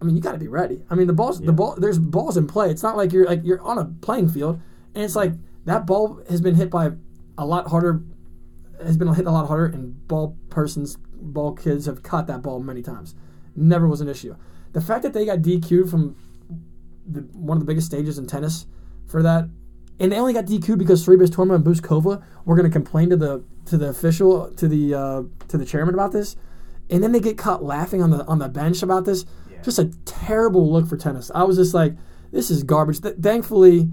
I 0.00 0.04
mean 0.04 0.14
you 0.14 0.22
gotta 0.22 0.38
be 0.38 0.46
ready. 0.46 0.84
I 0.90 0.94
mean 0.94 1.08
the 1.08 1.12
balls 1.12 1.40
the 1.40 1.52
ball 1.52 1.74
there's 1.78 1.98
balls 1.98 2.36
in 2.36 2.46
play. 2.46 2.70
It's 2.70 2.84
not 2.84 2.96
like 2.96 3.12
you're 3.12 3.26
like 3.26 3.40
you're 3.42 3.60
on 3.62 3.76
a 3.78 3.86
playing 4.02 4.28
field 4.28 4.60
and 4.94 5.02
it's 5.02 5.16
like 5.16 5.32
that 5.64 5.84
ball 5.84 6.22
has 6.28 6.40
been 6.40 6.54
hit 6.54 6.70
by 6.70 6.92
a 7.36 7.44
lot 7.44 7.66
harder 7.68 8.02
has 8.84 8.96
been 8.96 9.12
hit 9.14 9.26
a 9.26 9.30
lot 9.32 9.48
harder 9.48 9.66
and 9.66 10.06
ball 10.06 10.36
persons 10.50 10.96
ball 11.20 11.54
kids 11.54 11.86
have 11.86 12.02
caught 12.02 12.26
that 12.26 12.42
ball 12.42 12.60
many 12.60 12.82
times. 12.82 13.14
Never 13.56 13.86
was 13.86 14.00
an 14.00 14.08
issue. 14.08 14.36
The 14.72 14.80
fact 14.80 15.02
that 15.02 15.12
they 15.12 15.24
got 15.24 15.38
DQ'd 15.38 15.90
from 15.90 16.16
the, 17.06 17.20
one 17.32 17.56
of 17.56 17.60
the 17.60 17.66
biggest 17.66 17.86
stages 17.86 18.18
in 18.18 18.26
tennis 18.26 18.66
for 19.06 19.22
that 19.22 19.48
and 20.00 20.12
they 20.12 20.18
only 20.18 20.32
got 20.32 20.46
DQ'd 20.46 20.78
because 20.78 21.04
Sorribes 21.04 21.28
Tormo 21.28 21.54
and 21.54 21.64
Bouzkova 21.64 22.22
were 22.44 22.56
going 22.56 22.68
to 22.68 22.72
complain 22.72 23.10
to 23.10 23.16
the 23.16 23.42
to 23.66 23.76
the 23.76 23.88
official 23.88 24.50
to 24.54 24.68
the 24.68 24.94
uh, 24.94 25.22
to 25.48 25.58
the 25.58 25.64
chairman 25.64 25.94
about 25.94 26.12
this, 26.12 26.36
and 26.90 27.02
then 27.02 27.12
they 27.12 27.20
get 27.20 27.36
caught 27.36 27.64
laughing 27.64 28.02
on 28.02 28.10
the 28.10 28.24
on 28.26 28.38
the 28.38 28.48
bench 28.48 28.82
about 28.82 29.04
this. 29.04 29.24
Yeah. 29.50 29.62
Just 29.62 29.78
a 29.78 29.86
terrible 30.04 30.70
look 30.70 30.86
for 30.86 30.96
tennis. 30.96 31.30
I 31.34 31.42
was 31.42 31.56
just 31.56 31.74
like, 31.74 31.94
this 32.30 32.50
is 32.50 32.62
garbage. 32.62 33.00
Th- 33.00 33.16
thankfully, 33.20 33.90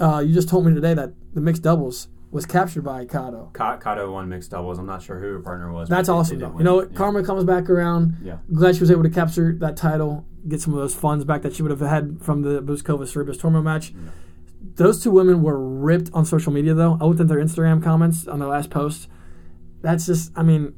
uh, 0.00 0.18
you 0.18 0.34
just 0.34 0.48
told 0.48 0.66
me 0.66 0.74
today 0.74 0.94
that 0.94 1.12
the 1.32 1.40
mixed 1.40 1.62
doubles 1.62 2.08
was 2.30 2.44
captured 2.44 2.82
by 2.82 3.04
Kato. 3.04 3.50
Ka- 3.52 3.78
Kato 3.78 4.12
won 4.12 4.28
mixed 4.28 4.50
doubles. 4.50 4.78
I'm 4.78 4.86
not 4.86 5.02
sure 5.02 5.18
who 5.18 5.26
her 5.34 5.40
partner 5.40 5.72
was. 5.72 5.88
That's 5.88 6.08
awesome 6.08 6.38
though. 6.38 6.54
You 6.58 6.64
know 6.64 6.74
what? 6.76 6.90
Yeah. 6.90 6.96
Karma 6.96 7.24
comes 7.24 7.44
back 7.44 7.70
around. 7.70 8.16
Yeah. 8.22 8.38
Glad 8.52 8.74
she 8.74 8.80
was 8.80 8.90
able 8.90 9.04
to 9.04 9.10
capture 9.10 9.54
that 9.60 9.76
title, 9.76 10.26
get 10.48 10.60
some 10.60 10.74
of 10.74 10.80
those 10.80 10.94
funds 10.94 11.24
back 11.24 11.42
that 11.42 11.54
she 11.54 11.62
would 11.62 11.70
have 11.70 11.80
had 11.80 12.18
from 12.20 12.42
the 12.42 12.60
Bouzkova 12.62 13.00
Sorribes 13.04 13.38
Tormo 13.38 13.62
match. 13.62 13.92
Those 14.74 15.02
two 15.02 15.10
women 15.10 15.42
were 15.42 15.58
ripped 15.58 16.10
on 16.12 16.24
social 16.24 16.52
media 16.52 16.74
though. 16.74 16.98
I 17.00 17.04
looked 17.04 17.20
at 17.20 17.28
their 17.28 17.38
Instagram 17.38 17.82
comments 17.82 18.26
on 18.26 18.40
their 18.40 18.48
last 18.48 18.70
post. 18.70 19.08
That's 19.82 20.06
just, 20.06 20.32
I 20.34 20.42
mean, 20.42 20.74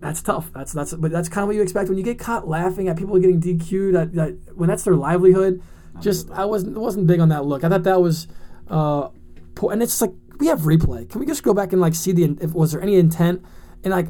that's 0.00 0.20
tough. 0.20 0.50
That's 0.52 0.72
that's, 0.72 0.94
but 0.94 1.10
that's 1.12 1.28
kind 1.28 1.42
of 1.42 1.48
what 1.48 1.56
you 1.56 1.62
expect 1.62 1.88
when 1.88 1.98
you 1.98 2.04
get 2.04 2.18
caught 2.18 2.48
laughing 2.48 2.88
at 2.88 2.96
people 2.96 3.18
getting 3.18 3.40
DQ'd. 3.40 3.94
That, 3.94 4.12
that 4.14 4.56
when 4.56 4.68
that's 4.68 4.82
their 4.84 4.96
livelihood. 4.96 5.62
Just 6.00 6.30
I 6.30 6.44
wasn't 6.44 6.78
wasn't 6.78 7.06
big 7.08 7.18
on 7.18 7.28
that 7.30 7.44
look. 7.44 7.64
I 7.64 7.68
thought 7.68 7.82
that 7.82 8.00
was, 8.00 8.28
uh, 8.68 9.08
poor. 9.56 9.72
and 9.72 9.82
it's 9.82 10.00
like 10.00 10.12
we 10.38 10.46
have 10.48 10.60
replay. 10.60 11.08
Can 11.08 11.20
we 11.20 11.26
just 11.26 11.42
go 11.42 11.54
back 11.54 11.72
and 11.72 11.80
like 11.80 11.94
see 11.94 12.12
the 12.12 12.36
if 12.40 12.52
was 12.54 12.72
there 12.72 12.80
any 12.82 12.96
intent? 12.96 13.44
And 13.84 13.92
like, 13.92 14.08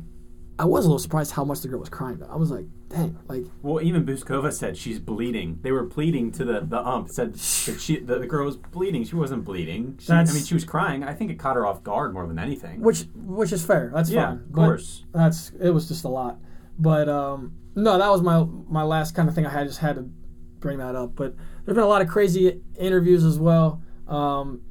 I 0.58 0.64
was 0.64 0.84
a 0.84 0.88
little 0.88 0.98
surprised 0.98 1.32
how 1.32 1.44
much 1.44 1.60
the 1.60 1.68
girl 1.68 1.78
was 1.80 1.88
crying. 1.88 2.18
Though. 2.18 2.26
I 2.30 2.36
was 2.36 2.50
like, 2.50 2.66
dang, 2.88 3.18
like 3.28 3.44
Well, 3.62 3.82
even 3.82 4.04
Bouzkova 4.04 4.52
said 4.52 4.76
she's 4.76 4.98
bleeding. 4.98 5.58
They 5.62 5.70
were 5.72 5.84
pleading 5.84 6.32
to 6.32 6.44
the 6.44 6.60
the 6.60 6.80
ump. 6.84 7.10
Said 7.10 7.34
that 7.34 7.80
she 7.80 8.00
the, 8.00 8.18
the 8.18 8.26
girl 8.26 8.46
was 8.46 8.56
bleeding. 8.56 9.04
She 9.04 9.14
wasn't 9.14 9.44
bleeding. 9.44 9.98
She, 10.00 10.12
I 10.12 10.24
mean, 10.24 10.42
she 10.44 10.54
was 10.54 10.64
crying. 10.64 11.04
I 11.04 11.14
think 11.14 11.30
it 11.30 11.38
caught 11.38 11.56
her 11.56 11.64
off 11.66 11.82
guard 11.82 12.12
more 12.12 12.26
than 12.26 12.38
anything. 12.38 12.80
which 12.80 13.04
which 13.14 13.52
is 13.52 13.64
fair. 13.64 13.90
That's 13.94 14.10
yeah, 14.10 14.26
fine. 14.26 14.32
of 14.36 14.52
But 14.52 14.64
course. 14.66 15.04
That's 15.12 15.52
it 15.60 15.70
was 15.70 15.88
just 15.88 16.04
a 16.04 16.08
lot. 16.08 16.38
But 16.78 17.08
um, 17.08 17.52
no, 17.74 17.98
that 17.98 18.08
was 18.10 18.22
my 18.22 18.44
my 18.68 18.82
last 18.82 19.14
kind 19.14 19.28
of 19.28 19.34
thing. 19.34 19.46
I 19.46 19.50
had 19.50 19.66
just 19.66 19.78
had 19.80 19.96
to 19.96 20.02
bring 20.60 20.78
that 20.78 20.96
up. 20.96 21.14
But 21.14 21.34
there's 21.64 21.74
been 21.76 21.84
a 21.84 21.88
lot 21.88 22.02
of 22.02 22.08
crazy 22.08 22.60
interviews 22.78 23.24
as 23.24 23.38
well. 23.38 23.82
Um, 24.08 24.62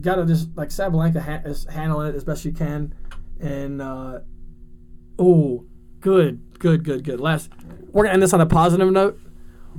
Got 0.00 0.16
to 0.16 0.26
just 0.26 0.48
like 0.56 0.70
Sabalenka 0.70 1.20
ha- 1.20 1.48
is 1.48 1.64
handling 1.64 2.08
it 2.08 2.14
as 2.14 2.24
best 2.24 2.44
you 2.44 2.52
can, 2.52 2.94
and 3.40 3.80
uh, 3.80 4.20
oh, 5.18 5.64
good, 6.00 6.58
good, 6.58 6.82
good, 6.84 7.04
good. 7.04 7.20
Last, 7.20 7.50
we're 7.92 8.04
gonna 8.04 8.14
end 8.14 8.22
this 8.22 8.32
on 8.32 8.40
a 8.40 8.46
positive 8.46 8.90
note. 8.90 9.20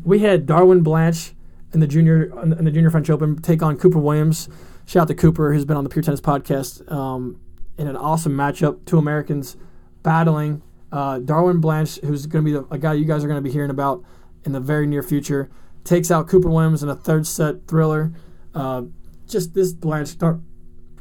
We 0.03 0.19
had 0.19 0.45
Darwin 0.45 0.81
Blanch 0.81 1.33
in 1.73 1.81
the 1.81 1.87
junior 1.87 2.31
in 2.41 2.63
the 2.63 2.71
junior 2.71 2.89
French 2.89 3.09
Open 3.09 3.41
take 3.41 3.61
on 3.61 3.77
Cooper 3.77 3.99
Williams. 3.99 4.49
Shout 4.85 5.01
out 5.03 5.07
to 5.09 5.15
Cooper, 5.15 5.53
who's 5.53 5.65
been 5.65 5.77
on 5.77 5.83
the 5.83 5.89
Pure 5.89 6.03
Tennis 6.03 6.21
podcast 6.21 6.89
um, 6.91 7.39
in 7.77 7.87
an 7.87 7.97
awesome 7.97 8.33
matchup. 8.33 8.85
Two 8.85 8.97
Americans 8.97 9.57
battling. 10.03 10.61
Uh, 10.91 11.19
Darwin 11.19 11.59
Blanch, 11.59 11.99
who's 12.01 12.25
going 12.25 12.45
to 12.45 12.51
be 12.51 12.57
the, 12.57 12.65
a 12.73 12.77
guy 12.77 12.93
you 12.93 13.03
guys 13.05 13.23
are 13.23 13.27
going 13.27 13.37
to 13.37 13.41
be 13.41 13.51
hearing 13.51 13.71
about 13.71 14.03
in 14.45 14.51
the 14.53 14.59
very 14.59 14.85
near 14.87 15.03
future, 15.03 15.49
takes 15.83 16.11
out 16.11 16.27
Cooper 16.29 16.49
Williams 16.49 16.83
in 16.83 16.89
a 16.89 16.95
third 16.95 17.27
set 17.27 17.67
thriller. 17.67 18.13
Uh, 18.53 18.83
just 19.27 19.53
this 19.53 19.73
Blanch, 19.73 20.17
Dar- 20.17 20.39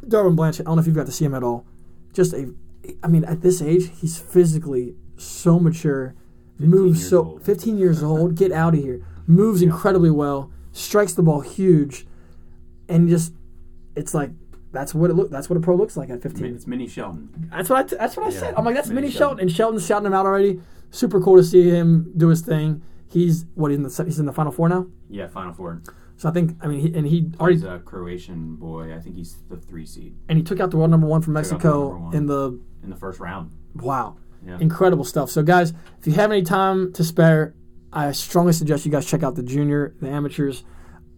Darwin 0.06 0.34
Blanch. 0.36 0.60
I 0.60 0.64
don't 0.64 0.76
know 0.76 0.80
if 0.80 0.86
you've 0.86 0.96
got 0.96 1.06
to 1.06 1.12
see 1.12 1.24
him 1.24 1.34
at 1.34 1.42
all. 1.42 1.66
Just 2.12 2.32
a, 2.32 2.52
I 3.02 3.08
mean, 3.08 3.24
at 3.24 3.40
this 3.42 3.60
age, 3.62 3.90
he's 4.00 4.18
physically 4.18 4.94
so 5.16 5.58
mature, 5.58 6.14
moves 6.58 7.08
so 7.08 7.24
old. 7.24 7.42
15 7.42 7.78
years 7.78 8.02
old. 8.02 8.34
Get 8.36 8.52
out 8.62 8.74
of 8.74 8.80
here. 8.80 9.04
Moves 9.26 9.62
incredibly 9.62 10.10
well. 10.10 10.50
Strikes 10.72 11.14
the 11.14 11.22
ball 11.22 11.40
huge, 11.40 12.06
and 12.88 13.08
just 13.08 13.32
it's 13.96 14.12
like 14.12 14.30
that's 14.72 14.92
what 14.92 15.08
it 15.10 15.14
look. 15.14 15.30
That's 15.30 15.48
what 15.48 15.56
a 15.56 15.60
pro 15.60 15.76
looks 15.76 15.96
like 15.96 16.10
at 16.10 16.20
15. 16.20 16.44
It's 16.56 16.66
Mini 16.66 16.88
Shelton. 16.88 17.48
That's 17.50 17.70
what 17.70 17.78
I 17.78 17.82
t- 17.88 17.96
that's 17.96 18.16
what 18.16 18.26
I 18.26 18.30
Yeah, 18.30 18.40
said. 18.40 18.54
I'm 18.56 18.64
like 18.64 18.74
that's 18.74 18.88
Mini 18.88 19.02
Mini 19.02 19.10
Shelton. 19.12 19.18
Shelton, 19.20 19.40
and 19.40 19.52
Shelton's 19.52 19.86
shouting 19.86 20.06
him 20.06 20.14
out 20.14 20.26
already. 20.26 20.60
Super 20.90 21.20
cool 21.20 21.36
to 21.36 21.44
see 21.44 21.70
him 21.70 22.12
do 22.16 22.28
his 22.28 22.40
thing. 22.40 22.82
He's 23.08 23.46
what 23.54 23.70
in 23.70 23.82
the 23.84 24.02
he's 24.04 24.18
in 24.18 24.26
the 24.26 24.32
final 24.32 24.50
four 24.52 24.68
now. 24.68 24.86
Yeah, 25.08 25.28
Final 25.28 25.52
Four. 25.54 25.80
So 26.16 26.28
I 26.28 26.32
think 26.32 26.56
I 26.62 26.66
mean 26.68 26.80
he, 26.80 26.94
and 26.96 27.06
he 27.06 27.30
already 27.40 27.56
He's 27.56 27.64
a 27.64 27.80
Croatian 27.84 28.56
boy. 28.56 28.94
I 28.94 29.00
think 29.00 29.16
he's 29.16 29.36
the 29.48 29.56
three 29.56 29.84
seed 29.86 30.14
and 30.28 30.38
he 30.38 30.44
took 30.44 30.60
out 30.60 30.70
the 30.70 30.76
world 30.76 30.90
number 30.90 31.06
one 31.06 31.20
from 31.22 31.32
Mexico 31.34 31.96
one. 31.96 32.14
in 32.14 32.26
the 32.26 32.58
in 32.82 32.90
the 32.90 32.96
first 32.96 33.18
round. 33.20 33.50
wow 33.74 34.16
Yeah. 34.46 34.58
incredible 34.60 35.04
stuff. 35.04 35.30
So 35.30 35.42
guys, 35.42 35.72
if 35.98 36.06
you 36.06 36.12
have 36.14 36.30
any 36.30 36.42
time 36.42 36.92
to 36.92 37.02
spare, 37.04 37.54
I 37.92 38.12
strongly 38.12 38.52
suggest 38.52 38.84
you 38.86 38.92
guys 38.92 39.06
check 39.06 39.22
out 39.22 39.34
the 39.34 39.42
junior, 39.42 39.94
the 40.00 40.08
amateurs, 40.08 40.62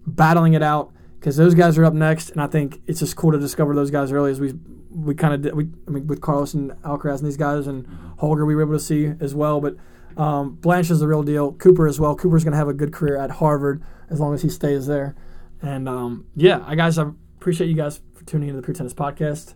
battling 0.07 0.55
it 0.55 0.63
out 0.63 0.93
because 1.21 1.37
those 1.37 1.55
guys 1.55 1.77
are 1.79 1.85
up 1.85 1.95
next, 1.95 2.31
and 2.31 2.41
I 2.41 2.47
think 2.47 2.81
it's 2.87 3.01
just 3.01 3.17
cool 3.17 3.33
to 3.33 3.39
discover 3.39 3.75
those 3.75 3.91
guys 3.91 4.13
early 4.13 4.31
as 4.31 4.41
we 4.41 4.55
we 4.91 5.15
kind 5.15 5.35
of 5.35 5.43
did. 5.43 5.55
We 5.55 5.69
I 5.87 5.91
mean 5.91 6.07
with 6.07 6.21
Carlos 6.23 6.55
and 6.55 6.71
Alcaraz 6.83 7.19
and 7.19 7.27
these 7.27 7.37
guys 7.37 7.67
and 7.67 7.87
Holger 8.19 8.47
we 8.47 8.55
were 8.55 8.63
able 8.63 8.73
to 8.75 8.81
see 8.81 9.13
as 9.21 9.35
well, 9.35 9.61
but. 9.61 9.77
Um, 10.17 10.55
Blanch 10.55 10.91
is 10.91 11.01
the 11.01 11.07
real 11.07 11.23
deal. 11.23 11.53
Cooper 11.53 11.87
as 11.87 12.01
well. 12.01 12.17
Cooper's 12.17 12.43
going 12.43 12.53
to 12.53 12.57
have 12.57 12.69
a 12.69 12.73
good 12.73 12.91
career 12.91 13.19
at 13.19 13.33
Harvard 13.33 13.83
as 14.11 14.21
long 14.21 14.35
as 14.35 14.43
he 14.43 14.49
stays 14.49 14.87
there. 14.87 15.15
And 15.63 15.89
um, 15.89 16.27
yeah, 16.37 16.63
I 16.67 16.75
guys, 16.75 16.99
I 16.99 17.07
appreciate 17.39 17.69
you 17.69 17.77
guys 17.77 18.01
for 18.15 18.25
tuning 18.25 18.49
into 18.49 18.61
the 18.61 18.65
Pure 18.65 18.75
Tennis 18.75 18.95
Podcast. 18.95 19.55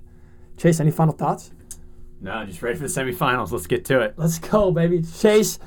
Chase, 0.57 0.81
any 0.81 0.91
final 0.91 1.15
thoughts? 1.15 1.53
No, 2.21 2.45
just 2.45 2.63
ready 2.63 2.77
for 2.79 2.87
the 2.87 2.89
semifinals. 2.89 3.51
Let's 3.51 3.67
get 3.67 3.85
to 3.87 4.01
it. 4.01 4.15
Let's 4.17 4.39
go, 4.39 4.71
baby. 4.71 5.03
Chase, 5.03 5.59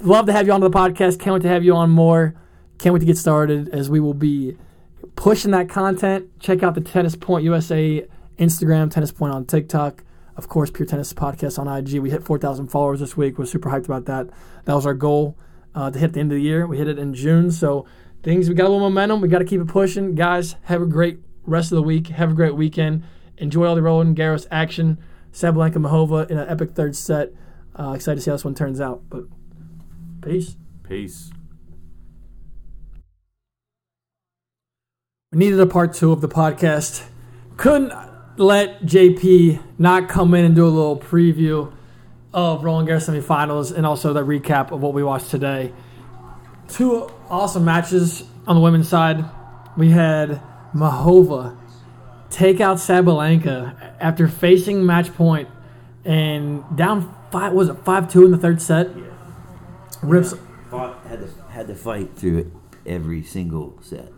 love 0.00 0.26
to 0.26 0.32
have 0.32 0.46
you 0.46 0.52
on 0.52 0.60
the 0.60 0.70
podcast. 0.70 1.18
Can't 1.18 1.34
wait 1.34 1.42
to 1.42 1.48
have 1.48 1.64
you 1.64 1.74
on 1.74 1.90
more. 1.90 2.34
Can't 2.78 2.92
wait 2.92 3.00
to 3.00 3.06
get 3.06 3.18
started 3.18 3.68
as 3.70 3.90
we 3.90 3.98
will 3.98 4.14
be 4.14 4.56
pushing 5.16 5.50
that 5.52 5.68
content. 5.68 6.28
Check 6.38 6.62
out 6.62 6.74
the 6.74 6.80
Tennis 6.80 7.16
Point 7.16 7.44
USA 7.44 8.06
Instagram, 8.38 8.90
Tennis 8.90 9.10
Point 9.12 9.32
on 9.32 9.44
TikTok. 9.44 10.04
Of 10.36 10.48
course, 10.48 10.70
Pure 10.70 10.86
Tennis 10.86 11.12
Podcast 11.12 11.58
on 11.58 11.66
IG. 11.66 11.98
We 12.00 12.10
hit 12.10 12.22
4,000 12.22 12.68
followers 12.68 13.00
this 13.00 13.16
week. 13.16 13.38
We're 13.38 13.46
super 13.46 13.70
hyped 13.70 13.86
about 13.86 14.04
that. 14.04 14.28
That 14.66 14.74
was 14.74 14.84
our 14.84 14.94
goal 14.94 15.36
uh, 15.76 15.90
to 15.90 15.98
hit 15.98 16.14
the 16.14 16.20
end 16.20 16.32
of 16.32 16.36
the 16.36 16.42
year. 16.42 16.66
We 16.66 16.78
hit 16.78 16.88
it 16.88 16.98
in 16.98 17.14
June. 17.14 17.50
So 17.52 17.86
things, 18.22 18.48
we 18.48 18.54
got 18.54 18.64
a 18.64 18.70
little 18.70 18.80
momentum. 18.80 19.20
We 19.20 19.28
got 19.28 19.38
to 19.38 19.44
keep 19.44 19.60
it 19.60 19.68
pushing. 19.68 20.14
Guys, 20.14 20.56
have 20.62 20.80
a 20.80 20.86
great 20.86 21.20
rest 21.44 21.70
of 21.70 21.76
the 21.76 21.82
week. 21.82 22.08
Have 22.08 22.30
a 22.30 22.34
great 22.34 22.56
weekend. 22.56 23.04
Enjoy 23.36 23.66
all 23.66 23.74
the 23.74 23.82
Roland 23.82 24.16
Garros 24.16 24.46
action. 24.50 24.98
Sabalenka 25.32 25.74
Muchova 25.74 26.28
in 26.30 26.38
an 26.38 26.48
epic 26.48 26.70
third 26.70 26.96
set. 26.96 27.32
Uh, 27.78 27.92
excited 27.92 28.16
to 28.16 28.22
see 28.22 28.30
how 28.30 28.36
this 28.36 28.44
one 28.44 28.54
turns 28.54 28.80
out. 28.80 29.02
But 29.10 29.24
peace. 30.22 30.56
Peace. 30.82 31.30
We 35.32 35.38
needed 35.38 35.60
a 35.60 35.66
part 35.66 35.92
two 35.92 36.10
of 36.10 36.22
the 36.22 36.28
podcast. 36.28 37.04
Couldn't 37.58 37.92
let 38.38 38.82
JP 38.82 39.62
not 39.76 40.08
come 40.08 40.32
in 40.32 40.46
and 40.46 40.54
do 40.54 40.66
a 40.66 40.68
little 40.68 40.98
preview 40.98 41.75
of 42.32 42.64
Roland 42.64 42.88
Garros 42.88 43.08
semifinals 43.08 43.74
and 43.74 43.86
also 43.86 44.12
the 44.12 44.24
recap 44.24 44.70
of 44.70 44.80
what 44.82 44.92
we 44.94 45.02
watched 45.02 45.30
today. 45.30 45.72
Two 46.68 47.10
awesome 47.30 47.64
matches 47.64 48.24
on 48.46 48.56
the 48.56 48.62
women's 48.62 48.88
side. 48.88 49.24
We 49.76 49.90
had 49.90 50.40
Muchova 50.74 51.56
take 52.30 52.60
out 52.60 52.78
Sabalenka 52.78 53.96
after 54.00 54.28
facing 54.28 54.84
match 54.84 55.14
point 55.14 55.48
and 56.04 56.64
down 56.76 57.14
five 57.30 57.52
was 57.52 57.68
it 57.68 57.74
five 57.84 58.10
two 58.10 58.24
in 58.24 58.30
the 58.30 58.38
third 58.38 58.60
set. 58.60 58.88
Yeah. 58.96 59.04
Rips, 60.02 60.34
Fought, 60.70 60.98
had 61.08 61.20
to 61.20 61.28
had 61.50 61.66
to 61.68 61.74
fight 61.74 62.16
through 62.16 62.38
it 62.38 62.46
every 62.84 63.22
single 63.22 63.78
set. 63.82 64.12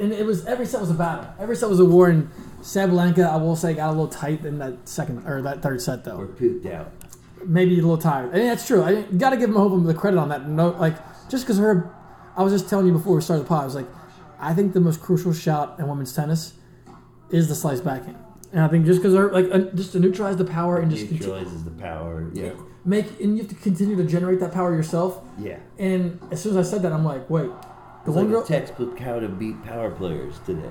and 0.00 0.12
it 0.12 0.26
was 0.26 0.44
every 0.46 0.66
set 0.66 0.80
was 0.80 0.90
a 0.90 0.94
battle. 0.94 1.32
Every 1.38 1.56
set 1.56 1.68
was 1.68 1.80
a 1.80 1.84
war. 1.84 2.08
And 2.08 2.30
Sabalenka, 2.62 3.28
I 3.28 3.36
will 3.36 3.56
say, 3.56 3.74
got 3.74 3.88
a 3.88 3.92
little 3.92 4.08
tight 4.08 4.44
in 4.44 4.58
that 4.58 4.88
second 4.88 5.26
or 5.26 5.40
that 5.42 5.62
third 5.62 5.80
set 5.80 6.04
though. 6.04 6.16
Or 6.16 6.26
pooped 6.26 6.66
out. 6.66 6.92
Maybe 7.44 7.74
a 7.74 7.82
little 7.82 7.98
tired. 7.98 8.30
I 8.34 8.38
mean, 8.38 8.46
that's 8.46 8.66
true. 8.66 8.82
I 8.82 9.02
got 9.02 9.30
to 9.30 9.36
give 9.36 9.50
Muchova 9.50 9.86
the 9.86 9.94
credit 9.94 10.18
on 10.18 10.28
that. 10.28 10.46
No, 10.48 10.70
like 10.70 10.96
just 11.30 11.44
because 11.44 11.58
her, 11.58 11.94
I 12.36 12.42
was 12.42 12.52
just 12.52 12.68
telling 12.68 12.86
you 12.86 12.92
before 12.92 13.14
we 13.16 13.22
started 13.22 13.44
the 13.44 13.48
pod. 13.48 13.62
I 13.62 13.64
was 13.64 13.74
like, 13.74 13.86
I 14.38 14.54
think 14.54 14.72
the 14.72 14.80
most 14.80 15.00
crucial 15.00 15.32
shot 15.32 15.78
in 15.78 15.88
women's 15.88 16.12
tennis 16.14 16.54
is 17.30 17.48
the 17.48 17.54
slice 17.54 17.80
backhand. 17.80 18.16
And 18.52 18.60
I 18.62 18.68
think 18.68 18.84
just 18.84 19.00
because 19.00 19.14
her, 19.16 19.30
like, 19.30 19.46
uh, 19.52 19.70
just 19.74 19.92
to 19.92 20.00
neutralize 20.00 20.36
the 20.36 20.44
power 20.44 20.78
and 20.78 20.90
just 20.90 21.06
conti- 21.08 21.24
Neutralizes 21.24 21.64
the 21.64 21.70
power. 21.70 22.28
Yeah. 22.34 22.52
make, 22.84 23.06
and 23.20 23.36
you 23.36 23.44
have 23.44 23.48
to 23.48 23.54
continue 23.54 23.96
to 23.96 24.04
generate 24.04 24.40
that 24.40 24.52
power 24.52 24.74
yourself. 24.74 25.22
Yeah. 25.38 25.58
And 25.78 26.18
as 26.32 26.42
soon 26.42 26.56
as 26.56 26.66
I 26.66 26.68
said 26.70 26.82
that, 26.82 26.92
I'm 26.92 27.04
like, 27.04 27.30
wait, 27.30 27.44
the 27.46 27.52
It's 28.06 28.16
one 28.16 28.24
like 28.24 28.28
girl, 28.32 28.42
a 28.42 28.46
textbook 28.46 28.98
how 28.98 29.20
to 29.20 29.28
beat 29.28 29.62
power 29.64 29.90
players 29.90 30.40
today. 30.44 30.68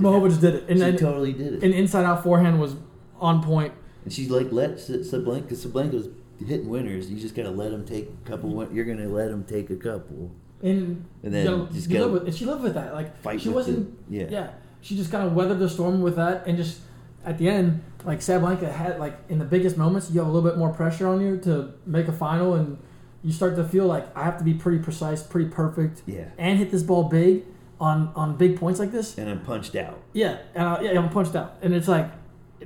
Muchova 0.00 0.28
just 0.30 0.40
did 0.40 0.54
it, 0.56 0.64
and 0.68 0.78
she 0.78 0.84
then 0.84 0.96
totally 0.96 1.32
did 1.32 1.54
it. 1.54 1.62
an 1.62 1.72
inside 1.72 2.04
out 2.04 2.22
forehand 2.24 2.58
was 2.60 2.76
on 3.20 3.42
point. 3.42 3.72
And 4.04 4.12
she's 4.12 4.30
like, 4.30 4.50
let 4.52 4.72
S- 4.72 4.88
Sabalenka, 4.90 5.42
because 5.42 5.64
Sabalenka's 5.64 6.08
hitting 6.44 6.68
winners. 6.68 7.10
You 7.10 7.20
just 7.20 7.34
got 7.34 7.44
to 7.44 7.50
let 7.50 7.70
them 7.70 7.84
take 7.84 8.08
a 8.24 8.28
couple. 8.28 8.66
You're 8.72 8.84
going 8.84 8.98
to 8.98 9.08
let 9.08 9.28
them 9.30 9.44
take 9.44 9.70
a 9.70 9.76
couple. 9.76 10.32
And, 10.62 11.04
And 11.22 11.32
then 11.34 11.44
you 11.44 11.50
know, 11.50 11.66
just 11.66 11.88
you 11.90 11.98
go 11.98 12.04
live 12.04 12.12
with, 12.14 12.24
and 12.26 12.34
she 12.34 12.44
lived 12.46 12.62
with 12.62 12.74
that. 12.74 12.94
Like 12.94 13.40
she 13.40 13.48
wasn't. 13.48 13.96
it. 14.10 14.14
Yeah. 14.14 14.26
yeah. 14.30 14.50
She 14.80 14.96
just 14.96 15.10
kind 15.12 15.26
of 15.26 15.34
weathered 15.34 15.58
the 15.60 15.68
storm 15.68 16.00
with 16.02 16.16
that, 16.16 16.46
and 16.46 16.56
just 16.56 16.80
at 17.24 17.38
the 17.38 17.48
end, 17.48 17.82
like 18.04 18.18
Sabalenka 18.18 18.72
had 18.72 18.98
like 18.98 19.16
in 19.28 19.38
the 19.38 19.44
biggest 19.44 19.76
moments, 19.76 20.10
you 20.10 20.18
have 20.20 20.28
a 20.28 20.32
little 20.32 20.48
bit 20.48 20.58
more 20.58 20.70
pressure 20.70 21.06
on 21.06 21.20
you 21.20 21.36
to 21.38 21.72
make 21.86 22.08
a 22.08 22.12
final, 22.12 22.54
and 22.54 22.78
you 23.22 23.30
start 23.32 23.54
to 23.56 23.64
feel 23.64 23.86
like 23.86 24.04
I 24.16 24.24
have 24.24 24.38
to 24.38 24.44
be 24.44 24.54
pretty 24.54 24.78
precise, 24.78 25.22
pretty 25.22 25.48
perfect, 25.48 26.02
Yeah. 26.06 26.24
and 26.38 26.58
hit 26.58 26.72
this 26.72 26.82
ball 26.82 27.04
big 27.04 27.44
on 27.80 28.10
on 28.16 28.36
big 28.36 28.58
points 28.58 28.80
like 28.80 28.90
this. 28.90 29.16
And 29.18 29.30
I'm 29.30 29.40
punched 29.40 29.76
out. 29.76 30.00
Yeah, 30.12 30.38
and 30.54 30.66
I, 30.68 30.80
yeah, 30.82 30.98
I'm 31.00 31.08
punched 31.10 31.36
out, 31.36 31.56
and 31.62 31.72
it's 31.74 31.86
like 31.88 32.10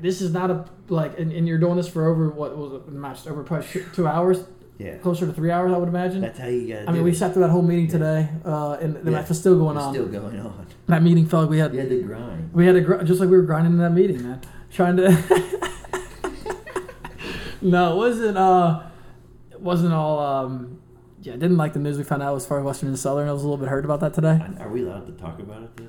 this 0.01 0.21
is 0.21 0.33
not 0.33 0.51
a 0.51 0.65
like, 0.89 1.19
and, 1.19 1.33
and 1.33 1.47
you're 1.49 1.59
doing 1.59 1.77
this 1.77 1.89
for 1.89 2.07
over 2.07 2.29
what 2.31 2.57
was 2.57 2.73
it, 2.75 2.87
the 2.87 2.93
match 2.93 3.27
over 3.27 3.43
probably 3.43 3.67
two- 3.95 4.07
hours, 4.07 4.45
Yeah. 4.79 4.97
closer 4.99 5.27
to 5.27 5.33
three 5.33 5.51
hours, 5.51 5.73
I 5.73 5.77
would 5.79 5.89
imagine. 5.89 6.21
That's 6.21 6.39
how 6.39 6.47
you 6.49 6.75
got 6.75 6.89
I 6.89 6.93
mean, 6.93 7.03
we 7.05 7.13
sat 7.15 7.33
through 7.33 7.43
that 7.43 7.51
whole 7.51 7.63
meeting 7.63 7.89
today, 7.89 8.29
uh, 8.45 8.73
and 8.81 8.95
the 8.97 9.11
Yeah. 9.11 9.19
match 9.19 9.29
was 9.29 9.39
still 9.39 9.59
going 9.59 9.77
It's 9.77 9.87
on. 9.87 9.95
still 9.95 10.07
going 10.07 10.39
on. 10.41 10.67
that 10.89 11.03
meeting 11.03 11.27
felt 11.27 11.43
like 11.45 11.51
we 11.51 11.59
had 11.59 11.73
You 11.75 11.81
had 11.81 11.89
to 11.91 12.03
grind. 12.03 12.51
we 12.53 12.67
had 12.67 12.75
to 12.75 12.81
gr- 12.81 13.03
just 13.03 13.21
like 13.21 13.29
we 13.31 13.37
were 13.37 13.43
grinding 13.43 13.73
in 13.73 13.79
that 13.79 13.93
meeting, 13.93 14.23
man. 14.23 14.41
Trying 14.71 14.97
to. 14.99 15.11
no, 17.63 17.93
it 17.93 17.97
wasn't. 17.97 18.37
Uh, 18.37 18.83
it 19.51 19.61
wasn't 19.61 19.93
all. 19.95 20.19
Um, 20.19 20.79
yeah, 21.23 21.33
I 21.33 21.37
didn't 21.37 21.57
like 21.57 21.73
the 21.73 21.79
news 21.81 21.97
we 21.99 22.05
found 22.05 22.23
out 22.23 22.37
as 22.37 22.47
far 22.47 22.59
as 22.59 22.65
Western 22.65 22.89
and 22.91 22.99
Southern. 22.99 23.29
I 23.29 23.33
was 23.33 23.43
a 23.43 23.47
little 23.47 23.57
bit 23.59 23.69
hurt 23.69 23.85
about 23.85 24.01
that 24.01 24.15
today. 24.15 24.41
Are 24.61 24.69
we 24.69 24.83
allowed 24.85 25.07
to 25.07 25.13
talk 25.13 25.39
about 25.41 25.63
it 25.63 25.77
though? 25.77 25.85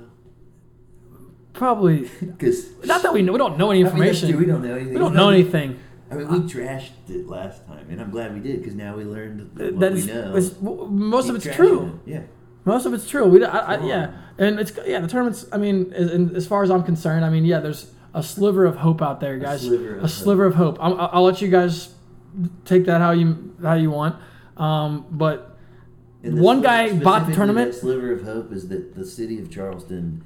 Probably 1.58 2.10
Because 2.22 2.70
not 2.86 3.02
that 3.04 3.14
we 3.14 3.22
know. 3.22 3.32
We 3.34 3.38
don't 3.40 3.58
know 3.58 3.72
any 3.72 3.82
information. 3.82 4.38
we 4.38 4.46
don't 4.46 4.62
know 4.64 4.76
anything. 4.76 4.94
We 4.94 5.00
don't 5.00 5.16
know 5.16 5.30
anything. 5.30 5.80
I 6.10 6.16
mean, 6.16 6.32
we 6.32 6.40
trashed 6.40 6.92
it 7.10 7.28
last 7.28 7.68
time, 7.68 7.88
and 7.90 8.00
I'm 8.00 8.12
glad 8.12 8.34
we 8.34 8.40
did 8.40 8.60
because 8.60 8.76
now 8.76 8.96
we 8.96 9.04
learned 9.04 9.52
what 9.58 9.80
That 9.82 9.94
we 9.94 10.06
know. 10.06 10.88
most 10.90 11.28
of 11.30 11.36
it's 11.36 11.54
true. 11.54 12.00
it. 12.06 12.10
Yeah. 12.12 12.22
Most 12.64 12.86
of 12.86 12.94
it's 12.94 13.10
true. 13.10 13.26
We, 13.26 13.44
I, 13.44 13.76
I, 13.76 13.86
yeah, 13.86 14.12
and 14.38 14.60
it's 14.60 14.72
yeah. 14.86 15.00
The 15.02 15.08
tournaments. 15.08 15.46
I 15.52 15.58
mean, 15.58 15.92
as, 15.94 16.12
as 16.36 16.48
far 16.48 16.64
as 16.64 16.72
I'm 16.72 16.84
concerned, 16.84 17.26
I 17.26 17.30
mean, 17.30 17.44
yeah. 17.46 17.60
There's 17.60 17.92
a 18.14 18.22
sliver 18.24 18.66
of 18.66 18.76
hope 18.78 19.02
out 19.02 19.20
there, 19.20 19.38
guys. 19.38 19.62
sliver 19.62 19.98
of 19.98 20.04
a 20.04 20.08
sliver 20.10 20.46
of 20.46 20.56
hope. 20.56 20.78
I'll, 20.80 20.98
I'll 21.14 21.24
let 21.24 21.42
you 21.42 21.50
guys 21.50 21.94
take 22.66 22.86
that 22.86 23.02
how 23.02 23.12
you 23.12 23.56
how 23.62 23.74
you 23.76 23.90
want. 23.92 24.16
Um, 24.58 25.06
but 25.12 25.58
One 26.24 26.62
sliver- 26.62 26.62
guy 26.62 26.94
bought 27.00 27.28
the 27.28 27.34
tournament. 27.34 27.74
Sliver 27.76 28.12
of 28.14 28.24
hope 28.24 28.52
is 28.52 28.68
that 28.70 28.96
the 28.96 29.06
city 29.06 29.40
of 29.42 29.50
Charleston 29.50 30.24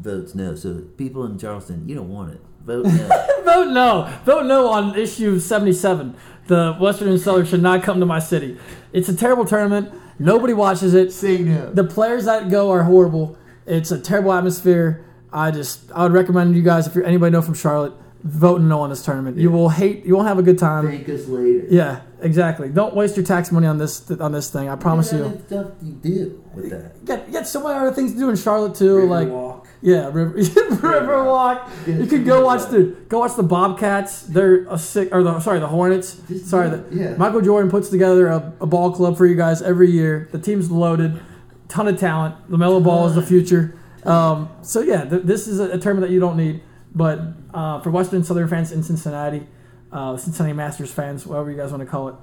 votes 0.00 0.34
no. 0.34 0.54
So 0.54 0.80
people 0.96 1.24
in 1.26 1.38
Charleston, 1.38 1.88
you 1.88 1.94
don't 1.94 2.08
want 2.08 2.34
it. 2.34 2.40
Vote 2.64 2.84
no. 2.86 3.08
vote 3.44 3.70
no. 3.72 4.12
Vote 4.24 4.46
no 4.46 4.68
on 4.68 4.96
issue 4.98 5.38
77. 5.38 6.14
The 6.46 6.76
Western 6.80 7.08
and 7.08 7.20
Southern 7.20 7.46
should 7.46 7.62
not 7.62 7.82
come 7.82 8.00
to 8.00 8.06
my 8.06 8.18
city. 8.18 8.58
It's 8.92 9.08
a 9.08 9.14
terrible 9.16 9.44
tournament. 9.44 9.90
Nobody 10.18 10.52
watches 10.54 10.94
it. 10.94 11.12
Say 11.12 11.38
no. 11.38 11.72
The 11.72 11.84
players 11.84 12.24
that 12.24 12.50
go 12.50 12.70
are 12.70 12.82
horrible. 12.84 13.36
It's 13.66 13.90
a 13.90 13.98
terrible 14.00 14.32
atmosphere. 14.32 15.04
I 15.32 15.50
just 15.50 15.90
I 15.94 16.02
would 16.04 16.12
recommend 16.12 16.56
you 16.56 16.62
guys 16.62 16.86
if 16.86 16.94
you're 16.94 17.04
anybody 17.04 17.30
know 17.32 17.42
from 17.42 17.52
Charlotte, 17.54 17.92
vote 18.24 18.60
no 18.62 18.80
on 18.80 18.88
this 18.90 19.04
tournament. 19.04 19.36
You 19.36 19.50
will 19.50 19.68
hate. 19.68 20.06
You 20.06 20.16
won't 20.16 20.26
have 20.26 20.38
a 20.38 20.42
good 20.42 20.58
time. 20.58 20.86
Thank 20.88 21.06
us 21.10 21.26
later. 21.28 21.66
Yeah, 21.70 22.00
exactly. 22.22 22.70
Don't 22.70 22.94
waste 22.96 23.16
your 23.16 23.26
tax 23.26 23.52
money 23.52 23.66
on 23.66 23.76
this 23.76 24.10
on 24.10 24.32
this 24.32 24.50
thing. 24.50 24.70
I 24.70 24.76
promise 24.76 25.12
What 25.12 25.18
you. 25.18 25.24
other 25.26 25.38
stuff 25.46 25.66
do 25.80 25.86
you 25.86 25.92
do 25.92 26.44
with 26.54 26.70
that? 26.70 26.92
You 27.00 27.06
got, 27.06 27.26
you 27.26 27.32
got 27.34 27.46
so 27.46 27.62
many 27.62 27.78
other 27.78 27.92
things 27.94 28.12
to 28.14 28.18
do 28.18 28.30
in 28.30 28.36
Charlotte 28.36 28.74
too. 28.74 29.04
like 29.06 29.28
Riverwalk. 29.28 29.57
Yeah, 29.80 30.10
river, 30.12 30.30
Riverwalk. 30.38 31.70
You 31.86 32.06
could 32.06 32.24
go 32.24 32.44
watch 32.44 32.68
the 32.70 32.96
go 33.08 33.20
watch 33.20 33.36
the 33.36 33.44
Bobcats. 33.44 34.22
They're 34.22 34.66
a 34.68 34.78
sick 34.78 35.10
or 35.12 35.22
the 35.22 35.38
sorry 35.40 35.60
the 35.60 35.68
Hornets. 35.68 36.20
Sorry, 36.44 36.68
the, 36.70 36.84
yeah. 36.90 37.14
Michael 37.16 37.40
Jordan 37.40 37.70
puts 37.70 37.88
together 37.88 38.26
a, 38.28 38.52
a 38.60 38.66
ball 38.66 38.90
club 38.92 39.16
for 39.16 39.24
you 39.26 39.36
guys 39.36 39.62
every 39.62 39.90
year. 39.90 40.28
The 40.32 40.38
team's 40.38 40.70
loaded, 40.70 41.20
ton 41.68 41.86
of 41.86 41.98
talent. 41.98 42.50
LaMelo 42.50 42.82
Ball 42.82 43.06
is 43.08 43.14
the 43.14 43.22
future. 43.22 43.78
Um, 44.04 44.48
so 44.62 44.80
yeah, 44.80 45.04
th- 45.04 45.22
this 45.22 45.46
is 45.46 45.60
a, 45.60 45.70
a 45.70 45.78
tournament 45.78 46.08
that 46.08 46.10
you 46.12 46.20
don't 46.20 46.36
need. 46.36 46.62
But 46.94 47.20
uh, 47.54 47.80
for 47.80 47.90
Western 47.90 48.24
Southern 48.24 48.48
fans 48.48 48.72
in 48.72 48.82
Cincinnati, 48.82 49.46
uh, 49.92 50.16
Cincinnati 50.16 50.54
Masters 50.54 50.90
fans, 50.90 51.24
whatever 51.26 51.50
you 51.50 51.56
guys 51.56 51.70
want 51.70 51.82
to 51.82 51.86
call 51.86 52.08
it, 52.08 52.14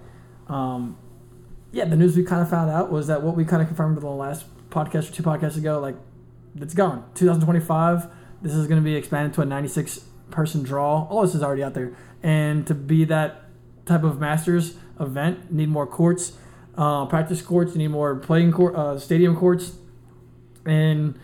um, 0.48 0.98
yeah, 1.72 1.86
the 1.86 1.96
news 1.96 2.18
we 2.18 2.24
kind 2.24 2.42
of 2.42 2.50
found 2.50 2.70
out 2.70 2.92
was 2.92 3.08
that 3.08 3.22
what 3.22 3.36
we 3.36 3.46
kind 3.46 3.62
of 3.62 3.68
confirmed 3.68 3.98
in 3.98 4.04
the 4.04 4.10
last 4.10 4.46
podcast 4.70 5.10
or 5.10 5.14
two 5.14 5.24
podcasts 5.24 5.58
ago, 5.58 5.80
like 5.80 5.96
it's 6.60 6.74
gone. 6.74 7.10
2025, 7.16 8.08
this 8.42 8.54
is 8.54 8.68
going 8.68 8.82
to 8.82 8.86
be 8.86 8.96
expanded 8.96 9.34
to 9.34 9.42
a 9.42 9.46
96 9.46 10.06
person 10.32 10.64
draw. 10.64 11.08
All 11.10 11.22
this 11.22 11.36
is 11.36 11.44
already 11.44 11.64
out 11.64 11.74
there, 11.74 11.96
and 12.24 12.66
to 12.68 12.74
be 12.74 13.06
that 13.06 13.44
type 13.86 14.04
of 14.04 14.20
Masters 14.20 14.76
event, 15.00 15.52
need 15.52 15.70
more 15.70 15.86
courts, 15.86 16.34
uh, 16.78 17.06
practice 17.06 17.42
courts, 17.42 17.74
you 17.74 17.78
need 17.80 17.90
more 17.90 18.16
playing 18.16 18.52
court, 18.52 18.76
uh, 18.76 18.98
stadium 19.00 19.36
courts, 19.36 19.74
and 20.66 21.20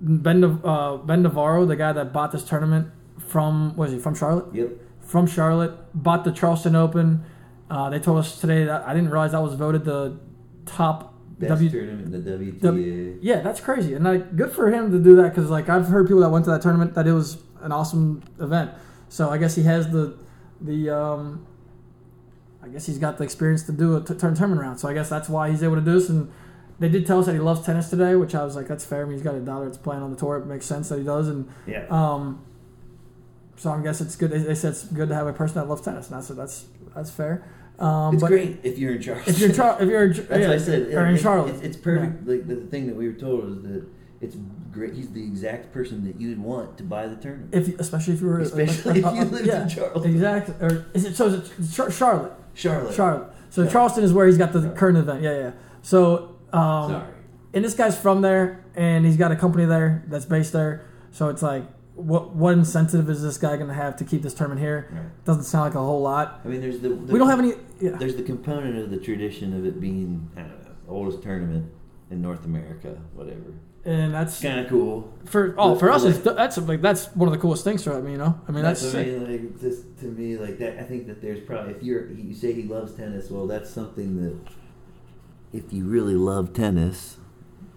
Ben 0.00 0.42
uh, 0.44 0.96
Ben 0.98 1.22
Navarro, 1.22 1.66
the 1.66 1.76
guy 1.76 1.92
that 1.92 2.12
bought 2.12 2.32
this 2.32 2.44
tournament 2.44 2.88
from 3.18 3.76
was 3.76 3.92
he 3.92 3.98
from 3.98 4.14
Charlotte? 4.14 4.54
Yep. 4.54 4.70
from 5.00 5.26
Charlotte, 5.26 5.72
bought 5.94 6.24
the 6.24 6.32
Charleston 6.32 6.76
Open. 6.76 7.24
Uh, 7.70 7.90
they 7.90 7.98
told 7.98 8.18
us 8.18 8.40
today 8.40 8.64
that 8.64 8.86
I 8.86 8.94
didn't 8.94 9.10
realize 9.10 9.32
that 9.32 9.42
was 9.42 9.54
voted 9.54 9.84
the 9.84 10.18
top 10.64 11.14
Best 11.38 11.50
W. 11.50 11.70
tournament 11.70 12.14
in 12.14 12.24
the 12.24 12.30
WTA. 12.30 12.60
W- 12.60 13.18
Yeah, 13.22 13.40
that's 13.40 13.60
crazy, 13.60 13.94
and 13.94 14.04
like 14.04 14.36
good 14.36 14.50
for 14.52 14.70
him 14.70 14.90
to 14.90 14.98
do 14.98 15.16
that 15.16 15.34
because 15.34 15.50
like 15.50 15.68
I've 15.68 15.86
heard 15.86 16.06
people 16.06 16.20
that 16.22 16.30
went 16.30 16.44
to 16.46 16.50
that 16.50 16.62
tournament 16.62 16.94
that 16.94 17.06
it 17.06 17.12
was 17.12 17.38
an 17.60 17.72
awesome 17.72 18.22
event. 18.40 18.72
So 19.08 19.30
I 19.30 19.38
guess 19.38 19.54
he 19.54 19.62
has 19.62 19.90
the 19.90 20.16
the 20.60 20.90
um, 20.90 21.46
I 22.62 22.68
guess 22.68 22.86
he's 22.86 22.98
got 22.98 23.18
the 23.18 23.24
experience 23.24 23.62
to 23.64 23.72
do 23.72 23.96
a 23.96 24.00
t- 24.02 24.14
turn 24.14 24.34
tournament 24.34 24.60
round. 24.60 24.80
So 24.80 24.88
I 24.88 24.94
guess 24.94 25.08
that's 25.08 25.28
why 25.28 25.50
he's 25.50 25.62
able 25.62 25.76
to 25.76 25.80
do 25.80 25.92
this. 25.98 26.08
And 26.08 26.30
they 26.80 26.88
did 26.88 27.06
tell 27.06 27.20
us 27.20 27.26
that 27.26 27.32
he 27.34 27.38
loves 27.38 27.64
tennis 27.64 27.88
today, 27.90 28.14
which 28.16 28.34
I 28.34 28.44
was 28.44 28.54
like, 28.56 28.68
that's 28.68 28.84
fair. 28.84 29.02
I 29.02 29.04
mean, 29.04 29.14
he's 29.14 29.22
got 29.22 29.34
a 29.34 29.40
dollar 29.40 29.64
that's 29.66 29.78
playing 29.78 30.02
on 30.02 30.10
the 30.10 30.16
tour. 30.16 30.36
It 30.38 30.46
makes 30.46 30.66
sense 30.66 30.88
that 30.90 30.98
he 30.98 31.04
does. 31.04 31.28
And 31.28 31.48
yeah. 31.66 31.86
um, 31.90 32.44
so 33.56 33.70
I 33.70 33.80
guess 33.82 34.00
it's 34.00 34.16
good. 34.16 34.30
They, 34.30 34.38
they 34.38 34.54
said 34.54 34.70
it's 34.72 34.84
good 34.84 35.08
to 35.08 35.14
have 35.14 35.26
a 35.26 35.32
person 35.32 35.54
that 35.56 35.68
loves 35.68 35.82
tennis, 35.82 36.08
and 36.08 36.16
I 36.16 36.20
said 36.20 36.36
that's 36.36 36.66
that's 36.94 37.10
fair. 37.10 37.44
Um, 37.78 38.14
it's 38.14 38.22
but 38.22 38.28
great 38.28 38.58
if 38.64 38.76
you're 38.78 38.94
in 38.94 39.00
Charleston. 39.02 39.34
if 39.34 39.40
you're 39.40 39.52
Char- 39.52 39.80
if 39.80 39.88
you're 39.88 40.04
in 40.04 40.12
That's 40.16 40.28
yeah, 40.30 40.38
what 40.38 40.50
I 40.50 40.58
said. 40.58 40.94
or 40.94 41.06
in 41.06 41.14
It- 41.14 41.18
Charlotte, 41.20 41.54
It's, 41.56 41.62
it's 41.64 41.76
perfect. 41.76 42.26
Like 42.26 42.46
the 42.48 42.56
thing 42.56 42.86
that 42.88 42.96
we 42.96 43.06
were 43.06 43.14
told 43.14 43.44
is 43.48 43.62
that 43.62 43.86
it's 44.20 44.36
great. 44.72 44.94
He's 44.94 45.10
the 45.12 45.22
exact 45.22 45.72
person 45.72 46.04
that 46.06 46.20
you'd 46.20 46.40
want 46.40 46.76
to 46.78 46.82
buy 46.84 47.06
the 47.06 47.14
tournament. 47.16 47.54
if 47.54 47.68
you, 47.68 47.76
especially 47.78 48.14
if 48.14 48.20
you 48.20 48.26
were 48.26 48.40
Especially 48.40 49.04
uh, 49.04 49.10
if 49.12 49.16
you 49.16 49.24
lived 49.26 49.46
yeah, 49.46 49.62
in 49.62 49.68
Charleston. 49.68 50.12
exactly. 50.12 50.54
Or 50.60 50.86
is 50.92 51.04
it 51.04 51.14
so? 51.16 51.26
Is 51.26 51.34
it 51.70 51.72
Char- 51.74 51.90
Charlotte? 51.90 52.32
Charlotte. 52.54 52.94
Charlotte. 52.94 53.30
So 53.50 53.62
Yeah. 53.62 53.70
Charleston 53.70 54.02
is 54.04 54.12
where 54.12 54.26
he's 54.26 54.38
got 54.38 54.52
the 54.52 54.62
Sorry. 54.62 54.76
current 54.76 54.98
event. 54.98 55.22
Yeah, 55.22 55.38
yeah. 55.38 55.50
So 55.82 56.36
um, 56.52 56.90
Sorry. 56.90 57.12
and 57.54 57.64
this 57.64 57.74
guy's 57.74 57.96
from 57.96 58.22
there, 58.22 58.64
and 58.74 59.06
he's 59.06 59.16
got 59.16 59.30
a 59.30 59.36
company 59.36 59.64
there 59.66 60.02
that's 60.08 60.24
based 60.26 60.52
there. 60.52 60.84
So 61.12 61.28
it's 61.28 61.42
like, 61.42 61.62
what 61.94 62.34
what 62.34 62.54
incentive 62.54 63.08
is 63.08 63.22
this 63.22 63.38
guy 63.38 63.54
going 63.56 63.68
to 63.68 63.74
have 63.74 63.94
to 63.96 64.04
keep 64.04 64.22
this 64.22 64.34
tournament 64.34 64.60
here? 64.60 64.88
Right. 64.90 65.24
Doesn't 65.24 65.44
sound 65.44 65.66
like 65.66 65.74
a 65.76 65.78
whole 65.84 66.00
lot. 66.02 66.40
I 66.44 66.48
mean, 66.48 66.60
there's 66.60 66.80
the, 66.80 66.88
the 66.90 67.12
We 67.12 67.18
don't 67.20 67.28
have 67.30 67.38
any. 67.38 67.52
Yeah. 67.80 67.90
There's 67.98 68.16
the 68.16 68.22
component 68.22 68.76
of 68.78 68.90
the 68.90 68.98
tradition 68.98 69.54
of 69.56 69.64
it 69.64 69.80
being 69.80 70.30
I 70.36 70.40
don't 70.40 70.64
know, 70.64 70.70
oldest 70.88 71.22
tournament 71.22 71.70
in 72.10 72.20
North 72.22 72.44
America, 72.44 72.98
whatever. 73.14 73.54
And 73.84 74.12
that's 74.12 74.40
Kind 74.42 74.60
of 74.60 74.68
cool. 74.68 75.12
for 75.24 75.54
oh 75.56 75.76
for 75.76 75.90
us, 75.90 76.04
Like- 76.04 76.16
it's, 76.16 76.24
that's 76.24 76.58
like 76.58 76.82
that's 76.82 77.06
one 77.14 77.28
of 77.28 77.32
the 77.32 77.38
coolest 77.40 77.64
things 77.64 77.82
for 77.84 78.00
me. 78.02 78.12
You 78.12 78.18
know, 78.18 78.40
I 78.48 78.52
mean 78.52 78.62
that's, 78.62 78.82
That's, 78.82 78.94
I 78.96 79.04
mean, 79.04 79.30
like 79.30 79.60
just 79.60 79.98
to 80.00 80.06
me, 80.06 80.36
like 80.36 80.58
that. 80.58 80.78
I 80.78 80.82
think 80.82 81.06
that 81.06 81.22
there's 81.22 81.40
probably 81.40 81.74
if 81.74 81.82
you're 81.82 82.10
you 82.10 82.34
say 82.34 82.52
he 82.52 82.64
loves 82.64 82.94
tennis, 82.94 83.30
well, 83.30 83.46
that's 83.46 83.70
something 83.70 84.20
that 84.22 84.36
if 85.52 85.72
you 85.72 85.84
really 85.84 86.14
love 86.14 86.52
tennis, 86.52 87.16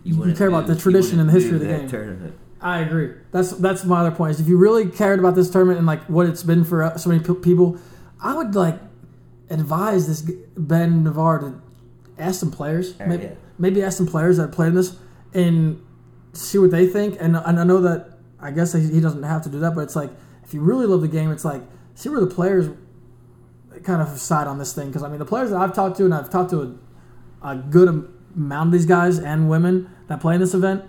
You 0.04 0.18
wouldn't 0.18 0.38
care 0.38 0.48
about 0.48 0.68
the 0.68 0.76
tradition 0.76 1.20
and 1.20 1.30
the 1.30 1.34
history 1.34 1.54
of 1.56 1.60
the 1.62 1.68
game. 1.68 1.88
Tournament. 1.88 2.34
I 2.60 2.80
agree. 2.80 3.12
That's 3.32 3.52
that's 3.52 3.86
my 3.86 4.02
other 4.02 4.12
point. 4.12 4.32
Is 4.32 4.40
if 4.42 4.48
you 4.48 4.58
really 4.58 4.88
cared 4.90 5.20
about 5.20 5.36
this 5.36 5.50
tournament 5.50 5.78
and 5.78 5.88
like 5.88 6.04
what 6.06 6.26
it's 6.28 6.44
been 6.44 6.64
for 6.64 6.84
uh, 6.84 6.98
so 6.98 7.10
many 7.10 7.24
pe- 7.24 7.36
people, 7.36 7.78
I 8.22 8.34
would 8.36 8.54
like 8.56 8.80
advise 9.60 10.08
this 10.08 10.22
Ben 10.58 11.04
Navarre 11.04 11.40
to 11.40 11.62
ask 12.18 12.40
some 12.40 12.52
players, 12.52 12.98
maybe, 13.00 13.24
yeah. 13.24 13.34
maybe 13.58 13.84
ask 13.84 13.98
some 13.98 14.08
players 14.08 14.38
that 14.38 14.52
played 14.52 14.70
in 14.70 14.76
this, 14.76 14.96
and 15.34 15.82
see 16.34 16.58
what 16.58 16.72
they 16.72 16.88
think. 16.88 17.18
And, 17.20 17.36
and 17.36 17.60
I 17.60 17.64
know 17.64 17.82
that 17.82 18.18
I 18.40 18.52
guess 18.52 18.74
he 18.74 19.00
doesn't 19.00 19.24
have 19.24 19.44
to 19.44 19.50
do 19.50 19.60
that, 19.60 19.76
but 19.76 19.82
it's 19.82 19.96
like 19.96 20.12
if 20.44 20.54
you 20.54 20.62
really 20.62 20.86
love 20.86 21.02
the 21.02 21.08
game, 21.08 21.32
it's 21.32 21.46
like 21.46 21.62
see 21.96 22.10
where 22.10 22.20
the 22.20 22.28
players 22.28 22.70
kind 23.84 24.02
of 24.02 24.20
side 24.20 24.48
on 24.48 24.58
this 24.58 24.74
thing. 24.74 24.88
Because 24.88 25.04
I 25.04 25.10
mean, 25.10 25.20
the 25.20 25.26
players 25.26 25.52
that 25.52 25.58
I've 25.58 25.74
talked 25.74 25.98
to, 25.98 26.06
and 26.06 26.14
I've 26.14 26.30
talked 26.30 26.50
to 26.52 26.78
a, 27.42 27.50
a 27.50 27.56
good 27.56 27.88
amount 28.36 28.68
of 28.68 28.72
these 28.74 28.86
guys 28.86 29.20
and 29.20 29.50
women 29.50 29.90
that 30.08 30.20
play 30.20 30.36
in 30.36 30.42
this 30.42 30.54
event, 30.54 30.84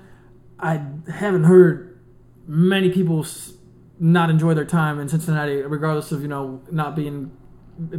I 0.58 0.82
haven't 1.12 1.44
heard 1.44 2.00
many 2.46 2.90
people 2.90 3.24
s- 3.24 3.52
not 3.98 4.30
enjoy 4.30 4.54
their 4.54 4.64
time 4.64 4.98
in 4.98 5.08
Cincinnati, 5.08 5.62
regardless 5.62 6.12
of 6.12 6.22
you 6.22 6.28
know 6.28 6.62
not 6.70 6.96
being 6.96 7.30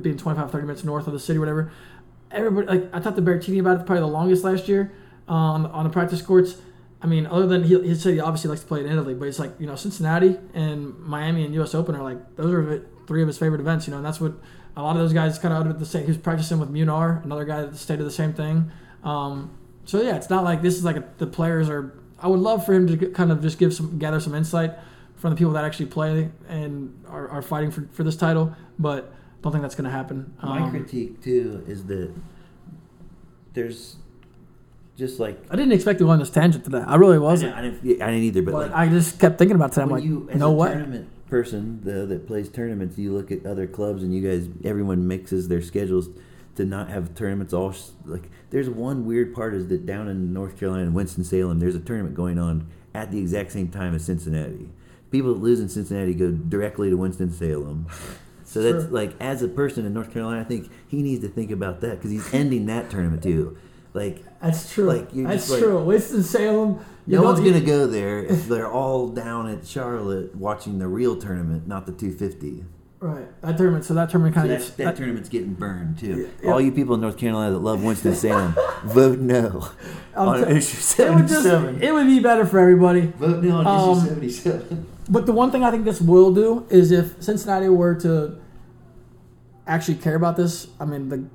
being 0.01 0.17
25, 0.17 0.51
30 0.51 0.65
minutes 0.65 0.83
north 0.83 1.07
of 1.07 1.13
the 1.13 1.19
city, 1.19 1.39
whatever. 1.39 1.71
Everybody, 2.31 2.67
like 2.67 2.95
I 2.95 2.99
talked 2.99 3.15
to 3.15 3.21
Berrettini 3.21 3.59
about 3.59 3.81
it 3.81 3.85
probably 3.85 4.01
the 4.01 4.07
longest 4.07 4.43
last 4.43 4.67
year 4.67 4.91
uh, 5.27 5.31
on 5.31 5.83
the 5.83 5.89
practice 5.89 6.21
courts. 6.21 6.57
I 7.01 7.07
mean, 7.07 7.25
other 7.25 7.45
than 7.45 7.63
he, 7.63 7.79
he 7.81 7.95
said 7.95 8.13
he 8.13 8.19
obviously 8.19 8.49
likes 8.49 8.61
to 8.61 8.67
play 8.67 8.79
in 8.79 8.87
Italy, 8.87 9.13
but 9.13 9.27
it's 9.27 9.39
like 9.39 9.51
you 9.59 9.67
know 9.67 9.75
Cincinnati 9.75 10.37
and 10.53 10.97
Miami 10.99 11.43
and 11.43 11.53
U.S. 11.55 11.75
Open 11.75 11.95
are 11.95 12.03
like 12.03 12.35
those 12.37 12.53
are 12.53 12.85
three 13.07 13.21
of 13.21 13.27
his 13.27 13.37
favorite 13.37 13.59
events. 13.59 13.87
You 13.87 13.91
know, 13.91 13.97
and 13.97 14.05
that's 14.05 14.21
what 14.21 14.33
a 14.75 14.81
lot 14.81 14.95
of 14.95 15.01
those 15.01 15.13
guys 15.13 15.37
kind 15.37 15.53
of 15.53 15.79
the 15.79 15.85
same. 15.85 16.03
He 16.03 16.07
was 16.07 16.17
practicing 16.17 16.59
with 16.59 16.71
Munar, 16.71 17.23
another 17.23 17.45
guy 17.45 17.61
that 17.61 17.75
stated 17.75 18.05
the 18.05 18.11
same 18.11 18.33
thing. 18.33 18.71
Um, 19.03 19.51
so 19.85 20.01
yeah, 20.01 20.15
it's 20.15 20.29
not 20.29 20.43
like 20.43 20.61
this 20.61 20.75
is 20.75 20.83
like 20.85 20.95
a, 20.95 21.03
the 21.17 21.27
players 21.27 21.69
are. 21.69 21.99
I 22.19 22.27
would 22.27 22.39
love 22.39 22.65
for 22.65 22.73
him 22.73 22.87
to 22.87 23.09
kind 23.09 23.33
of 23.33 23.41
just 23.41 23.59
give 23.59 23.73
some 23.73 23.99
gather 23.99 24.21
some 24.21 24.33
insight 24.33 24.71
from 25.23 25.31
the 25.31 25.35
people 25.37 25.53
that 25.53 25.65
actually 25.65 25.85
play 25.85 26.29
and 26.47 27.01
are, 27.07 27.29
are 27.29 27.41
fighting 27.41 27.71
for, 27.71 27.87
for 27.93 28.03
this 28.03 28.15
title, 28.17 28.53
but 28.77 29.13
don't 29.43 29.51
think 29.51 29.61
that's 29.61 29.75
going 29.75 29.85
to 29.85 29.91
happen. 29.91 30.33
My 30.41 30.61
Um, 30.61 30.71
critique 30.71 31.21
too 31.21 31.63
is 31.67 31.85
that 31.85 32.11
there's 33.53 33.97
just 34.97 35.19
like 35.19 35.39
I 35.49 35.55
didn't 35.55 35.73
expect 35.73 35.99
to 35.99 36.05
go 36.05 36.11
on 36.11 36.19
this 36.19 36.29
tangent 36.29 36.63
today. 36.63 36.83
I 36.85 36.95
really 36.95 37.19
wasn't. 37.19 37.55
didn't, 37.55 37.75
I 37.75 37.79
didn't, 37.83 38.01
I 38.01 38.07
didn't 38.11 38.23
either, 38.23 38.41
but, 38.41 38.51
But 38.51 38.71
like 38.71 38.77
I 38.77 38.89
just 38.89 39.19
kept 39.19 39.37
thinking 39.37 39.55
about 39.55 39.77
it. 39.77 39.81
I'm 39.81 39.89
like, 39.89 40.03
you 40.03 40.29
as 40.31 40.39
no 40.39 40.49
a 40.49 40.53
way. 40.53 40.69
tournament 40.69 41.09
person 41.29 41.81
the, 41.83 42.05
that 42.05 42.27
plays 42.27 42.47
tournaments, 42.49 42.97
you 42.97 43.11
look 43.13 43.31
at 43.31 43.45
other 43.45 43.65
clubs 43.67 44.03
and 44.03 44.13
you 44.15 44.21
guys, 44.21 44.47
everyone 44.63 45.07
mixes 45.07 45.47
their 45.47 45.61
schedules 45.61 46.09
to 46.55 46.63
not 46.65 46.89
have 46.89 47.15
tournaments 47.15 47.53
all 47.53 47.73
like. 48.05 48.29
There's 48.51 48.69
one 48.69 49.05
weird 49.05 49.33
part 49.33 49.55
is 49.55 49.67
that 49.69 49.85
down 49.87 50.07
in 50.07 50.31
North 50.31 50.59
Carolina, 50.59 50.83
in 50.83 50.93
Winston 50.93 51.23
Salem, 51.23 51.59
there's 51.59 51.75
a 51.75 51.79
tournament 51.79 52.15
going 52.15 52.37
on 52.37 52.67
at 52.93 53.09
the 53.11 53.17
exact 53.17 53.51
same 53.51 53.69
time 53.69 53.95
as 53.95 54.05
Cincinnati. 54.05 54.69
People 55.09 55.33
that 55.33 55.39
lose 55.39 55.59
in 55.59 55.69
Cincinnati 55.69 56.13
go 56.13 56.29
directly 56.31 56.91
to 56.91 56.95
Winston 56.97 57.31
Salem. 57.31 57.87
So 58.53 58.61
that's 58.61 58.83
Sure. 58.85 58.93
like, 58.93 59.13
as 59.19 59.41
a 59.41 59.47
person 59.47 59.83
in 59.85 59.93
North 59.93 60.13
Carolina, 60.13 60.39
I 60.41 60.43
think 60.43 60.69
he 60.87 61.01
needs 61.01 61.21
to 61.23 61.27
think 61.27 61.49
about 61.49 61.81
that 61.81 61.97
because 61.97 62.11
he's 62.11 62.31
ending 62.33 62.67
that 62.67 62.89
tournament 62.91 63.23
too. 63.23 63.57
Like, 63.95 64.23
That's 64.41 64.71
true. 64.73 64.85
Like, 64.85 65.07
you're 65.13 65.27
That's 65.27 65.43
just 65.47 65.51
like- 65.53 65.61
true. 65.61 65.83
Winston 65.83 66.21
Salem. 66.23 66.77
no 67.07 67.23
one's 67.23 67.39
you- 67.39 67.51
gonna 67.51 67.65
go 67.65 67.87
there 67.87 68.19
if 68.23 68.47
they're 68.47 68.69
all 68.71 69.07
down 69.09 69.47
at 69.47 69.65
Charlotte 69.65 70.35
watching 70.35 70.77
the 70.79 70.87
real 70.87 71.15
tournament, 71.15 71.67
not 71.67 71.85
the 71.85 71.91
250. 71.93 72.63
Right. 72.99 73.25
That 73.41 73.57
tournament. 73.57 73.83
So 73.85 73.93
that 73.95 74.09
tournament 74.09 74.35
So 74.35 74.41
kind 74.41 74.51
that, 74.51 74.61
of. 74.61 74.77
that 74.77 74.95
tournament's 74.97 75.29
getting 75.29 75.53
burned 75.55 75.97
too. 75.97 76.29
Yeah. 76.43 76.51
All 76.51 76.61
you 76.61 76.71
people 76.71 76.95
in 76.95 77.01
North 77.01 77.17
Carolina 77.17 77.51
that 77.51 77.59
love 77.59 77.83
Winston 77.83 78.13
Salem, 78.15 78.53
vote 78.85 79.19
no 79.19 79.67
I'm 80.15 80.27
on 80.29 80.37
t- 80.45 80.51
issue 80.55 81.01
it 81.03 81.09
would 81.15 81.27
just. 81.27 81.43
77. 81.43 81.81
It 81.81 81.93
would 81.93 82.05
be 82.07 82.19
better 82.19 82.45
for 82.45 82.59
everybody. 82.59 83.11
vote 83.17 83.43
no 83.43 83.57
on 83.57 83.67
Um, 83.67 83.97
issue 83.97 84.07
77. 84.07 84.85
But 85.09 85.25
the 85.25 85.33
one 85.33 85.51
thing 85.51 85.63
I 85.65 85.71
think 85.71 85.83
this 85.85 85.99
will 85.99 86.33
do 86.33 86.63
is 86.69 86.91
if 86.91 87.15
Cincinnati 87.21 87.67
were 87.67 87.95
to 87.95 88.35
actually 89.67 89.95
care 89.95 90.15
about 90.15 90.35
this. 90.37 90.67
I 90.79 90.85
mean, 90.85 91.09
the 91.09 91.25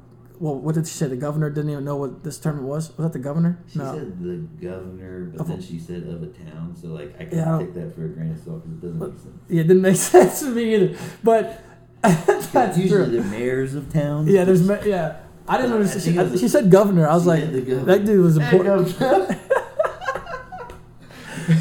well, 0.41 0.55
what 0.55 0.76
did 0.76 0.87
she 0.87 0.93
say? 0.95 1.09
The 1.09 1.16
governor 1.16 1.51
didn't 1.51 1.70
even 1.70 1.85
know 1.85 1.97
what 1.97 2.22
this 2.22 2.39
tournament 2.39 2.68
was. 2.68 2.97
Was 2.97 3.07
that 3.07 3.12
the 3.12 3.18
governor? 3.18 3.59
She 3.72 3.79
no. 3.81 3.93
said 3.93 4.20
the 4.22 4.37
governor, 4.64 5.24
but 5.33 5.41
Of 5.41 5.49
then 5.49 5.61
she 5.61 5.79
said 5.81 6.05
of 6.05 6.22
a 6.22 6.26
town. 6.29 6.76
So 6.81 6.89
like 6.89 7.14
I 7.16 7.24
can't 7.24 7.33
Yeah, 7.35 7.59
take 7.59 7.74
that 7.74 7.95
for 7.97 8.05
a 8.05 8.09
grain 8.09 8.31
of 8.33 8.39
salt 8.39 8.62
because 8.62 8.79
it 8.79 8.81
doesn't 8.83 8.99
make 9.01 9.18
sense. 9.18 9.35
Yeah, 9.49 9.61
it 9.61 9.66
didn't 9.66 9.83
make 9.83 9.97
sense 10.14 10.41
to 10.41 10.47
me 10.51 10.74
either. 10.74 10.99
But 11.24 11.61
that's 12.03 12.79
Usually 12.79 13.07
true. 13.07 13.16
the 13.20 13.22
mayors 13.24 13.74
of 13.74 13.93
towns. 13.93 14.29
Yeah, 14.31 14.45
there's 14.45 14.62
yeah. 14.87 15.16
I 15.49 15.57
didn't 15.57 15.72
understand. 15.72 16.03
She, 16.05 16.12
was- 16.16 16.41
she 16.41 16.47
said 16.49 16.70
governor. 16.70 17.09
I 17.09 17.14
was 17.14 17.26
like, 17.26 17.41
governor. 17.51 17.85
that 17.87 18.05
dude 18.05 18.22
was 18.22 18.37
important. 18.37 18.89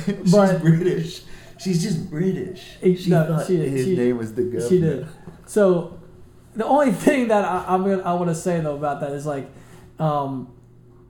She's 0.06 0.32
But- 0.32 0.62
British. 0.62 1.24
She's 1.60 1.82
just 1.82 2.10
British. 2.10 2.78
She 2.84 3.10
no, 3.10 3.26
thought 3.26 3.48
she- 3.48 3.56
his 3.56 3.86
she- 3.86 3.96
name 3.96 4.18
was 4.18 4.34
the 4.36 4.44
governor. 4.44 4.70
She 4.70 4.80
did. 4.80 5.08
So 5.48 5.97
the 6.58 6.66
only 6.66 6.92
thing 6.92 7.28
that 7.30 7.46
I, 7.46 7.66
I'm 7.68 7.84
gonna, 7.84 8.02
I 8.02 8.14
want 8.14 8.30
to 8.30 8.36
say 8.36 8.60
though 8.60 8.76
about 8.76 9.00
that 9.02 9.12
is 9.12 9.26
like, 9.26 9.50
um, 10.00 10.52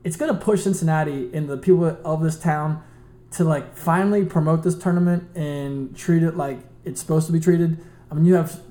it's 0.03 0.17
gonna 0.17 0.35
push 0.35 0.63
Cincinnati 0.63 1.29
and 1.33 1.49
the 1.49 1.57
people 1.57 1.97
of 2.03 2.21
this 2.21 2.39
town 2.39 2.83
to 3.31 3.43
like 3.43 3.75
finally 3.75 4.25
promote 4.25 4.63
this 4.63 4.77
tournament 4.77 5.35
and 5.35 5.95
treat 5.97 6.23
it 6.23 6.35
like 6.35 6.59
it's 6.85 7.01
supposed 7.01 7.27
to 7.27 7.33
be 7.33 7.39
treated. 7.39 7.77
I 8.11 8.15
mean, 8.15 8.25
you 8.25 8.35
have 8.35 8.61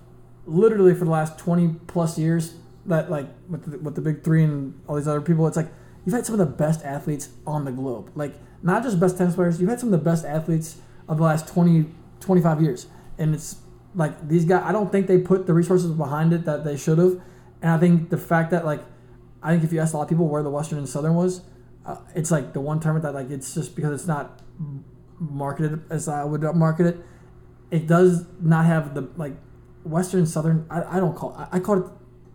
literally 0.46 0.94
for 0.94 1.04
the 1.04 1.10
last 1.10 1.38
20 1.38 1.76
plus 1.86 2.18
years 2.18 2.54
that 2.86 3.10
like 3.10 3.26
with 3.48 3.70
the, 3.70 3.78
with 3.78 3.94
the 3.94 4.00
big 4.00 4.22
three 4.22 4.44
and 4.44 4.78
all 4.86 4.96
these 4.96 5.08
other 5.08 5.20
people, 5.20 5.46
it's 5.46 5.56
like 5.56 5.68
you've 6.04 6.14
had 6.14 6.24
some 6.24 6.34
of 6.34 6.38
the 6.38 6.46
best 6.46 6.84
athletes 6.84 7.30
on 7.46 7.64
the 7.64 7.72
globe. 7.72 8.10
Like 8.14 8.34
not 8.62 8.82
just 8.82 9.00
best 9.00 9.18
tennis 9.18 9.34
players, 9.34 9.60
you've 9.60 9.70
had 9.70 9.80
some 9.80 9.92
of 9.92 9.98
the 9.98 10.04
best 10.04 10.24
athletes 10.24 10.76
of 11.08 11.18
the 11.18 11.22
last 11.22 11.48
20, 11.48 11.86
25 12.20 12.62
years. 12.62 12.86
And 13.18 13.34
it's 13.34 13.56
like 13.96 14.28
these 14.28 14.44
guys, 14.44 14.62
I 14.64 14.72
don't 14.72 14.92
think 14.92 15.06
they 15.08 15.18
put 15.18 15.46
the 15.46 15.54
resources 15.54 15.90
behind 15.90 16.32
it 16.32 16.44
that 16.44 16.64
they 16.64 16.76
should 16.76 16.98
have. 16.98 17.20
And 17.62 17.72
I 17.72 17.78
think 17.78 18.10
the 18.10 18.18
fact 18.18 18.50
that 18.52 18.64
like, 18.64 18.82
I 19.42 19.50
think 19.50 19.64
if 19.64 19.72
you 19.72 19.80
ask 19.80 19.94
a 19.94 19.96
lot 19.96 20.04
of 20.04 20.08
people 20.08 20.28
where 20.28 20.42
the 20.42 20.50
Western 20.50 20.78
and 20.78 20.88
Southern 20.88 21.14
was, 21.14 21.40
uh, 21.84 21.96
it's 22.14 22.30
like 22.30 22.52
the 22.52 22.60
one 22.60 22.78
tournament 22.78 23.02
that 23.04 23.14
like 23.14 23.30
it's 23.30 23.54
just 23.54 23.74
because 23.74 23.98
it's 23.98 24.06
not 24.06 24.40
marketed 25.18 25.82
as 25.90 26.08
I 26.08 26.24
would 26.24 26.42
market 26.54 26.86
it. 26.86 26.98
It 27.70 27.86
does 27.86 28.26
not 28.40 28.66
have 28.66 28.94
the 28.94 29.08
like 29.16 29.34
Western 29.84 30.20
and 30.20 30.28
Southern. 30.28 30.66
I, 30.70 30.96
I 30.96 31.00
don't 31.00 31.16
call 31.16 31.34
I, 31.34 31.56
I 31.56 31.60
call 31.60 31.78
it 31.78 31.86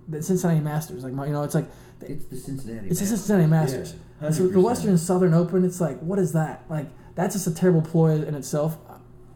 the 0.07 0.23
Cincinnati 0.23 0.59
Masters. 0.61 1.03
Like 1.03 1.13
my, 1.13 1.27
you 1.27 1.33
know, 1.33 1.43
it's 1.43 1.55
like 1.55 1.69
It's 2.01 2.25
the 2.25 2.37
Cincinnati. 2.37 2.87
it's 2.89 2.99
the. 2.99 3.05
Cincinnati 3.05 3.47
Masters. 3.47 3.95
Yeah, 4.21 4.31
so 4.31 4.47
the 4.47 4.59
Western 4.59 4.89
and 4.91 4.99
Southern 4.99 5.33
Open, 5.33 5.65
it's 5.65 5.81
like, 5.81 5.99
what 5.99 6.19
is 6.19 6.33
that? 6.33 6.63
Like, 6.69 6.87
that's 7.15 7.33
just 7.35 7.47
a 7.47 7.53
terrible 7.53 7.81
ploy 7.81 8.21
in 8.21 8.35
itself. 8.35 8.77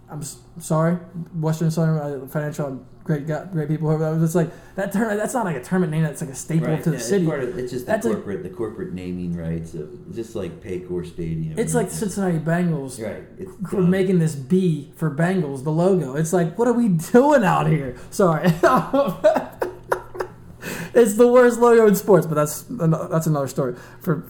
I'm 0.10 0.22
sorry, 0.60 0.96
Western 1.34 1.72
Southern 1.72 2.24
uh, 2.24 2.28
financial 2.28 2.86
great 3.04 3.26
great 3.26 3.68
people. 3.70 3.88
Whoever 3.88 4.04
that 4.04 4.12
was, 4.20 4.24
it's 4.24 4.36
like 4.36 4.52
that 4.76 4.92
tournament. 4.92 5.20
That's 5.20 5.34
not 5.34 5.46
like 5.46 5.56
a 5.56 5.64
tournament 5.64 5.92
name. 5.92 6.04
That's 6.04 6.22
like 6.22 6.30
a 6.30 6.36
staple 6.36 6.68
Right, 6.68 6.84
to 6.84 6.92
the 6.92 6.98
yeah, 6.98 7.02
city. 7.02 7.26
It's, 7.28 7.44
of, 7.44 7.58
it's 7.60 7.72
just 7.72 7.86
the 7.86 7.92
That's 7.92 8.06
like- 8.06 8.16
corporate, 8.16 8.44
the 8.44 8.50
corporate 8.50 8.94
naming 8.94 9.36
rights 9.36 9.74
of 9.74 10.14
just 10.14 10.36
like 10.36 10.62
Paycor 10.62 11.08
Stadium. 11.08 11.58
It's 11.58 11.74
like 11.74 11.90
Cincinnati 11.90 12.38
Bengals. 12.38 13.04
Right. 13.04 13.24
It's 13.40 13.52
We're 13.72 13.82
making 13.82 14.20
this 14.20 14.36
B 14.36 14.92
for 14.96 15.10
Bengals, 15.10 15.64
the 15.64 15.72
logo. 15.72 16.16
It's 16.16 16.34
like, 16.34 16.58
what 16.58 16.68
are 16.68 16.74
we 16.74 16.90
doing 16.90 17.44
out 17.44 17.68
here? 17.68 17.96
Sorry. 18.12 18.46
it's 20.94 21.16
the 21.18 21.28
worst 21.32 21.60
logo 21.60 21.88
in 21.88 21.96
sports, 21.96 22.26
but 22.28 22.36
that's 22.36 22.66
that's 22.70 23.28
another 23.28 23.48
story 23.48 23.76
for 24.02 24.30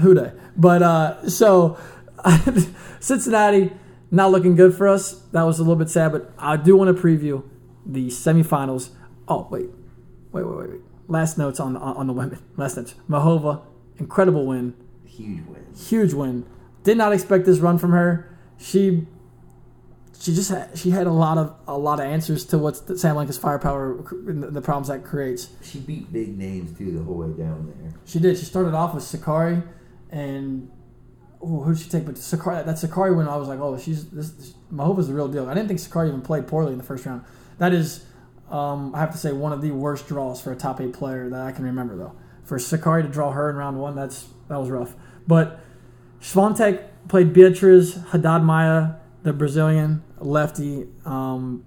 who 0.00 0.14
day. 0.14 0.32
But 0.56 0.82
uh, 0.82 1.28
so 1.28 1.78
Cincinnati 3.00 3.72
not 4.10 4.30
looking 4.30 4.56
good 4.56 4.74
for 4.74 4.88
us. 4.88 5.20
That 5.32 5.42
was 5.42 5.58
a 5.58 5.62
little 5.62 5.76
bit 5.76 5.88
sad, 5.88 6.12
but 6.12 6.32
I 6.38 6.56
do 6.56 6.76
want 6.76 6.94
to 6.94 7.02
preview 7.02 7.44
the 7.86 8.08
semifinals. 8.08 8.90
Oh 9.28 9.46
wait, 9.50 9.70
wait, 10.32 10.44
wait, 10.44 10.56
wait. 10.56 10.70
wait. 10.70 10.80
Last 11.08 11.38
notes 11.38 11.60
on 11.60 11.76
on, 11.76 11.96
on 11.96 12.06
the 12.06 12.12
women. 12.12 12.42
Last 12.56 12.76
notes. 12.76 12.94
Muchova, 13.08 13.62
incredible 13.98 14.46
win 14.46 14.74
huge 15.20 15.46
win. 15.46 15.66
huge 15.76 16.12
win. 16.12 16.46
Did 16.82 16.96
not 16.96 17.12
expect 17.12 17.44
this 17.44 17.58
run 17.58 17.78
from 17.78 17.92
her. 17.92 18.36
She 18.58 19.06
she 20.18 20.34
just 20.34 20.50
had, 20.50 20.78
she 20.78 20.90
had 20.90 21.06
a 21.06 21.12
lot 21.12 21.38
of 21.38 21.54
a 21.66 21.78
lot 21.78 22.00
of 22.00 22.06
answers 22.06 22.44
to 22.46 22.58
what's 22.58 22.80
the 22.80 22.94
Sabalenka's 22.94 23.38
firepower 23.38 24.04
and 24.28 24.42
the, 24.42 24.50
the 24.50 24.62
problems 24.62 24.88
that 24.88 25.04
creates. 25.04 25.50
She 25.62 25.78
beat 25.78 26.12
big 26.12 26.36
names 26.36 26.76
too 26.76 26.92
the 26.92 27.02
whole 27.02 27.16
way 27.16 27.28
down 27.28 27.72
there. 27.82 27.92
She 28.04 28.18
did. 28.18 28.38
She 28.38 28.44
started 28.44 28.74
off 28.74 28.94
with 28.94 29.04
Sakkari, 29.04 29.66
and 30.10 30.70
oh, 31.42 31.60
who'd 31.62 31.78
she 31.78 31.88
take? 31.88 32.04
But 32.04 32.16
Sakkari, 32.16 32.64
that 32.64 32.76
Sakkari 32.76 33.16
win, 33.16 33.28
I 33.28 33.36
was 33.36 33.48
like, 33.48 33.60
oh, 33.60 33.78
she's 33.78 34.06
this. 34.10 34.30
this 34.30 34.54
Muchova's 34.72 35.08
the 35.08 35.14
real 35.14 35.28
deal. 35.28 35.48
I 35.48 35.54
didn't 35.54 35.68
think 35.68 35.80
Sakkari 35.80 36.08
even 36.08 36.22
played 36.22 36.46
poorly 36.46 36.72
in 36.72 36.78
the 36.78 36.84
first 36.84 37.04
round. 37.04 37.24
That 37.58 37.72
is, 37.72 38.04
um, 38.50 38.94
I 38.94 39.00
have 39.00 39.10
to 39.12 39.18
say, 39.18 39.32
one 39.32 39.52
of 39.52 39.62
the 39.62 39.72
worst 39.72 40.06
draws 40.06 40.40
for 40.40 40.52
a 40.52 40.56
top 40.56 40.80
eight 40.80 40.92
player 40.92 41.28
that 41.28 41.40
I 41.40 41.52
can 41.52 41.64
remember 41.64 41.96
though. 41.96 42.12
For 42.44 42.58
Sakkari 42.58 43.02
to 43.02 43.08
draw 43.08 43.32
her 43.32 43.50
in 43.50 43.56
round 43.56 43.78
one, 43.78 43.94
that's 43.94 44.28
that 44.48 44.58
was 44.58 44.70
rough. 44.70 44.94
But 45.26 45.60
Swiatek 46.20 46.84
played 47.08 47.32
Beatriz 47.32 47.98
Haddad 48.10 48.42
Maya, 48.42 48.94
the 49.22 49.32
Brazilian 49.32 50.02
lefty. 50.18 50.86
Um, 51.04 51.64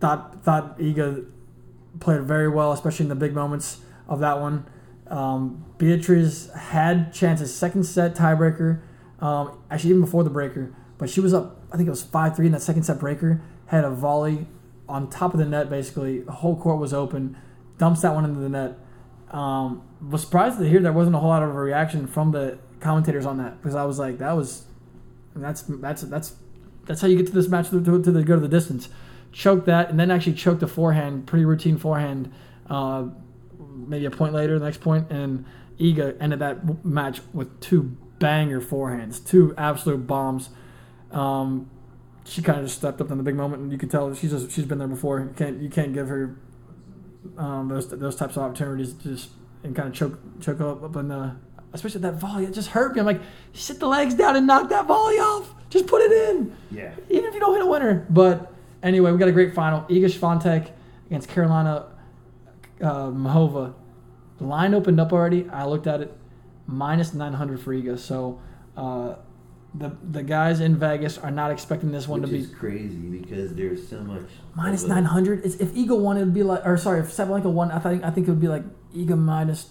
thought 0.00 0.44
thought 0.44 0.78
Iga 0.78 1.26
played 2.00 2.22
very 2.22 2.48
well, 2.48 2.72
especially 2.72 3.04
in 3.04 3.08
the 3.08 3.16
big 3.16 3.34
moments 3.34 3.80
of 4.08 4.20
that 4.20 4.40
one. 4.40 4.66
Um, 5.10 5.64
Beatriz 5.78 6.50
had 6.50 7.12
chances, 7.12 7.54
second 7.54 7.84
set 7.84 8.14
tiebreaker, 8.14 8.80
um, 9.20 9.58
actually 9.70 9.90
even 9.90 10.02
before 10.02 10.22
the 10.22 10.30
breaker, 10.30 10.74
but 10.98 11.08
she 11.08 11.20
was 11.20 11.32
up. 11.32 11.60
I 11.72 11.76
think 11.76 11.86
it 11.86 11.90
was 11.90 12.02
five 12.02 12.36
three 12.36 12.46
in 12.46 12.52
that 12.52 12.62
second 12.62 12.82
set 12.82 12.98
breaker. 12.98 13.42
Had 13.66 13.84
a 13.84 13.90
volley 13.90 14.46
on 14.88 15.10
top 15.10 15.34
of 15.34 15.38
the 15.38 15.44
net, 15.44 15.68
basically. 15.68 16.20
The 16.20 16.32
whole 16.32 16.56
court 16.56 16.78
was 16.78 16.92
open. 16.92 17.36
dumps 17.78 18.02
that 18.02 18.14
one 18.14 18.24
into 18.24 18.40
the 18.40 18.48
net. 18.48 18.78
Um, 19.30 19.82
was 20.00 20.22
surprised 20.22 20.58
to 20.58 20.68
hear 20.68 20.80
there 20.80 20.92
wasn't 20.92 21.16
a 21.16 21.18
whole 21.18 21.28
lot 21.28 21.42
of 21.42 21.50
a 21.50 21.52
reaction 21.52 22.06
from 22.06 22.32
the 22.32 22.58
commentators 22.80 23.26
on 23.26 23.36
that 23.38 23.60
because 23.60 23.74
I 23.74 23.84
was 23.84 23.98
like, 23.98 24.18
that 24.18 24.32
was, 24.32 24.64
that's 25.36 25.62
that's 25.62 26.02
that's 26.02 26.34
that's 26.86 27.00
how 27.00 27.06
you 27.06 27.16
get 27.16 27.26
to 27.26 27.32
this 27.32 27.48
match 27.48 27.68
to, 27.70 27.82
to, 27.84 28.02
to 28.02 28.10
the, 28.10 28.22
go 28.22 28.34
to 28.34 28.40
the 28.40 28.48
distance. 28.48 28.88
Choke 29.30 29.66
that 29.66 29.90
and 29.90 30.00
then 30.00 30.10
actually 30.10 30.32
choke 30.32 30.58
the 30.60 30.66
forehand, 30.66 31.26
pretty 31.26 31.44
routine 31.44 31.76
forehand. 31.76 32.32
Uh, 32.68 33.08
maybe 33.86 34.06
a 34.06 34.10
point 34.10 34.34
later, 34.34 34.58
the 34.58 34.64
next 34.64 34.80
point, 34.80 35.10
and 35.10 35.44
Iga 35.78 36.16
ended 36.20 36.40
that 36.40 36.84
match 36.84 37.20
with 37.32 37.60
two 37.60 37.96
banger 38.18 38.60
forehands, 38.60 39.24
two 39.24 39.54
absolute 39.56 40.06
bombs. 40.06 40.50
Um, 41.12 41.70
she 42.24 42.42
kind 42.42 42.58
of 42.58 42.66
just 42.66 42.78
stepped 42.78 43.00
up 43.00 43.10
in 43.10 43.16
the 43.16 43.24
big 43.24 43.36
moment, 43.36 43.62
and 43.62 43.72
you 43.72 43.78
can 43.78 43.88
tell 43.88 44.12
she's 44.14 44.30
just 44.30 44.50
she's 44.50 44.64
been 44.64 44.78
there 44.78 44.88
before. 44.88 45.20
You 45.20 45.34
can't 45.36 45.62
you 45.62 45.70
can't 45.70 45.94
give 45.94 46.08
her 46.08 46.36
um, 47.36 47.68
those 47.68 47.88
those 47.88 48.16
types 48.16 48.36
of 48.36 48.42
opportunities 48.42 48.92
just 48.94 49.30
and 49.62 49.74
kind 49.74 49.88
of 49.88 49.94
choke 49.94 50.18
choke 50.40 50.60
up, 50.60 50.82
up 50.82 50.96
in 50.96 51.08
the 51.08 51.36
especially 51.72 52.00
that 52.02 52.14
volley. 52.14 52.44
It 52.44 52.52
just 52.52 52.70
hurt 52.70 52.94
me. 52.94 53.00
I'm 53.00 53.06
like, 53.06 53.20
sit 53.52 53.78
the 53.78 53.86
legs 53.86 54.14
down 54.14 54.36
and 54.36 54.46
knock 54.46 54.68
that 54.70 54.86
volley 54.86 55.16
off. 55.16 55.54
Just 55.70 55.86
put 55.86 56.00
it 56.02 56.12
in. 56.30 56.56
Yeah. 56.70 56.92
Even 57.10 57.26
if 57.26 57.34
you 57.34 57.40
don't 57.40 57.54
hit 57.54 57.62
a 57.62 57.66
winner. 57.66 58.06
But 58.08 58.52
anyway, 58.82 59.12
we 59.12 59.18
got 59.18 59.28
a 59.28 59.32
great 59.32 59.54
final. 59.54 59.82
Iga 59.82 60.06
Swiatek 60.06 60.70
against 61.06 61.28
Carolina 61.28 61.86
uh, 62.82 63.08
Muchova. 63.08 63.74
The 64.38 64.44
line 64.44 64.74
opened 64.74 65.00
up 65.00 65.12
already. 65.12 65.48
I 65.50 65.64
looked 65.66 65.86
at 65.86 66.00
it, 66.00 66.16
minus 66.66 67.12
900 67.14 67.60
for 67.60 67.74
Iga. 67.74 67.98
So 67.98 68.40
uh, 68.76 69.16
the 69.74 69.96
the 70.10 70.22
guys 70.22 70.60
in 70.60 70.76
Vegas 70.76 71.18
are 71.18 71.30
not 71.30 71.50
expecting 71.50 71.90
this 71.92 72.06
one 72.08 72.22
Which 72.22 72.30
to 72.30 72.36
be 72.38 72.46
crazy 72.46 72.96
because 73.20 73.54
there's 73.54 73.86
so 73.88 74.00
much 74.02 74.22
minus 74.54 74.84
of 74.84 74.90
a- 74.90 74.94
900. 74.94 75.44
It's, 75.44 75.56
if 75.56 75.72
Iga 75.74 75.98
won, 75.98 76.16
it 76.16 76.20
would 76.20 76.34
be 76.34 76.42
like, 76.44 76.64
or 76.64 76.76
sorry, 76.76 77.00
if 77.00 77.06
Sabalenka 77.06 77.50
won, 77.52 77.70
I 77.72 77.78
think 77.80 78.04
I 78.04 78.10
think 78.10 78.28
it 78.28 78.30
would 78.30 78.40
be 78.40 78.48
like 78.48 78.64
Iga 78.94 79.18
minus 79.18 79.70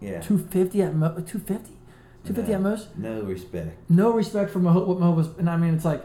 Yeah. 0.00 0.20
250 0.20 0.82
at 0.82 0.94
mo- 0.94 1.08
250, 1.08 1.72
250 2.24 2.52
at 2.54 2.60
most. 2.62 2.96
No 2.96 3.20
respect. 3.22 3.90
No 3.90 4.12
respect 4.12 4.50
for 4.50 4.60
Maho- 4.60 4.86
what 4.86 4.98
Muchova's, 4.98 5.36
and 5.38 5.50
I 5.50 5.56
mean 5.58 5.74
it's 5.74 5.84
like 5.84 6.04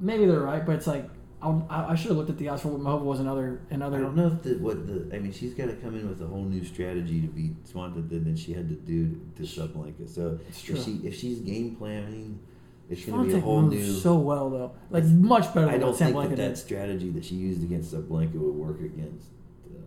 maybe 0.00 0.26
they're 0.26 0.40
right, 0.40 0.64
but 0.66 0.74
it's 0.76 0.86
like 0.86 1.08
I, 1.42 1.92
I 1.92 1.94
should 1.94 2.08
have 2.08 2.16
looked 2.16 2.30
at 2.30 2.38
the 2.38 2.48
odds 2.48 2.62
for 2.62 2.68
what 2.68 2.80
Muchova 2.80 3.04
was 3.04 3.20
in 3.20 3.28
other 3.28 3.60
in 3.70 3.82
I 3.82 3.90
don't 3.90 4.16
know 4.16 4.28
if 4.28 4.42
the 4.42 4.54
what 4.54 4.86
the 4.86 5.14
I 5.14 5.18
mean 5.20 5.32
she's 5.32 5.54
got 5.54 5.66
to 5.66 5.74
come 5.74 5.94
in 5.96 6.08
with 6.08 6.20
a 6.22 6.26
whole 6.26 6.44
new 6.44 6.64
strategy 6.64 7.20
to 7.20 7.26
beat 7.28 7.62
Swiatek 7.64 8.08
than 8.08 8.24
than 8.24 8.36
she 8.36 8.52
had 8.54 8.68
to 8.68 8.74
do 8.74 9.20
to 9.36 9.42
Sabalenka. 9.42 10.08
So 10.08 10.38
if 10.48 10.56
she 10.82 11.00
if 11.04 11.14
she's 11.14 11.40
game 11.40 11.76
planning, 11.76 12.40
it's 12.88 13.04
going 13.04 13.28
to 13.28 13.34
be 13.34 13.38
a 13.38 13.40
whole 13.40 13.62
moves 13.62 13.76
new. 13.76 13.92
so 13.94 14.16
well 14.16 14.48
though, 14.50 14.72
like 14.90 15.04
much 15.04 15.52
better 15.54 15.68
I 15.68 15.76
don't 15.78 15.96
think 15.96 16.16
that 16.16 16.36
that 16.36 16.58
strategy 16.58 17.10
that 17.10 17.24
she 17.24 17.34
used 17.34 17.62
against 17.62 17.92
Sabalenka 17.94 18.34
would 18.34 18.54
work 18.54 18.80
against. 18.80 19.26
Uh, 19.68 19.78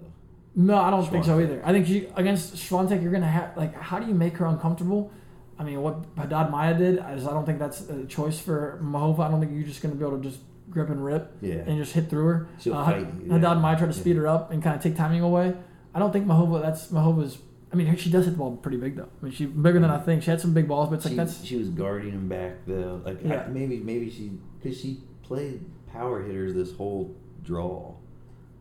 No, 0.55 0.75
I 0.77 0.89
don't 0.91 1.09
think 1.09 1.25
so 1.25 1.39
either. 1.39 1.61
I 1.65 1.71
think 1.73 1.87
she, 1.87 2.07
against 2.15 2.55
Swiatek, 2.55 3.01
you're 3.01 3.11
gonna 3.11 3.27
have 3.27 3.57
like, 3.57 3.73
how 3.75 3.97
do 3.99 4.07
you 4.07 4.13
make 4.13 4.37
her 4.37 4.45
uncomfortable? 4.45 5.11
I 5.57 5.63
mean, 5.63 5.81
what 5.81 6.05
Haddad 6.15 6.51
Maya 6.51 6.77
did 6.77 6.95
is 7.15 7.27
I 7.27 7.31
don't 7.31 7.45
think 7.45 7.59
that's 7.59 7.89
a 7.89 8.05
choice 8.05 8.39
for 8.39 8.79
Muchova. 8.83 9.21
I 9.25 9.31
don't 9.31 9.39
think 9.41 9.51
you're 9.53 9.63
just 9.67 9.81
gonna 9.81 9.95
be 9.95 10.05
able 10.05 10.17
to 10.17 10.23
just 10.23 10.39
grip 10.69 10.89
and 10.89 11.03
rip 11.03 11.31
yeah. 11.41 11.55
and 11.55 11.77
just 11.77 11.93
hit 11.93 12.09
through 12.09 12.25
her. 12.25 12.47
She'll 12.59 12.73
Uh, 12.75 12.85
fight 12.85 12.95
Haddad 13.29 13.57
yeah. 13.61 13.75
Tried 13.75 13.87
to 13.87 13.93
speed 13.93 14.15
her 14.15 14.27
up 14.27 14.51
and 14.51 14.61
kind 14.61 14.75
of 14.75 14.81
take 14.81 14.95
timing 14.95 15.21
away. 15.21 15.53
I 15.93 15.99
don't 15.99 16.11
think 16.11 16.25
Muchova. 16.27 16.61
That's 16.61 16.87
Muchova's. 16.87 17.39
I 17.71 17.75
mean, 17.75 17.95
she 17.97 18.09
does 18.09 18.25
hit 18.25 18.31
the 18.31 18.37
ball 18.37 18.57
pretty 18.57 18.77
big 18.77 18.95
though. 18.95 19.09
I 19.21 19.25
mean, 19.25 19.33
she 19.33 19.45
bigger 19.45 19.79
than 19.79 19.89
I 19.89 19.99
think. 19.99 20.23
She 20.23 20.31
had 20.31 20.41
some 20.41 20.53
big 20.53 20.67
balls, 20.67 20.89
but 20.89 20.95
it's 20.95 21.05
like 21.05 21.11
she, 21.11 21.17
that's 21.17 21.43
she 21.43 21.55
was 21.57 21.69
guarding 21.69 22.11
him 22.11 22.27
back 22.27 22.65
though. 22.65 23.01
Like 23.05 23.19
Yeah. 23.23 23.43
I, 23.43 23.47
maybe 23.47 23.77
maybe 23.77 24.09
she 24.09 24.31
because 24.61 24.79
she 24.79 25.01
played 25.23 25.63
power 25.91 26.21
hitters 26.23 26.53
this 26.53 26.73
whole 26.75 27.15
draw. 27.43 27.93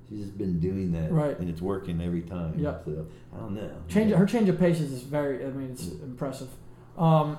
She's 0.09 0.21
just 0.21 0.39
been 0.39 0.59
doing 0.59 0.93
that, 0.93 1.13
Right. 1.13 1.39
And 1.39 1.51
it's 1.51 1.61
working 1.61 2.01
every 2.01 2.23
time. 2.23 2.59
Yep. 2.59 2.83
So 2.87 3.07
I 3.35 3.41
don't 3.41 3.55
know. 3.55 3.71
change. 3.89 4.11
Yeah. 4.11 4.17
Her 4.17 4.27
change 4.27 4.49
of 4.49 4.59
paces 4.59 4.91
is 4.91 5.03
very. 5.03 5.45
I 5.45 5.51
mean, 5.51 5.71
it's 5.73 5.89
impressive. 5.89 6.49
Um, 6.97 7.39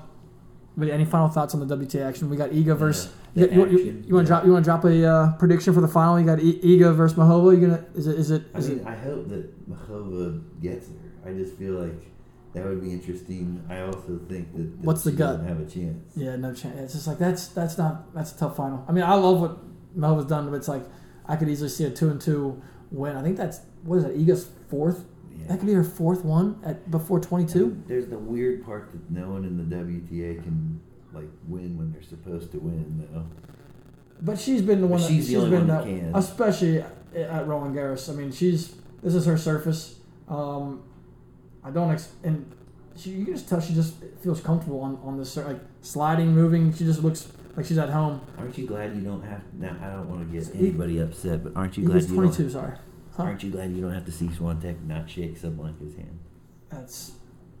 but 0.76 0.88
any 0.88 1.04
final 1.04 1.28
thoughts 1.28 1.54
on 1.54 1.66
the 1.66 1.76
WTA 1.76 2.06
action? 2.08 2.30
We 2.30 2.36
got 2.36 2.50
Iga 2.50 2.76
versus. 2.76 3.12
Yeah, 3.34 3.46
You, 3.46 3.48
the 3.48 3.54
you, 3.54 3.62
action, 3.64 4.04
you 4.08 4.14
want 4.14 4.26
to 4.26 4.32
yeah. 4.32 4.36
drop? 4.38 4.44
You 4.46 4.52
want 4.52 4.64
to 4.64 4.68
drop 4.68 4.84
a 4.84 5.06
uh, 5.06 5.32
prediction 5.36 5.74
for 5.74 5.80
the 5.80 5.88
final? 5.88 6.18
You 6.20 6.26
got 6.26 6.38
I- 6.38 6.42
Iga 6.42 6.94
versus 6.96 7.16
Muchova. 7.18 7.54
You 7.60 7.66
gonna? 7.68 7.84
Is 7.94 8.06
it? 8.06 8.18
Is 8.18 8.30
it? 8.30 8.42
I 8.54 8.60
mean, 8.60 8.78
it? 8.80 8.86
I 8.86 8.94
hope 8.96 9.28
that 9.28 9.70
Muchova 9.70 10.42
gets 10.60 10.88
her. 10.88 11.30
I 11.30 11.32
just 11.34 11.56
feel 11.56 11.74
like 11.74 12.00
that 12.54 12.64
would 12.64 12.80
be 12.82 12.92
interesting. 12.92 13.62
I 13.68 13.82
also 13.82 14.18
think 14.28 14.52
that, 14.56 14.78
that 14.78 14.84
What's 14.86 15.04
the 15.04 15.10
she 15.10 15.16
gut? 15.16 15.40
have 15.42 15.60
a 15.60 15.66
chance. 15.66 16.12
Yeah, 16.16 16.36
no 16.36 16.52
chance. 16.54 16.78
It's 16.80 16.92
just 16.94 17.06
like 17.06 17.18
that's 17.18 17.48
that's 17.48 17.76
not 17.78 18.12
that's 18.14 18.32
a 18.32 18.38
tough 18.38 18.56
final. 18.56 18.84
I 18.88 18.92
mean, 18.92 19.04
I 19.04 19.14
love 19.14 19.40
what 19.40 19.58
Muchova's 19.96 20.26
done, 20.26 20.48
but 20.50 20.56
it's 20.56 20.68
like 20.68 20.82
I 21.26 21.36
could 21.36 21.48
easily 21.48 21.68
see 21.68 21.84
a 21.84 21.90
two 21.90 22.08
and 22.10 22.20
two 22.20 22.60
win. 22.90 23.16
I 23.16 23.22
think 23.22 23.36
that's 23.36 23.60
what 23.84 23.96
is 23.98 24.04
it? 24.04 24.18
Iga's 24.18 24.48
fourth. 24.68 25.04
That 25.48 25.58
could 25.58 25.66
be 25.66 25.72
her 25.74 25.84
fourth 25.84 26.24
one 26.24 26.58
at 26.64 26.90
before 26.90 27.20
twenty 27.20 27.46
two. 27.46 27.64
And 27.64 27.84
There's 27.86 28.08
the 28.08 28.18
weird 28.18 28.64
part 28.64 28.90
that 28.92 29.10
no 29.10 29.30
one 29.30 29.44
in 29.44 29.56
the 29.56 29.76
WTA 29.76 30.42
can 30.42 30.80
like 31.12 31.28
win 31.48 31.76
when 31.76 31.92
they're 31.92 32.02
supposed 32.02 32.52
to 32.52 32.58
win, 32.58 33.08
though. 33.12 33.26
But 34.22 34.38
she's 34.38 34.62
been 34.62 34.80
the 34.80 34.86
one. 34.86 35.00
But 35.00 35.08
that, 35.08 35.12
she's 35.14 35.28
the 35.28 35.36
only 35.36 35.50
been 35.50 35.68
one 35.68 35.76
that 35.76 35.84
can. 35.84 36.14
especially 36.14 36.84
at 37.14 37.46
Roland 37.46 37.74
Garros. 37.74 38.08
I 38.08 38.12
mean, 38.12 38.30
she's 38.32 38.74
this 39.02 39.14
is 39.14 39.26
her 39.26 39.36
surface. 39.36 39.96
Um, 40.28 40.82
I 41.64 41.70
don't 41.70 41.90
ex- 41.90 42.12
and 42.22 42.50
she 42.96 43.10
you 43.10 43.24
can 43.24 43.34
just 43.34 43.48
tell 43.48 43.60
she 43.60 43.74
just 43.74 43.94
feels 44.22 44.40
comfortable 44.40 44.80
on 44.80 44.98
on 45.02 45.18
this 45.18 45.36
like 45.36 45.60
sliding, 45.80 46.34
moving. 46.34 46.72
She 46.72 46.84
just 46.84 47.02
looks 47.02 47.32
like 47.56 47.66
she's 47.66 47.78
at 47.78 47.90
home. 47.90 48.20
Aren't 48.38 48.56
you 48.56 48.66
glad 48.66 48.94
you 48.94 49.00
don't 49.02 49.22
have? 49.22 49.42
Now 49.54 49.76
I 49.82 49.88
don't 49.88 50.08
want 50.08 50.30
to 50.30 50.38
get 50.38 50.54
anybody 50.54 51.00
upset, 51.00 51.42
but 51.42 51.56
aren't 51.56 51.76
you 51.76 51.84
glad 51.86 52.02
Iga's 52.02 52.10
you 52.10 52.20
don't? 52.20 52.32
two. 52.34 52.50
Sorry. 52.50 52.76
Huh. 53.20 53.26
Aren't 53.28 53.42
you 53.42 53.50
glad 53.50 53.72
you 53.72 53.80
don't 53.82 53.92
have 53.92 54.06
to 54.06 54.12
see 54.12 54.26
Swiatek 54.28 54.86
not 54.86 55.08
shake 55.10 55.38
Sabalenka's 55.40 55.96
hand? 55.96 56.18
That's 56.70 57.12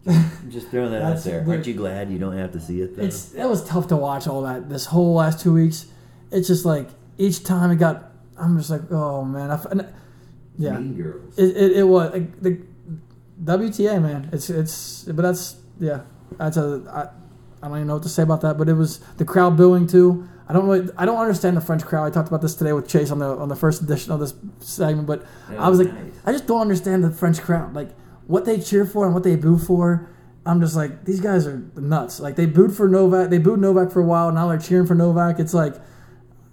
I'm 0.06 0.50
just 0.50 0.68
throwing 0.68 0.92
that 0.92 1.02
out 1.02 1.22
there. 1.24 1.44
Aren't 1.46 1.66
you 1.66 1.74
glad 1.74 2.10
you 2.10 2.18
don't 2.18 2.36
have 2.36 2.52
to 2.52 2.60
see 2.60 2.80
it 2.80 2.96
though? 2.96 3.02
it's 3.02 3.34
it 3.34 3.44
was 3.46 3.64
tough 3.64 3.88
to 3.88 3.96
watch 3.96 4.26
all 4.26 4.42
that 4.42 4.68
this 4.68 4.86
whole 4.86 5.14
last 5.14 5.40
two 5.40 5.52
weeks. 5.52 5.86
It's 6.30 6.48
just 6.48 6.64
like 6.64 6.88
each 7.18 7.44
time 7.44 7.70
it 7.70 7.76
got, 7.76 8.12
I'm 8.38 8.56
just 8.56 8.70
like, 8.70 8.90
oh 8.90 9.24
man, 9.24 9.50
I, 9.50 9.54
f- 9.54 9.66
and, 9.66 9.86
yeah, 10.56 10.78
Mean 10.78 10.94
Girls. 10.94 11.38
it, 11.38 11.56
it, 11.56 11.72
it 11.78 11.82
was 11.84 12.12
like 12.12 12.40
the 12.40 12.62
WTA 13.42 14.00
man. 14.00 14.30
It's 14.32 14.48
it's 14.48 15.04
but 15.04 15.22
that's 15.22 15.56
yeah, 15.78 16.00
that's 16.38 16.56
a 16.56 16.82
I, 17.62 17.64
I 17.64 17.68
don't 17.68 17.76
even 17.76 17.88
know 17.88 17.94
what 17.94 18.02
to 18.04 18.08
say 18.08 18.22
about 18.22 18.40
that. 18.42 18.56
But 18.58 18.68
it 18.68 18.74
was 18.74 18.98
the 19.18 19.24
crowd 19.24 19.56
booing 19.56 19.86
too. 19.86 20.28
I 20.50 20.52
don't 20.52 20.66
really 20.66 20.90
I 20.98 21.06
don't 21.06 21.20
understand 21.20 21.56
the 21.56 21.60
French 21.60 21.84
crowd. 21.84 22.06
I 22.06 22.10
talked 22.10 22.26
about 22.26 22.42
this 22.42 22.56
today 22.56 22.72
with 22.72 22.88
Chase 22.88 23.12
on 23.12 23.20
the 23.20 23.36
on 23.36 23.48
the 23.48 23.54
first 23.54 23.82
edition 23.82 24.10
of 24.10 24.18
this 24.18 24.34
segment, 24.58 25.06
but 25.06 25.24
That 25.48 25.60
I 25.60 25.68
was 25.68 25.78
like, 25.78 25.92
nice. 25.92 26.12
I 26.26 26.32
just 26.32 26.48
don't 26.48 26.60
understand 26.60 27.04
the 27.04 27.12
French 27.12 27.40
crowd. 27.40 27.72
Like 27.72 27.96
what 28.26 28.46
they 28.46 28.58
cheer 28.58 28.84
for 28.84 29.04
and 29.04 29.14
what 29.14 29.22
they 29.22 29.36
boo 29.36 29.58
for. 29.58 30.10
I'm 30.44 30.60
just 30.60 30.74
like 30.74 31.04
these 31.04 31.20
guys 31.20 31.46
are 31.46 31.58
nuts. 31.76 32.18
Like 32.18 32.34
they 32.34 32.46
booed 32.46 32.74
for 32.74 32.88
Novak. 32.88 33.30
They 33.30 33.38
booed 33.38 33.60
Novak 33.60 33.92
for 33.92 34.00
a 34.00 34.04
while. 34.04 34.32
Now 34.32 34.48
they're 34.48 34.58
cheering 34.58 34.88
for 34.88 34.96
Novak. 34.96 35.38
It's 35.38 35.54
like, 35.54 35.76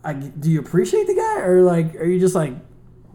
I, 0.03 0.13
do 0.13 0.51
you 0.51 0.59
appreciate 0.59 1.07
the 1.07 1.15
guy 1.15 1.41
or 1.41 1.63
like 1.63 1.95
are 1.95 2.05
you 2.05 2.19
just 2.19 2.35
like, 2.35 2.53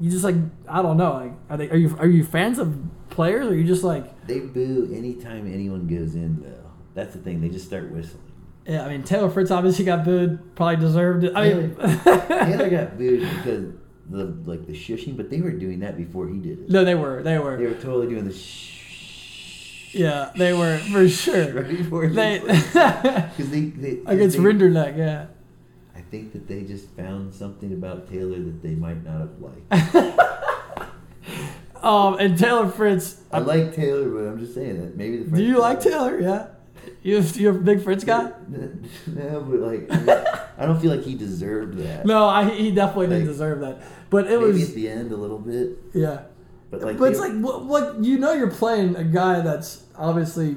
you 0.01 0.11
just 0.11 0.25
like 0.25 0.35
I 0.69 0.83
don't 0.83 0.97
know. 0.97 1.13
Like 1.13 1.33
are 1.49 1.57
they 1.59 1.71
are 1.71 1.77
you 1.77 1.97
are 2.01 2.09
you 2.09 2.25
fans 2.25 2.59
of 2.59 2.77
players 3.09 3.47
or 3.47 3.51
are 3.51 3.55
you 3.55 3.63
just 3.63 3.85
like 3.85 4.27
They 4.27 4.41
boo 4.41 4.93
anytime 4.93 5.47
anyone 5.47 5.87
goes 5.87 6.17
in 6.17 6.43
though. 6.43 6.73
That's 6.95 7.15
the 7.15 7.21
thing. 7.21 7.41
They 7.41 7.51
just 7.51 7.67
start 7.67 7.89
whistling. 7.93 8.32
Yeah? 8.67 8.85
I 8.85 8.89
mean 8.89 9.03
Taylor 9.03 9.29
Fritz 9.31 9.51
obviously 9.51 9.85
got 9.85 10.05
booed. 10.05 10.55
Probably 10.55 10.77
deserved 10.77 11.25
it. 11.25 11.33
I 11.35 11.53
mean, 11.53 11.75
Taylor 11.77 12.71
got 12.71 12.97
booed 12.99 13.21
because 13.21 13.73
the 14.11 14.25
like 14.51 14.67
the 14.67 14.73
shushing, 14.73 15.17
but 15.17 15.31
they 15.31 15.41
were 15.41 15.53
doing 15.53 15.81
that 15.81 15.97
before 15.97 16.29
he 16.29 16.39
did 16.39 16.61
it. 16.61 16.69
no, 16.71 16.85
they 16.85 16.95
were 16.95 17.23
they 17.23 17.39
were, 17.39 17.57
They 17.57 17.67
were 17.67 17.75
totally 17.75 18.09
doing 18.09 18.25
the 18.27 18.33
shh. 18.35 19.95
yeah 19.95 20.31
they 20.37 20.53
were 20.53 20.79
for 20.79 21.09
sure. 21.23 21.53
Right 21.55 21.69
before 21.69 22.07
They 22.09 22.41
because 22.41 22.73
they, 23.51 23.61
they 23.67 23.97
'cause 23.97 24.15
against 24.15 24.37
they- 24.37 24.43
Rinderknech, 24.43 24.97
yeah. 24.99 25.27
I 25.95 26.01
think 26.01 26.33
that 26.33 26.47
they 26.49 26.63
just 26.63 26.89
found 26.91 27.33
something 27.33 27.73
about 27.73 28.09
Taylor 28.11 28.39
that 28.39 28.63
they 28.63 28.75
might 28.75 29.03
not 29.05 29.21
have 29.21 29.31
liked. 29.41 29.73
Um, 31.83 32.17
and 32.21 32.39
Taylor 32.39 32.69
Fritz. 32.69 33.21
I 33.33 33.39
like 33.41 33.75
Taylor, 33.75 34.09
but 34.09 34.29
I'm 34.29 34.39
just 34.39 34.55
saying 34.55 34.81
that 34.81 34.97
maybe 34.97 35.19
the. 35.25 35.37
Do 35.37 35.43
you 35.43 35.59
like 35.59 35.81
Taylor? 35.81 36.21
Yeah. 36.21 36.47
You 37.03 37.21
you're 37.35 37.53
a 37.57 37.61
big 37.61 37.83
Fritz 37.83 38.05
guy? 38.05 38.33
No, 39.07 39.41
but 39.41 39.61
like 39.61 39.91
I, 40.59 40.67
don't 40.67 40.81
feel 40.81 40.91
like 40.95 41.03
he 41.05 41.15
deserved 41.15 41.79
that. 41.79 42.07
No, 42.07 42.27
I, 42.29 42.49
he 42.51 42.71
definitely 42.71 43.07
didn't 43.09 43.23
Like, 43.27 43.29
deserve 43.33 43.61
that. 43.61 43.83
But 44.11 44.27
it 44.31 44.39
maybe 44.41 44.53
was 44.53 44.69
at 44.69 44.75
the 44.75 44.89
end 44.89 45.11
a 45.13 45.17
little 45.17 45.39
bit, 45.39 45.79
yeah. 45.95 46.23
but 46.71 46.83
like. 46.83 46.99
but 46.99 47.07
it's 47.11 47.21
they- 47.21 47.29
like 47.31 47.41
what, 47.41 47.65
what 47.65 48.05
you 48.05 48.19
know 48.19 48.33
you're 48.33 48.51
playing 48.51 48.95
a 48.97 49.05
guy 49.05 49.41
that's 49.41 49.85
obviously. 49.97 50.57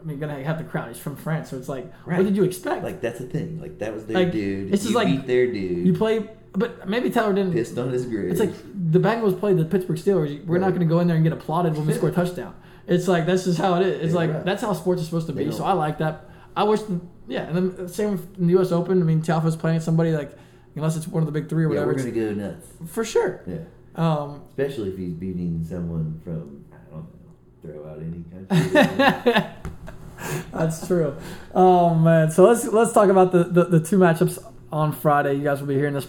I 0.00 0.04
mean, 0.04 0.20
gonna 0.20 0.42
have 0.44 0.58
the 0.58 0.64
crown. 0.64 0.88
He's 0.88 0.98
from 0.98 1.16
France, 1.16 1.50
so 1.50 1.56
it's 1.58 1.68
like, 1.68 1.92
Right. 2.06 2.18
what 2.18 2.24
did 2.24 2.36
you 2.36 2.44
expect? 2.44 2.84
Like 2.84 3.00
that's 3.00 3.18
the 3.18 3.26
thing. 3.26 3.60
Like 3.60 3.78
that 3.80 3.92
was 3.92 4.06
their 4.06 4.16
Like, 4.18 4.30
dude. 4.32 4.72
it's 4.72 4.82
just 4.84 4.90
you 4.90 4.96
like- 4.96 5.08
beat 5.08 5.26
their 5.26 5.46
dude. 5.52 5.84
you 5.86 5.92
play, 5.94 6.28
but 6.52 6.88
maybe 6.88 7.10
Tyler 7.10 7.34
didn't. 7.34 7.52
pissed 7.52 7.76
on 7.78 7.90
his 7.90 8.06
grave. 8.06 8.30
It's 8.30 8.38
like 8.40 8.52
the 8.92 9.00
Bengals 9.00 9.38
played 9.38 9.56
the 9.56 9.64
Pittsburgh 9.64 9.96
Steelers. 9.98 10.44
We're 10.46 10.58
not 10.58 10.66
Right. 10.66 10.76
going 10.76 10.88
to 10.88 10.94
go 10.94 11.00
in 11.00 11.08
there 11.08 11.16
and 11.16 11.24
get 11.24 11.32
applauded 11.32 11.76
when 11.76 11.84
we 11.86 11.92
score 11.94 12.10
a 12.10 12.12
touchdown. 12.20 12.54
It's 12.88 13.06
like 13.06 13.26
that's 13.26 13.44
just 13.44 13.58
how 13.58 13.74
it 13.80 13.86
is. 13.86 14.00
It's 14.06 14.12
Yeah, 14.14 14.18
like 14.20 14.32
right. 14.32 14.44
that's 14.44 14.62
how 14.62 14.72
sports 14.72 15.00
is 15.02 15.06
supposed 15.06 15.26
to 15.28 15.32
be. 15.32 15.52
So 15.52 15.64
I 15.64 15.72
like 15.72 15.98
that. 15.98 16.24
I 16.56 16.64
wish, 16.64 16.80
the, 16.80 17.00
yeah, 17.28 17.42
and 17.42 17.54
then 17.78 17.88
same 17.88 18.12
with 18.12 18.36
the 18.36 18.46
U.S. 18.54 18.72
Open. 18.72 19.00
I 19.00 19.04
mean, 19.04 19.20
Tiafoe's 19.22 19.54
playing 19.56 19.80
somebody 19.80 20.12
like 20.12 20.32
unless 20.74 20.96
it's 20.96 21.06
one 21.06 21.22
of 21.22 21.26
the 21.26 21.32
big 21.32 21.48
three 21.48 21.64
or 21.64 21.68
whatever. 21.68 21.92
yeah, 21.92 22.04
we're 22.04 22.10
gonna 22.10 22.34
go 22.34 22.48
nuts. 22.48 22.66
for 22.86 23.04
sure. 23.04 23.42
Yeah. 23.46 23.58
Um, 23.94 24.42
Especially 24.50 24.90
if 24.90 24.96
he's 24.98 25.12
beating 25.12 25.64
someone 25.68 26.20
from 26.24 26.64
I 26.72 26.76
don't 26.90 27.04
know, 27.04 27.82
throw 27.82 27.90
out 27.90 27.98
any 28.00 28.24
country. 28.32 29.44
That's 30.52 30.86
true. 30.86 31.16
Oh 31.54 31.94
man. 31.94 32.30
So 32.30 32.44
let's 32.48 32.64
let's 32.66 32.92
talk 32.92 33.08
about 33.08 33.32
the, 33.32 33.44
the, 33.44 33.64
the 33.64 33.80
two 33.80 33.98
matchups 33.98 34.38
on 34.72 34.92
Friday. 34.92 35.34
You 35.34 35.44
guys 35.44 35.60
will 35.60 35.68
be 35.68 35.74
hearing 35.74 35.94
this 35.94 36.08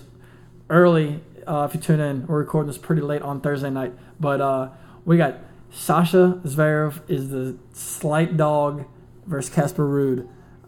early 0.70 1.22
uh, 1.48 1.68
if 1.70 1.76
you 1.76 1.82
tune 1.82 2.00
in. 2.00 2.26
We're 2.28 2.40
recording 2.40 2.68
this 2.68 2.78
pretty 2.78 3.02
late 3.02 3.22
on 3.22 3.42
Thursday 3.42 3.70
night, 3.70 3.94
but 4.20 4.42
uh, 4.42 4.70
we 5.06 5.18
got 5.18 5.38
Sasha 5.72 6.42
Zverev 6.44 7.02
is 7.08 7.30
the 7.30 7.58
slight 7.74 8.38
dog 8.38 8.86
versus 9.26 9.54
Casper 9.54 9.86
Ruud. 9.86 10.28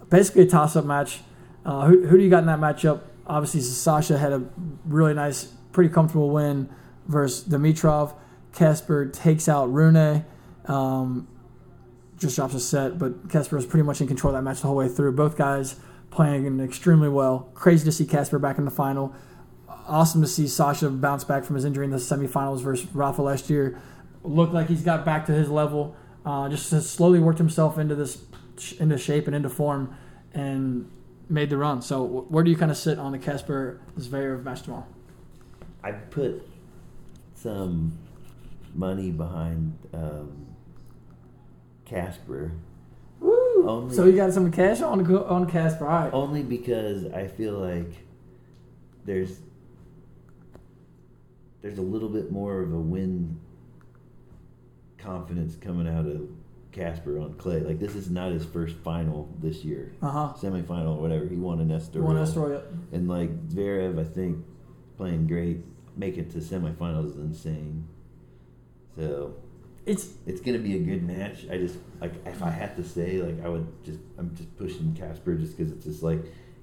Basically 0.10 0.44
a 0.44 0.48
toss 0.48 0.76
up 0.76 0.86
match. 0.86 1.22
Uh, 1.66 1.86
who, 1.86 2.08
who 2.08 2.18
do 2.18 2.24
you 2.24 2.30
got 2.30 2.40
in 2.40 2.48
that 2.48 2.60
matchup? 2.60 3.02
Obviously, 3.26 3.62
Sasha 3.62 4.18
had 4.18 4.32
a 4.32 4.44
really 4.86 5.14
nice, 5.14 5.46
pretty 5.72 5.94
comfortable 5.94 6.30
win 6.30 6.70
versus 7.08 7.48
Dimitrov. 7.48 8.14
Casper 8.54 9.08
takes 9.08 9.48
out 9.48 9.72
Rune. 9.72 10.26
Um, 10.66 11.28
just 12.18 12.36
drops 12.36 12.54
a 12.54 12.60
set, 12.60 13.00
but 13.00 13.30
Casper 13.30 13.56
was 13.56 13.66
pretty 13.66 13.84
much 13.84 14.00
in 14.00 14.08
control 14.08 14.36
of 14.36 14.40
that 14.40 14.48
match 14.48 14.62
the 14.62 14.68
whole 14.68 14.76
way 14.76 14.88
through. 14.88 15.14
Both 15.14 15.38
guys 15.38 15.78
playing 16.12 16.60
extremely 16.60 17.10
well. 17.10 17.50
Crazy 17.56 17.84
to 17.86 17.92
see 17.92 18.06
Casper 18.06 18.38
back 18.38 18.58
in 18.58 18.66
the 18.66 18.72
final. 18.72 19.16
Awesome 19.88 20.22
to 20.22 20.28
see 20.28 20.48
Sasha 20.48 20.90
bounce 20.90 21.24
back 21.24 21.44
from 21.44 21.56
his 21.56 21.66
injury 21.66 21.86
in 21.86 21.92
the 21.92 21.98
semifinals 21.98 22.62
versus 22.62 22.88
Rafa 22.94 23.24
last 23.24 23.50
year. 23.50 23.82
Looked 24.24 24.54
like 24.54 24.68
he's 24.68 24.84
got 24.84 25.04
back 25.06 25.26
to 25.28 25.32
his 25.32 25.50
level. 25.50 25.96
Uh, 26.26 26.48
just 26.50 26.70
has 26.72 26.90
slowly 26.90 27.20
worked 27.20 27.40
himself 27.40 27.78
into 27.78 27.96
this 27.96 28.24
into 28.80 28.98
shape 28.98 29.26
and 29.26 29.36
into 29.36 29.50
form, 29.50 29.96
and 30.34 30.90
made 31.30 31.50
the 31.50 31.58
run. 31.58 31.82
So 31.82 32.04
where 32.30 32.44
do 32.44 32.52
you 32.52 32.58
kind 32.58 32.70
of 32.70 32.78
sit 32.78 33.00
on 33.00 33.12
the 33.12 33.18
Casper 33.18 33.80
Zverev 33.98 34.44
match 34.44 34.62
tomorrow? 34.62 34.86
I 35.84 35.94
put 35.94 36.48
some 37.34 37.98
money 38.76 39.10
behind 39.10 39.78
um, 39.94 40.46
Casper. 41.86 42.52
Woo! 43.20 43.68
Only- 43.68 43.96
so 43.96 44.06
you 44.06 44.16
got 44.16 44.34
some 44.34 44.52
cash 44.52 44.82
on 44.82 45.04
on 45.16 45.50
Casper. 45.50 45.88
All 45.88 46.04
right. 46.04 46.14
Only 46.14 46.44
because 46.44 47.06
I 47.12 47.28
feel 47.28 47.54
like 47.54 47.92
there's 49.06 49.40
there's 51.62 51.78
a 51.78 51.84
little 51.84 52.10
bit 52.10 52.32
more 52.32 52.62
of 52.62 52.74
a 52.74 52.80
win 52.80 53.40
confidence 55.02 55.56
coming 55.56 55.88
out 55.88 56.06
of 56.06 56.30
Casper 56.72 57.20
on 57.20 57.34
clay. 57.34 57.60
Like 57.60 57.80
this 57.80 57.96
is 57.96 58.10
not 58.10 58.32
his 58.32 58.46
first 58.46 58.76
final 58.78 59.30
this 59.42 59.64
year, 59.66 59.94
Uh 60.02 60.10
huh. 60.10 60.34
semifinal 60.38 60.96
or 60.98 61.02
whatever. 61.02 61.26
He 61.26 61.36
won 61.36 61.60
an 61.60 61.70
Estoril. 61.70 62.02
One 62.04 62.16
Estoril. 62.16 62.64
And 62.94 63.08
like 63.10 63.48
Zverev, 63.50 64.00
I 64.00 64.04
think 64.06 64.46
playing 64.98 65.28
great, 65.28 65.58
make 65.98 66.18
it 66.18 66.32
to 66.32 66.38
semifinals 66.38 67.08
is 67.12 67.18
insane. 67.18 67.88
So 68.96 69.34
It's 69.86 70.14
it's 70.26 70.42
gonna 70.42 70.60
be 70.60 70.76
a 70.76 70.80
good 70.80 71.04
match. 71.04 71.46
I 71.52 71.58
just 71.58 71.78
like 72.00 72.14
if 72.26 72.42
I 72.44 72.50
had 72.52 72.76
to 72.78 72.84
say, 72.84 73.22
like 73.22 73.44
I 73.44 73.50
would 73.50 73.68
just 73.84 74.00
I'm 74.18 74.34
just 74.36 74.56
pushing 74.58 74.94
Casper 74.94 75.36
just 75.36 75.58
because 75.58 75.72
it's 75.74 75.86
just 75.86 76.04
like 76.04 76.20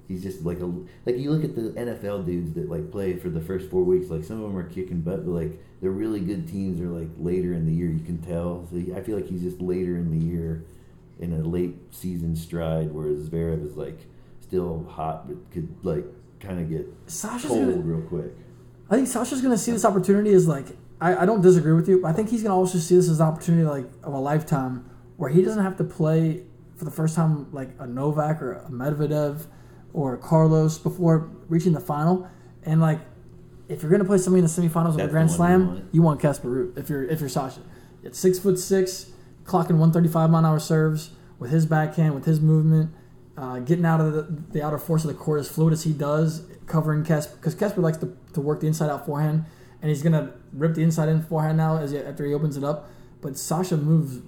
he's 0.09 0.23
just 0.23 0.45
like 0.45 0.59
a 0.61 0.67
like 1.07 1.19
you 1.19 1.31
look 1.31 1.45
at 1.45 1.55
the 1.55 1.71
NFL 1.79 2.25
dudes 2.27 2.55
that 2.55 2.69
like 2.69 2.91
play 2.91 3.15
for 3.17 3.29
the 3.29 3.41
first 3.41 3.71
four 3.71 3.85
weeks. 3.85 4.09
Like 4.11 4.25
some 4.25 4.43
of 4.43 4.49
them 4.51 4.57
are 4.57 4.69
kicking 4.69 5.03
butt, 5.03 5.25
but 5.25 5.33
like 5.33 5.63
the 5.81 5.91
really 5.91 6.21
good 6.21 6.49
teams 6.49 6.81
are 6.81 6.89
like 6.89 7.11
later 7.19 7.53
in 7.53 7.67
the 7.67 7.73
year. 7.73 7.91
You 7.91 8.01
can 8.05 8.19
tell. 8.19 8.67
So 8.71 8.77
he- 8.77 8.95
I 8.95 9.03
feel 9.03 9.17
like 9.17 9.29
he's 9.29 9.43
just 9.43 9.61
later 9.61 9.97
in 9.97 10.11
the 10.19 10.25
year 10.27 10.65
in 11.21 11.33
a 11.33 11.39
late 11.39 11.77
season 11.91 12.35
stride, 12.35 12.91
whereas 12.93 13.29
Zverev 13.29 13.65
is 13.65 13.77
like 13.77 13.99
still 14.41 14.87
hot 14.89 15.29
but 15.29 15.37
could 15.53 15.69
like 15.83 16.05
kind 16.41 16.61
of 16.61 16.71
get 16.71 16.87
Sasha's 17.07 17.51
cold 17.51 17.69
gonna, 17.69 17.83
real 17.83 18.07
quick. 18.09 18.33
I 18.91 18.97
think 18.97 19.09
Sasha's 19.09 19.43
going 19.43 19.53
to 19.53 19.59
see 19.59 19.73
this 19.73 19.85
opportunity 19.85 20.33
as 20.33 20.49
like 20.49 20.67
I, 21.01 21.17
I 21.19 21.27
don't 21.27 21.43
disagree 21.43 21.75
with 21.75 21.89
you. 21.89 22.01
But 22.01 22.09
I 22.09 22.13
think 22.13 22.31
he's 22.31 22.43
going 22.43 22.51
to 22.53 22.57
also 22.57 22.79
see 22.79 22.97
this 22.97 23.09
as 23.09 23.21
an 23.21 23.27
opportunity 23.27 23.65
like 23.65 23.87
of 24.03 24.15
a 24.15 24.19
lifetime 24.19 24.89
where 25.17 25.29
he 25.31 25.43
doesn't 25.43 25.63
have 25.63 25.77
to 25.79 25.85
play 25.85 26.45
for 26.77 26.85
the 26.85 26.91
first 26.91 27.15
time 27.17 27.53
like 27.53 27.71
a 27.79 27.87
Novak 27.87 28.41
or 28.41 28.53
a 28.55 28.71
Medvedev 28.71 29.47
or 29.93 30.17
Carlos 30.17 30.79
before 30.79 31.31
reaching 31.49 31.73
the 31.73 31.81
final. 31.81 32.29
And 32.65 32.81
like 32.81 33.01
if 33.69 33.83
you're 33.83 33.91
going 33.91 34.03
to 34.03 34.07
play 34.07 34.19
somebody 34.19 34.41
in 34.41 34.45
the 34.47 34.51
semifinals 34.51 34.95
of 34.95 35.01
a 35.01 35.09
Grand 35.09 35.15
one 35.15 35.29
you 35.29 35.35
Slam, 35.35 35.67
want. 35.67 35.85
you 35.93 36.03
want 36.03 36.21
Casper 36.21 36.49
Ruud 36.49 36.79
if 36.79 36.89
you're 36.89 37.05
if 37.05 37.21
you're 37.21 37.29
Sasha. 37.29 37.61
At 38.05 38.15
six 38.15 38.39
foot 38.39 38.59
six, 38.59 39.11
clocking 39.45 39.77
135 39.79 40.31
mile 40.31 40.39
an 40.39 40.45
hour 40.47 40.59
serves 40.59 41.11
with 41.39 41.51
his 41.51 41.67
backhand, 41.67 42.15
with 42.15 42.25
his 42.25 42.41
movement, 42.41 42.93
uh, 43.37 43.59
getting 43.61 43.85
out 43.85 44.01
of 44.01 44.13
the, 44.13 44.23
the 44.53 44.63
outer 44.63 44.79
force 44.79 45.05
of 45.05 45.09
the 45.09 45.15
court 45.15 45.41
as 45.41 45.49
fluid 45.49 45.73
as 45.73 45.85
he 45.85 45.93
does, 45.93 46.43
covering 46.67 47.05
Casper 47.05 47.37
because 47.37 47.55
Casper 47.55 47.81
likes 47.81 47.99
to, 47.99 48.17
to 48.35 48.41
work 48.41 48.61
the 48.61 48.67
inside 48.67 48.91
out 48.91 49.07
forehand, 49.07 49.45
and 49.83 49.91
he's 49.91 50.03
gonna 50.03 50.33
rip 50.53 50.75
the 50.75 50.83
inside 50.83 51.09
in 51.09 51.23
forehand 51.23 51.59
now 51.59 51.77
as 51.77 51.91
he, 51.91 51.99
after 51.99 52.25
he 52.25 52.35
opens 52.35 52.57
it 52.57 52.65
up. 52.65 52.91
But 53.21 53.37
Sasha 53.37 53.77
moves 53.77 54.21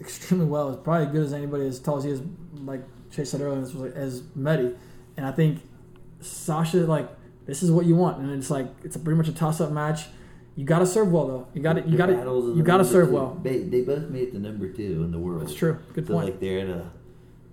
extremely 0.00 0.46
well. 0.46 0.70
It's 0.70 0.82
probably 0.82 1.06
as 1.06 1.12
good 1.12 1.22
as 1.24 1.32
anybody 1.32 1.66
as 1.66 1.78
tall 1.80 1.98
as 1.98 2.04
he 2.04 2.10
is. 2.10 2.22
Like 2.54 2.82
Chase 3.10 3.30
said 3.30 3.40
earlier, 3.40 3.60
this 3.60 3.74
was 3.74 3.92
as 3.92 4.22
Medi, 4.34 4.74
and 5.16 5.26
I 5.26 5.32
think 5.32 5.62
Sasha 6.20 6.78
like 6.78 7.08
this 7.46 7.62
is 7.62 7.70
what 7.70 7.86
you 7.86 7.96
want, 7.96 8.18
and 8.18 8.30
it's 8.32 8.50
like 8.50 8.66
it's 8.84 8.96
a 8.96 8.98
pretty 8.98 9.16
much 9.16 9.28
a 9.28 9.32
toss 9.32 9.60
up 9.60 9.70
match. 9.70 10.06
You 10.56 10.64
got 10.64 10.78
to 10.78 10.86
serve 10.86 11.12
well 11.12 11.26
though. 11.26 11.48
You 11.54 11.62
got 11.62 11.74
to 11.74 11.82
you 11.82 11.96
got 11.96 12.06
to 12.06 12.54
you 12.56 12.62
got 12.62 12.78
to 12.78 12.84
serve 12.84 13.08
two. 13.08 13.14
well. 13.14 13.40
They, 13.42 13.58
they 13.58 13.82
both 13.82 14.08
made 14.08 14.28
it 14.28 14.32
to 14.32 14.38
number 14.38 14.68
two 14.68 15.02
in 15.04 15.12
the 15.12 15.18
world. 15.18 15.42
That's 15.42 15.54
true. 15.54 15.78
Good 15.92 16.06
so 16.06 16.14
point. 16.14 16.26
like 16.26 16.40
they're 16.40 16.58
in 16.58 16.70
a 16.70 16.90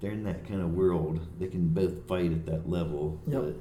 they're 0.01 0.11
in 0.11 0.23
that 0.23 0.47
kind 0.47 0.61
of 0.61 0.73
world. 0.73 1.19
They 1.39 1.47
can 1.47 1.69
both 1.69 2.07
fight 2.07 2.31
at 2.31 2.45
that 2.47 2.69
level. 2.69 3.21
Yep. 3.27 3.41
but 3.41 3.55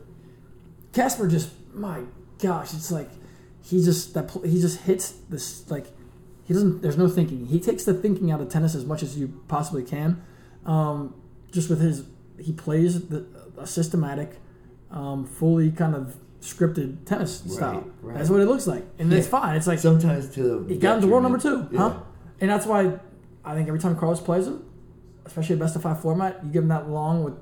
Casper 0.93 1.29
just, 1.29 1.51
my 1.73 2.03
gosh, 2.39 2.75
it's 2.75 2.91
like 2.91 3.11
he 3.63 3.83
just 3.83 4.15
that 4.15 4.31
he 4.45 4.61
just 4.61 4.81
hits 4.83 5.13
this 5.29 5.71
like 5.71 5.87
he 6.45 6.55
doesn't. 6.55 6.83
There's 6.83 6.99
no 6.99 7.09
thinking. 7.09 7.47
He 7.47 7.61
takes 7.61 7.85
the 7.85 7.95
thinking 7.95 8.31
out 8.31 8.41
of 8.41 8.49
tennis 8.49 8.75
as 8.75 8.85
much 8.85 9.03
as 9.03 9.19
you 9.19 9.41
possibly 9.49 9.85
can. 9.85 10.23
Um, 10.67 11.15
just 11.53 11.69
with 11.69 11.81
his, 11.81 12.05
he 12.39 12.53
plays 12.53 13.09
the, 13.09 13.27
a 13.63 13.67
systematic, 13.67 14.39
um, 14.91 15.25
fully 15.27 15.71
kind 15.71 15.95
of 15.95 16.17
scripted 16.41 17.05
tennis 17.05 17.43
Right, 17.47 17.55
style. 17.55 17.85
right. 18.03 18.17
That's 18.19 18.29
what 18.31 18.41
it 18.41 18.47
looks 18.47 18.67
like, 18.67 18.85
and 18.99 19.13
it's 19.13 19.27
fine. 19.29 19.57
It's 19.57 19.67
like 19.67 19.79
sometimes 19.79 20.29
to 20.35 20.67
he 20.69 20.77
got 20.77 20.97
into 20.97 21.09
world 21.09 21.23
number 21.23 21.39
two, 21.39 21.69
Yeah. 21.71 21.79
huh? 21.79 22.01
And 22.41 22.51
that's 22.51 22.67
why 22.67 22.99
I 23.45 23.55
think 23.55 23.69
every 23.69 23.79
time 23.81 23.97
Carlos 23.97 24.21
plays 24.21 24.47
him, 24.49 24.65
especially 25.25 25.55
a 25.55 25.59
best 25.59 25.77
of 25.77 25.83
five 25.83 26.01
format, 26.01 26.41
you 26.45 26.51
give 26.51 26.63
him 26.65 26.69
that 26.69 26.91
long 26.91 27.23
with 27.25 27.35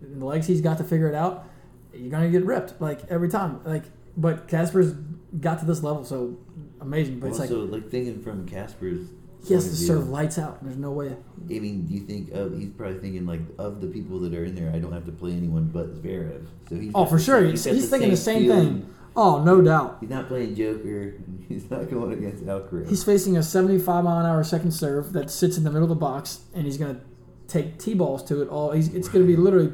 the 0.00 0.24
legs 0.24 0.46
he's 0.46 0.60
got 0.62 0.78
to 0.78 0.84
figure 0.84 1.08
it 1.08 1.14
out, 1.14 1.44
you're 1.92 2.10
gonna 2.10 2.30
get 2.30 2.44
ripped 2.44 2.80
like 2.80 3.00
every 3.10 3.28
time. 3.28 3.60
Like, 3.64 3.84
but 4.16 4.48
Casper's 4.48 4.94
got 5.40 5.58
to 5.60 5.66
this 5.66 5.82
level, 5.82 6.04
so 6.04 6.38
amazing. 6.80 7.20
But 7.20 7.28
it's 7.28 7.40
also, 7.40 7.64
like 7.64 7.82
like, 7.82 7.90
thinking 7.90 8.22
from 8.22 8.46
Casper's, 8.46 9.08
he 9.46 9.54
has 9.54 9.68
to 9.68 9.76
serve 9.76 10.08
lights 10.08 10.38
out. 10.38 10.62
There's 10.62 10.76
no 10.76 10.90
way. 10.92 11.16
I 11.44 11.58
mean, 11.58 11.86
do 11.86 11.94
you 11.94 12.00
think 12.00 12.30
of? 12.32 12.56
He's 12.58 12.70
probably 12.70 12.98
thinking 12.98 13.26
like 13.26 13.40
of 13.58 13.80
the 13.80 13.86
people 13.86 14.18
that 14.20 14.34
are 14.34 14.44
in 14.44 14.54
there. 14.54 14.70
I 14.74 14.78
don't 14.78 14.92
have 14.92 15.06
to 15.06 15.12
play 15.12 15.32
anyone 15.32 15.66
but 15.68 15.94
Zverev. 16.02 16.46
So 16.68 16.74
he's 16.76 16.92
Oh, 16.94 17.06
for 17.06 17.18
sure. 17.18 17.44
He's, 17.44 17.64
got 17.64 17.74
he's 17.74 17.88
thinking 17.88 18.10
the 18.10 18.16
same 18.16 18.42
feeling. 18.42 18.66
thing. 18.82 18.94
Oh, 19.16 19.42
no 19.42 19.60
doubt. 19.60 19.98
He's 20.00 20.10
not 20.10 20.28
playing 20.28 20.54
Joker. 20.54 21.14
He's 21.48 21.68
not 21.70 21.90
going 21.90 22.12
against 22.12 22.44
Alcaraz. 22.46 22.88
He's 22.88 23.02
facing 23.02 23.36
a 23.36 23.42
75 23.42 24.04
mile 24.04 24.20
an 24.20 24.26
hour 24.26 24.44
second 24.44 24.70
serve 24.70 25.12
that 25.14 25.28
sits 25.30 25.56
in 25.56 25.64
the 25.64 25.70
middle 25.70 25.84
of 25.84 25.88
the 25.88 25.94
box, 25.96 26.40
and 26.54 26.64
he's 26.66 26.76
going 26.76 26.94
to 26.94 27.00
take 27.48 27.78
t 27.78 27.94
balls 27.94 28.22
to 28.24 28.42
it. 28.42 28.48
All 28.48 28.70
he's, 28.72 28.94
it's 28.94 29.08
going 29.08 29.24
to 29.24 29.26
be 29.26 29.34
literally 29.34 29.72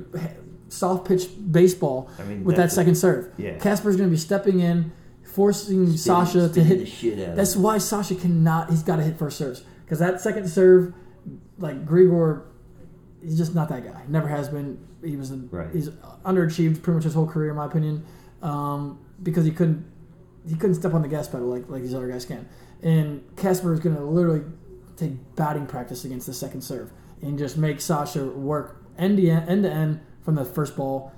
soft 0.69 1.07
pitch 1.07 1.29
baseball 1.51 2.09
I 2.19 2.23
mean, 2.23 2.45
with 2.45 2.57
that 2.57 2.63
that's 2.63 2.73
a- 2.73 2.77
second 2.77 2.95
serve. 2.95 3.33
yeah. 3.37 3.59
Casper's 3.59 3.97
going 3.97 4.09
to 4.09 4.15
be 4.15 4.19
stepping 4.21 4.61
in, 4.61 4.93
forcing 5.35 5.87
Spinning- 5.87 5.97
Sasha 5.99 6.49
to 6.49 6.63
hit. 6.65 6.79
The 6.81 6.87
shit 6.87 7.29
out 7.29 7.37
that's 7.37 7.57
why 7.57 7.79
Sasha 7.79 8.15
cannot. 8.15 8.71
He's 8.71 8.83
got 8.83 8.97
to 8.97 9.03
hit 9.03 9.19
first 9.19 9.39
serves 9.39 9.63
because 9.85 9.99
that 9.99 10.21
second 10.21 10.49
serve, 10.49 10.95
like 11.59 11.85
Grigor, 11.87 12.43
he's 13.23 13.37
just 13.37 13.55
not 13.55 13.69
that 13.69 13.85
guy. 13.85 14.03
Never 14.09 14.29
has 14.29 14.49
been. 14.49 14.79
He 15.05 15.17
was. 15.17 15.31
A, 15.31 15.37
Right. 15.37 15.71
He's 15.73 15.91
underachieved 16.25 16.83
pretty 16.83 16.95
much 16.97 17.05
his 17.05 17.15
whole 17.15 17.27
career, 17.27 17.51
in 17.51 17.57
my 17.57 17.67
opinion, 17.67 18.05
um, 18.43 18.99
because 19.23 19.45
he 19.45 19.51
couldn't. 19.51 19.85
He 20.49 20.55
couldn't 20.55 20.75
step 20.77 20.93
on 20.95 21.03
the 21.03 21.09
gas 21.09 21.29
pedal 21.29 21.47
like 21.49 21.69
like 21.69 21.83
these 21.83 21.95
other 21.95 22.09
guys 22.09 22.25
can. 22.25 22.49
And 22.83 23.23
Casper 23.37 23.73
is 23.73 23.81
going 23.81 23.97
to 23.97 24.03
literally 24.05 24.43
take 24.97 25.13
batting 25.37 25.67
practice 25.67 26.05
against 26.05 26.27
the 26.27 26.35
second 26.35 26.61
serve 26.63 26.93
and 27.23 27.39
just 27.39 27.57
make 27.57 27.81
Sasha 27.81 28.27
work 28.27 28.85
end 28.99 29.17
to 29.17 29.29
end, 29.29 29.49
end 29.49 29.63
to 29.65 29.71
end 29.73 30.01
from 30.23 30.35
the 30.35 30.45
first 30.45 30.77
ball. 30.77 31.13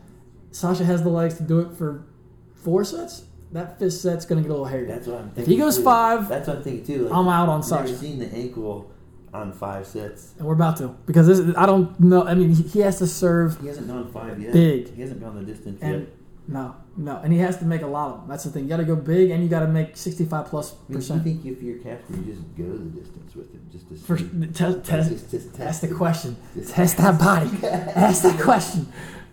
Sasha 0.53 0.85
has 0.85 1.03
the 1.03 1.09
legs 1.09 1.37
to 1.39 1.43
do 1.43 1.59
it 1.61 1.73
for 1.73 2.07
four 2.55 2.85
sets. 2.85 3.25
That 3.53 3.79
fist 3.79 4.03
set's 4.03 4.25
going 4.27 4.43
to 4.43 4.49
get 4.49 4.51
a 4.51 4.55
little 4.55 4.67
hairy. 4.67 4.87
That's 4.87 5.07
what 5.07 5.19
I'm 5.21 5.33
If 5.37 5.47
he 5.47 5.57
goes 5.57 5.77
too. 5.77 5.85
five, 5.85 6.29
that's 6.29 6.49
what 6.49 6.59
I'm 6.59 6.63
thinking 6.63 6.85
too. 6.87 7.03
Like, 7.05 7.15
I'm 7.15 7.29
out 7.29 7.49
on 7.49 7.63
I've 7.63 7.71
never 7.71 7.89
seen 7.89 8.19
the 8.19 8.33
ankle 8.33 8.91
on 9.33 9.53
five 9.53 9.87
sets. 9.87 10.35
And 10.39 10.47
we're 10.47 10.55
about 10.55 10.77
to 10.79 10.89
because 11.07 11.27
this 11.27 11.39
is, 11.39 11.55
I 11.57 11.67
don't 11.67 11.99
know. 12.01 12.25
I 12.27 12.35
mean, 12.35 12.51
he, 12.53 12.81
has 12.81 12.99
to 12.99 13.07
serve 13.07 13.61
He 13.61 13.69
hasn't 13.69 13.87
gone 13.89 14.11
five 14.13 14.41
yet. 14.43 14.53
Big. 14.53 14.95
He 14.95 15.01
hasn't 15.01 15.21
gone 15.21 15.37
the 15.37 15.43
distance 15.43 15.81
and 15.83 16.01
yet. 16.01 16.09
no, 16.49 16.75
no, 16.97 17.21
and 17.23 17.33
he 17.33 17.39
has 17.41 17.59
to 17.59 17.65
make 17.65 17.83
a 17.83 17.87
lot 17.87 18.11
of 18.13 18.21
them. 18.21 18.29
That's 18.29 18.45
the 18.45 18.51
thing. 18.51 18.65
You 18.65 18.69
got 18.71 18.79
to 18.79 18.85
go 18.85 18.97
big, 18.97 19.31
and 19.31 19.43
you 19.43 19.49
got 19.49 19.61
to 19.61 19.69
make 19.69 19.97
sixty-five 19.97 20.47
plus 20.47 20.73
I 20.89 20.93
mean, 20.93 21.01
do 21.01 21.15
you 21.15 21.21
think 21.21 21.45
if 21.47 21.63
you're 21.63 21.79
Casper, 21.79 22.15
you 22.17 22.23
just 22.35 22.57
go 22.57 22.65
the 22.65 23.01
distance 23.01 23.35
with 23.37 23.53
him 23.53 23.69
just 23.71 23.89
to 23.89 23.97
see? 23.97 24.05
First, 24.07 24.25
test, 24.55 24.85
test, 24.85 25.11
Just- 25.11 25.31
just 25.31 25.47
ask 25.49 25.57
test 25.57 25.81
the 25.83 25.95
question. 25.95 26.37
Just 26.55 26.73
Test 26.73 26.97
that 26.99 27.19
body. 27.19 27.51
Ask 27.65 28.23
that 28.23 28.41
question. 28.51 28.91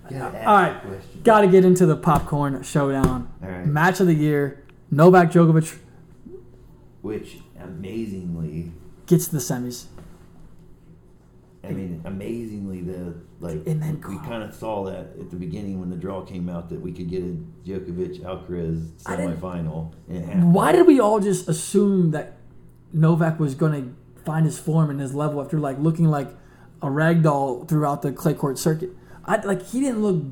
Gotta 0.09 0.45
All 0.45 0.55
right, 0.55 1.23
got 1.23 1.41
to 1.41 1.47
get 1.47 1.63
into 1.63 1.85
the 1.85 1.95
popcorn 1.95 2.61
showdown. 2.63 3.31
All 3.41 3.49
right. 3.49 3.65
Match 3.65 3.99
of 3.99 4.07
the 4.07 4.13
year: 4.13 4.65
Novak 4.91 5.31
Djokovic 5.31 5.79
which 7.03 7.39
amazingly, 7.59 8.71
Gets 9.05 9.27
to 9.27 9.33
the 9.33 9.39
semis. 9.39 9.85
I 11.65 11.71
mean, 11.71 12.01
amazingly, 12.05 12.81
the 12.81 13.15
like 13.39 13.65
And 13.67 13.81
then 13.81 14.01
we 14.07 14.17
kind 14.17 14.41
of 14.41 14.55
saw 14.55 14.85
that 14.85 15.17
at 15.19 15.29
the 15.29 15.35
beginning 15.35 15.79
when 15.79 15.89
the 15.89 15.97
draw 15.97 16.21
came 16.21 16.49
out 16.49 16.69
that 16.69 16.79
we 16.79 16.93
could 16.93 17.09
get 17.09 17.21
a 17.21 17.37
Djokovic 17.65 18.21
Alcaraz 18.21 18.89
semifinal. 19.03 19.93
And 20.07 20.17
it 20.17 20.25
happened. 20.25 20.53
Why 20.53 20.71
did 20.71 20.87
we 20.87 20.99
all 20.99 21.19
just 21.19 21.49
assume 21.49 22.11
that 22.11 22.37
Novak 22.93 23.39
was 23.39 23.53
going 23.53 23.73
to 23.73 24.21
find 24.23 24.45
his 24.45 24.57
form 24.57 24.89
and 24.89 24.99
his 24.99 25.13
level 25.13 25.41
after 25.41 25.59
like 25.59 25.77
looking 25.79 26.05
like 26.05 26.29
a 26.81 26.89
rag 26.89 27.21
doll 27.21 27.65
throughout 27.65 28.01
the 28.01 28.13
clay 28.13 28.33
court 28.33 28.57
circuit? 28.57 28.91
I 29.25 29.37
like 29.37 29.65
he 29.67 29.79
didn't 29.81 30.01
look 30.01 30.23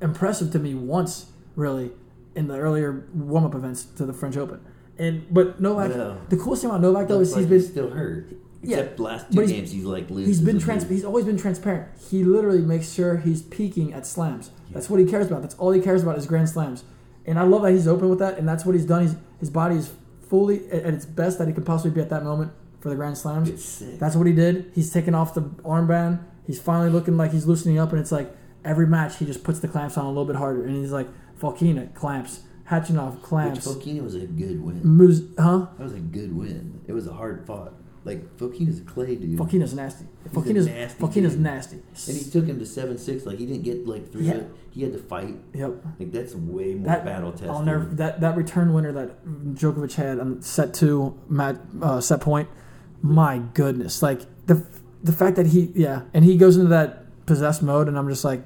impressive 0.00 0.50
to 0.52 0.58
me 0.58 0.74
once 0.74 1.26
really 1.56 1.92
in 2.34 2.48
the 2.48 2.56
earlier 2.58 3.06
warm 3.14 3.44
up 3.44 3.54
events 3.54 3.84
to 3.84 4.06
the 4.06 4.12
French 4.12 4.36
Open. 4.36 4.60
And 4.98 5.26
but 5.32 5.60
Novak, 5.60 5.90
the 6.28 6.36
coolest 6.36 6.62
thing 6.62 6.70
about 6.70 6.80
Novak 6.82 7.08
though 7.08 7.16
Looks 7.18 7.28
is 7.30 7.34
like 7.36 7.40
he's 7.42 7.48
been 7.50 7.58
he's 7.60 7.70
still 7.70 7.90
hurt. 7.90 8.26
Yeah, 8.64 8.76
Except 8.78 8.96
the 8.98 9.02
last 9.02 9.30
two 9.30 9.36
but 9.36 9.40
he's- 9.48 9.52
games, 9.52 9.70
he's 9.72 9.84
like 9.84 10.08
losing. 10.10 10.26
he's 10.26 10.40
been 10.40 10.58
trans- 10.60 10.88
he's 10.88 11.04
always 11.04 11.24
been 11.24 11.36
transparent. 11.36 11.88
He 12.10 12.22
literally 12.22 12.60
makes 12.62 12.92
sure 12.92 13.16
he's 13.16 13.42
peaking 13.42 13.92
at 13.92 14.06
slams. 14.06 14.50
That's 14.70 14.88
what 14.88 15.00
he 15.00 15.06
cares 15.06 15.26
about. 15.26 15.42
That's 15.42 15.56
all 15.56 15.72
he 15.72 15.80
cares 15.80 16.02
about 16.02 16.16
is 16.16 16.26
grand 16.26 16.48
slams. 16.48 16.84
And 17.26 17.38
I 17.38 17.42
love 17.42 17.62
that 17.62 17.72
he's 17.72 17.86
open 17.88 18.08
with 18.08 18.20
that, 18.20 18.38
and 18.38 18.48
that's 18.48 18.64
what 18.64 18.74
he's 18.74 18.86
done. 18.86 19.02
He's, 19.02 19.16
his 19.40 19.50
body 19.50 19.76
is 19.76 19.90
fully 20.28 20.66
at 20.70 20.84
at 20.84 20.94
its 20.94 21.04
best 21.06 21.38
that 21.38 21.48
it 21.48 21.54
could 21.54 21.66
possibly 21.66 21.90
be 21.90 22.00
at 22.00 22.08
that 22.10 22.22
moment 22.24 22.52
for 22.80 22.88
the 22.88 22.94
grand 22.96 23.18
slams. 23.18 23.80
That's 23.98 24.14
what 24.16 24.26
he 24.26 24.32
did. 24.32 24.70
He's 24.74 24.92
taken 24.92 25.14
off 25.14 25.34
the 25.34 25.42
armband. 25.42 26.20
He's 26.46 26.60
finally 26.60 26.90
looking 26.90 27.16
like 27.16 27.32
he's 27.32 27.46
loosening 27.46 27.78
up, 27.78 27.90
and 27.90 28.00
it's 28.00 28.12
like 28.12 28.34
every 28.64 28.86
match 28.86 29.18
he 29.18 29.24
just 29.26 29.44
puts 29.44 29.60
the 29.60 29.68
clamps 29.68 29.96
on 29.96 30.04
a 30.04 30.08
little 30.08 30.24
bit 30.24 30.36
harder, 30.36 30.64
and 30.64 30.76
he's 30.76 30.92
like 30.92 31.08
Fokina 31.40 31.94
clamps, 31.94 32.40
Khachanov 32.68 33.14
Which 33.16 33.22
clamps, 33.22 33.66
Fokina 33.66 34.02
was 34.02 34.14
a 34.14 34.26
good 34.26 34.62
win. 34.62 35.34
Huh? 35.38 35.66
That 35.78 35.84
was 35.84 35.94
a 35.94 36.00
good 36.00 36.36
win. 36.36 36.80
It 36.86 36.92
was 36.92 37.06
a 37.06 37.12
hard 37.12 37.46
fought. 37.46 37.74
Like 38.04 38.36
Fokina's 38.36 38.80
a 38.80 38.82
clay 38.82 39.14
dude. 39.14 39.38
Fokina's 39.38 39.74
nasty. 39.74 40.06
He's 40.24 40.32
Fokina's 40.32 40.66
nasty 40.66 41.00
Fokina's 41.00 41.34
dude. 41.34 41.42
nasty. 41.42 41.76
And 42.08 42.16
he 42.18 42.28
took 42.28 42.46
him 42.46 42.58
to 42.58 42.66
seven 42.66 42.98
six. 42.98 43.24
Like 43.24 43.38
he 43.38 43.46
didn't 43.46 43.62
get 43.62 43.86
like 43.86 44.10
three. 44.10 44.26
Yeah. 44.26 44.40
He 44.72 44.82
had 44.82 44.92
to 44.92 44.98
fight. 44.98 45.36
Yep. 45.54 45.84
Like 46.00 46.10
that's 46.10 46.34
way 46.34 46.74
more 46.74 46.86
That 46.88 47.04
battle 47.04 47.30
tested. 47.30 47.50
I'll 47.50 47.62
never 47.62 47.84
that 47.84 48.20
that 48.20 48.36
return 48.36 48.72
winner 48.72 48.90
that 48.90 49.24
Djokovic 49.24 49.94
had 49.94 50.18
on 50.18 50.42
set 50.42 50.74
two 50.74 51.16
mat 51.28 51.60
uh, 51.80 52.00
set 52.00 52.20
point. 52.20 52.48
My 53.02 53.38
goodness, 53.38 54.02
like 54.02 54.22
the 54.46 54.66
the 55.02 55.12
fact 55.12 55.36
that 55.36 55.46
he 55.48 55.70
yeah, 55.74 56.02
and 56.14 56.24
he 56.24 56.36
goes 56.36 56.56
into 56.56 56.68
that 56.70 57.04
possessed 57.26 57.62
mode, 57.62 57.88
and 57.88 57.98
I'm 57.98 58.08
just 58.08 58.24
like, 58.24 58.42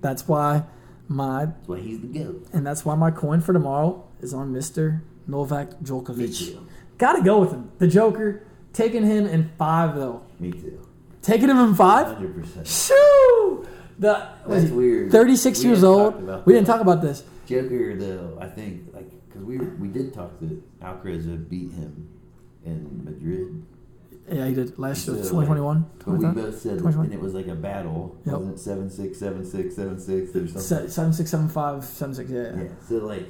that's 0.00 0.26
why 0.28 0.64
my 1.08 1.46
That's 1.46 1.68
why 1.68 1.80
he's 1.80 2.00
the 2.00 2.06
goat. 2.06 2.46
and 2.52 2.66
that's 2.66 2.84
why 2.84 2.94
my 2.94 3.10
coin 3.10 3.40
for 3.40 3.52
tomorrow 3.52 4.04
is 4.20 4.32
on 4.34 4.52
Mister 4.52 5.02
Novak 5.26 5.70
Djokovic. 5.82 6.58
Got 6.98 7.14
to 7.14 7.22
go 7.22 7.40
with 7.40 7.50
him. 7.52 7.70
The 7.78 7.88
Joker 7.88 8.42
taking 8.72 9.04
him 9.04 9.26
in 9.26 9.50
five 9.58 9.94
though. 9.96 10.22
Me 10.38 10.52
too. 10.52 10.86
Taking 11.22 11.48
him 11.48 11.58
in 11.58 11.74
five. 11.74 12.06
Hundred 12.16 12.34
percent. 12.34 12.66
Shoo! 12.66 13.66
The 13.98 14.28
That's 14.46 14.70
weird. 14.70 15.12
36 15.12 15.60
We 15.60 15.64
years 15.66 15.84
old. 15.84 16.44
We 16.46 16.52
didn't 16.52 16.66
talk 16.66 16.80
about 16.80 17.00
this. 17.00 17.22
Joker 17.46 17.94
though. 17.96 18.38
I 18.40 18.46
think 18.48 18.92
like 18.94 19.08
because 19.28 19.42
we 19.42 19.58
we 19.58 19.88
did 19.88 20.12
talk 20.14 20.38
that 20.40 20.80
Alcaraz 20.80 21.26
beat 21.48 21.70
him 21.72 22.08
in 22.64 23.04
Madrid. 23.04 23.62
Yeah, 24.30 24.46
he 24.46 24.54
did 24.54 24.78
last 24.78 25.06
year, 25.06 25.16
So, 25.16 25.22
2021. 25.22 25.82
But 25.98 26.06
we 26.06 26.12
2021. 26.18 26.34
both 26.50 26.60
said, 26.60 26.70
2020. 26.78 27.04
and 27.06 27.14
it 27.14 27.20
was 27.20 27.34
like 27.34 27.46
a 27.46 27.54
battle. 27.54 28.16
Yep. 28.24 28.34
Wasn't 28.34 28.54
it 28.54 28.58
seven 28.60 28.90
six 28.90 29.18
seven 29.18 29.44
six 29.44 29.76
seven 29.76 29.98
six 29.98 30.30
or 30.34 30.46
something? 30.46 30.60
Se- 30.62 30.88
seven 30.88 31.12
six 31.12 31.30
seven 31.30 31.48
five 31.48 31.84
seven 31.84 32.14
six. 32.14 32.30
Yeah. 32.30 32.54
Yeah. 32.56 32.68
So 32.88 32.94
like, 32.96 33.26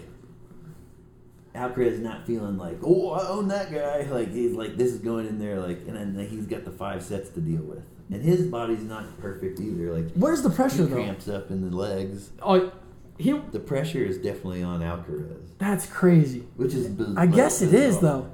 Alcaraz 1.55 1.93
is 1.93 2.01
not 2.01 2.27
feeling 2.27 2.59
like, 2.59 2.79
oh, 2.83 3.11
I 3.13 3.29
own 3.29 3.49
that 3.49 3.73
guy. 3.73 4.03
Like 4.11 4.33
he's 4.33 4.53
like, 4.53 4.77
this 4.77 4.93
is 4.93 4.99
going 5.01 5.27
in 5.27 5.39
there. 5.39 5.61
Like, 5.61 5.81
and 5.87 5.97
then 6.17 6.27
he's 6.29 6.47
got 6.47 6.65
the 6.65 6.71
five 6.73 7.03
sets 7.03 7.29
to 7.31 7.41
deal 7.41 7.63
with, 7.63 7.85
and 8.11 8.23
his 8.23 8.47
body's 8.47 8.83
not 8.83 9.19
perfect 9.21 9.61
either. 9.61 9.93
Like, 9.93 10.13
Where's 10.15 10.43
the 10.43 10.51
pressure 10.51 10.83
he 10.85 10.89
though? 10.89 10.95
cramps 10.97 11.29
up 11.29 11.51
in 11.51 11.69
the 11.69 11.77
legs. 11.77 12.31
Oh, 12.43 12.73
he. 13.19 13.33
The 13.53 13.61
pressure 13.61 14.05
is 14.05 14.19
definitely 14.19 14.63
on 14.65 14.81
Alcaraz, 14.81 15.39
That's 15.59 15.87
crazy. 15.87 16.41
which 16.57 16.75
is. 16.75 16.89
biz- 16.89 17.17
I 17.17 17.27
guess 17.27 17.63
it 17.63 17.73
is 17.73 17.97
bizarre. 17.97 18.01
though. 18.23 18.31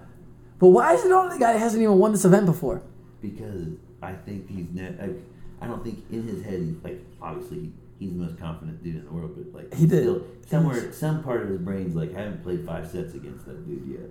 But 0.60 0.68
why 0.68 0.94
is 0.94 1.04
it 1.04 1.10
only 1.10 1.34
the 1.34 1.40
guy 1.40 1.52
that 1.54 1.58
hasn't 1.58 1.82
even 1.82 1.98
won 1.98 2.12
this 2.12 2.24
event 2.24 2.46
before? 2.46 2.82
because 3.20 3.66
I 4.02 4.12
think 4.12 4.48
he's 4.48 4.66
ne- 4.72 4.96
I, 4.98 5.64
I 5.64 5.66
don't 5.68 5.82
think 5.84 6.04
in 6.10 6.22
his 6.26 6.42
head 6.42 6.60
he's 6.60 6.76
like 6.82 7.04
obviously 7.20 7.70
he's 7.98 8.12
the 8.12 8.16
most 8.18 8.38
confident 8.38 8.82
dude 8.82 8.96
in 8.96 9.04
the 9.04 9.10
world, 9.12 9.32
but 9.36 9.52
like 9.54 9.74
He 9.74 9.80
he's 9.80 9.90
did. 9.90 10.02
still 10.04 10.24
somewhere 10.48 10.92
some 10.92 11.22
part 11.22 11.42
of 11.42 11.48
his 11.50 11.58
brain's 11.60 11.94
like 11.96 12.14
I 12.14 12.20
haven't 12.20 12.42
played 12.42 12.64
five 12.64 12.88
sets 12.88 13.12
against 13.14 13.44
that 13.46 13.66
dude 13.66 13.86
yet. 14.00 14.10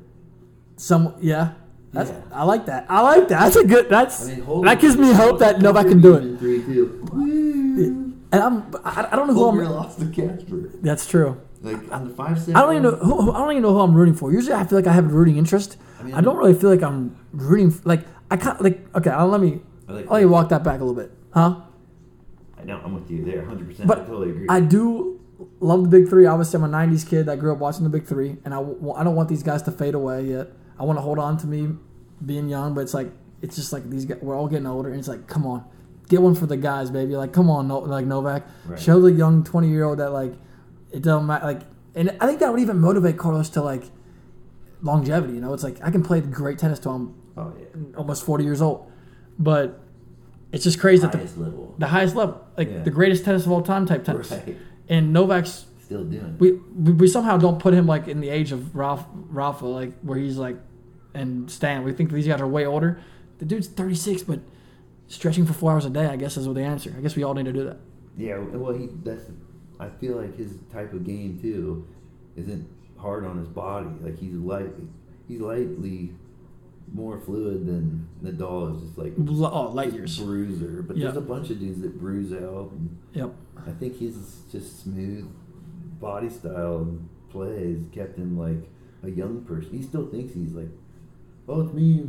Some 0.78 1.16
yeah. 1.22 1.54
That's, 1.92 2.12
Yeah. 2.12 2.22
I 2.32 2.44
like 2.44 2.68
that. 2.68 2.86
I 2.88 3.02
like 3.02 3.28
that. 3.30 3.40
That's 3.40 3.56
a 3.56 3.66
good. 3.66 3.90
That's 3.90 4.28
I 4.30 4.36
mean, 4.36 4.62
that 4.66 4.80
gives 4.80 4.96
me 4.96 5.12
hope 5.12 5.40
that 5.40 5.60
Novak 5.60 5.88
can 5.88 6.02
do 6.02 6.14
it. 6.16 6.38
Three 6.38 6.62
two. 6.64 8.14
And 8.32 8.44
I'm. 8.44 8.76
I, 8.86 9.08
I 9.12 9.16
don't 9.16 9.28
know 9.28 9.34
who 9.34 9.44
Holger 9.44 9.64
I'm. 9.64 9.72
lost 9.72 10.00
to 10.00 10.06
Casper. 10.06 10.70
That's 10.84 11.08
true. 11.08 11.42
Like 11.64 11.92
on 11.92 12.08
the 12.10 12.14
five 12.14 12.40
set. 12.40 12.56
I 12.56 12.62
don't 12.62 12.74
even 12.74 12.84
know. 12.84 12.92
Who, 12.96 13.22
who- 13.24 13.32
I 13.34 13.40
don't 13.40 13.52
even 13.52 13.64
know 13.64 13.74
who 13.74 13.80
I'm 13.80 13.96
rooting 13.96 14.14
for. 14.14 14.32
Usually, 14.32 14.54
I 14.54 14.66
feel 14.66 14.78
like 14.78 14.86
I 14.88 14.94
have 14.94 15.06
a 15.06 15.08
rooting 15.10 15.38
interest. 15.38 15.78
I 16.00 16.04
mean, 16.04 16.14
I 16.16 16.22
don't 16.22 16.38
really 16.38 16.54
feel 16.54 16.70
like 16.70 16.82
I'm 16.84 17.18
rooting. 17.34 17.74
Like 17.84 18.06
I 18.32 18.38
can't. 18.38 18.62
Like 18.62 18.88
okay. 18.96 19.10
I'll, 19.10 19.28
let 19.28 19.42
me. 19.42 19.62
I 19.88 19.92
like 19.92 20.06
I'll 20.08 20.14
let 20.14 20.20
you 20.22 20.30
walk 20.30 20.50
that 20.50 20.64
back 20.64 20.80
a 20.80 20.84
little 20.84 20.96
bit, 21.02 21.12
huh? 21.34 21.62
I 22.60 22.64
know 22.64 22.80
I'm 22.84 22.94
with 22.94 23.10
you 23.10 23.24
there, 23.26 23.46
hundred 23.46 23.68
percent. 23.68 23.90
I 23.90 23.96
totally 23.96 24.32
agree. 24.32 24.46
I 24.50 24.60
do 24.60 25.20
love 25.60 25.84
the 25.84 25.90
Big 25.90 26.10
Three. 26.10 26.26
Obviously, 26.26 26.58
I'm 26.62 26.64
a 26.64 26.78
'90s 26.78 27.08
kid 27.08 27.26
that 27.28 27.40
grew 27.40 27.52
up 27.52 27.60
watching 27.60 27.84
the 27.84 27.90
Big 27.90 28.06
Three, 28.06 28.38
and 28.46 28.54
I, 28.54 28.58
w- 28.58 28.92
I 28.94 29.04
don't 29.04 29.16
want 29.16 29.30
these 29.30 29.44
guys 29.44 29.62
to 29.64 29.72
fade 29.72 29.94
away 29.94 30.24
yet. 30.26 30.48
I 30.78 30.84
want 30.84 30.98
to 30.98 31.02
hold 31.02 31.20
on 31.20 31.38
to 31.38 31.48
me 31.48 31.70
being 32.26 32.50
young, 32.50 32.74
but 32.74 32.82
it's 32.82 32.94
like 32.94 33.12
it's 33.42 33.56
just 33.56 33.72
like 33.74 33.90
these 33.90 34.06
guys. 34.06 34.20
We're 34.22 34.36
all 34.38 34.48
getting 34.48 34.68
older, 34.68 34.90
and 34.90 35.00
it's 35.00 35.08
like, 35.08 35.28
come 35.28 35.46
on, 35.46 35.64
get 36.10 36.22
one 36.22 36.36
for 36.36 36.46
the 36.46 36.58
guys, 36.58 36.92
baby. 36.92 37.16
Like, 37.16 37.32
come 37.34 37.50
on, 37.50 37.68
no, 37.70 37.80
like 37.80 38.06
Novak, 38.06 38.46
Right. 38.66 38.80
show 38.80 39.00
the 39.02 39.12
young 39.12 39.44
20 39.44 39.70
year 39.70 39.86
old 39.86 40.00
that 40.00 40.12
like 40.12 40.34
it 40.92 41.02
doesn't 41.02 41.26
matter. 41.28 41.46
Like, 41.46 41.62
and 41.96 42.16
I 42.20 42.28
think 42.28 42.40
that 42.42 42.52
would 42.52 42.60
even 42.62 42.80
motivate 42.80 43.18
Carlos 43.18 43.50
to 43.52 43.62
like 43.62 43.84
longevity. 44.82 45.34
You 45.34 45.42
know, 45.42 45.54
it's 45.54 45.64
like 45.64 45.78
I 45.84 45.92
can 45.92 46.04
play 46.04 46.22
great 46.22 46.58
tennis 46.60 46.80
till 46.80 46.94
I'm 46.94 47.16
oh 47.38 47.54
yeah, 47.60 47.98
almost 47.98 48.26
40 48.26 48.44
years 48.44 48.62
old, 48.62 48.92
but 49.38 49.82
it's 50.52 50.64
just 50.64 50.80
crazy 50.80 51.02
that 51.04 51.12
the 51.12 51.18
highest 51.20 51.38
level. 51.38 51.76
the 51.78 51.88
highest 51.88 52.16
level, 52.16 52.42
like 52.58 52.70
Yeah. 52.70 52.84
the 52.84 52.92
greatest 52.92 53.24
tennis 53.26 53.46
of 53.46 53.52
all 53.52 53.62
time 53.62 53.86
type 53.86 54.04
tennis. 54.04 54.32
Right. 54.32 54.58
And 54.88 55.14
Novak's, 55.14 55.66
Still 55.82 56.04
doing. 56.04 56.36
we, 56.40 56.54
we 56.54 56.92
we 56.94 57.08
somehow 57.08 57.38
don't 57.38 57.60
put 57.60 57.74
him 57.74 57.86
like 57.86 58.08
in 58.08 58.20
the 58.22 58.30
age 58.30 58.52
of 58.52 58.76
Ralph 58.76 59.06
Rafa, 59.14 59.66
like 59.66 59.94
where 60.02 60.18
he's 60.18 60.38
like, 60.38 60.58
and 61.14 61.50
Stan. 61.52 61.84
We 61.84 61.94
think 61.94 62.12
these 62.12 62.28
guys 62.28 62.42
are 62.42 62.48
way 62.48 62.66
older. 62.66 63.00
The 63.40 63.46
dude's 63.46 63.68
36, 63.68 64.24
but 64.24 64.40
stretching 65.08 65.46
for 65.46 65.54
four 65.54 65.72
hours 65.72 65.86
a 65.86 65.90
day, 65.90 66.06
I 66.08 66.16
guess, 66.16 66.36
is 66.38 66.48
what 66.48 66.56
the 66.56 66.64
answer. 66.64 66.94
I 66.98 67.02
guess 67.02 67.16
we 67.16 67.24
all 67.24 67.34
need 67.34 67.46
to 67.46 67.54
do 67.54 67.64
that. 67.66 67.78
Yeah, 68.18 68.38
well, 68.40 68.74
he 68.74 68.90
that's. 69.04 69.26
I 69.80 69.88
feel 69.90 70.18
like 70.18 70.36
his 70.36 70.56
type 70.74 70.92
of 70.94 71.06
game 71.06 71.40
too, 71.42 71.88
isn't 72.36 72.68
hard 73.00 73.26
on 73.26 73.38
his 73.38 73.48
body. 73.48 73.90
Like 74.02 74.18
he's 74.18 74.34
light, 74.36 74.72
he's 75.28 75.40
lightly 75.42 76.14
more 76.92 77.20
fluid 77.20 77.66
than 77.68 78.08
Nadal 78.24 78.76
is. 78.76 78.82
Just 78.82 78.98
like 78.98 79.14
Oh, 79.20 79.72
light 79.74 79.94
years. 79.94 80.20
bruiser. 80.20 80.84
But 80.88 80.98
Yeah. 80.98 81.06
there's 81.06 81.18
a 81.18 81.22
bunch 81.22 81.50
of 81.50 81.60
dudes 81.60 81.82
that 81.82 82.00
bruise 82.00 82.34
out. 82.34 82.72
And 82.72 82.98
Yep. 83.14 83.36
I 83.68 83.72
think 83.72 83.94
he's 83.96 84.44
just 84.52 84.80
smooth 84.84 85.26
body 86.00 86.30
style 86.30 86.78
and 86.80 87.08
play 87.30 87.74
has 87.74 87.84
kept 87.92 88.18
him 88.18 88.38
like 88.38 88.70
a 89.04 89.10
young 89.12 89.42
person. 89.42 89.72
He 89.72 89.82
still 89.84 90.08
thinks 90.08 90.34
he's 90.34 90.54
like, 90.54 90.70
oh, 91.48 91.62
it's 91.62 91.74
me 91.74 92.06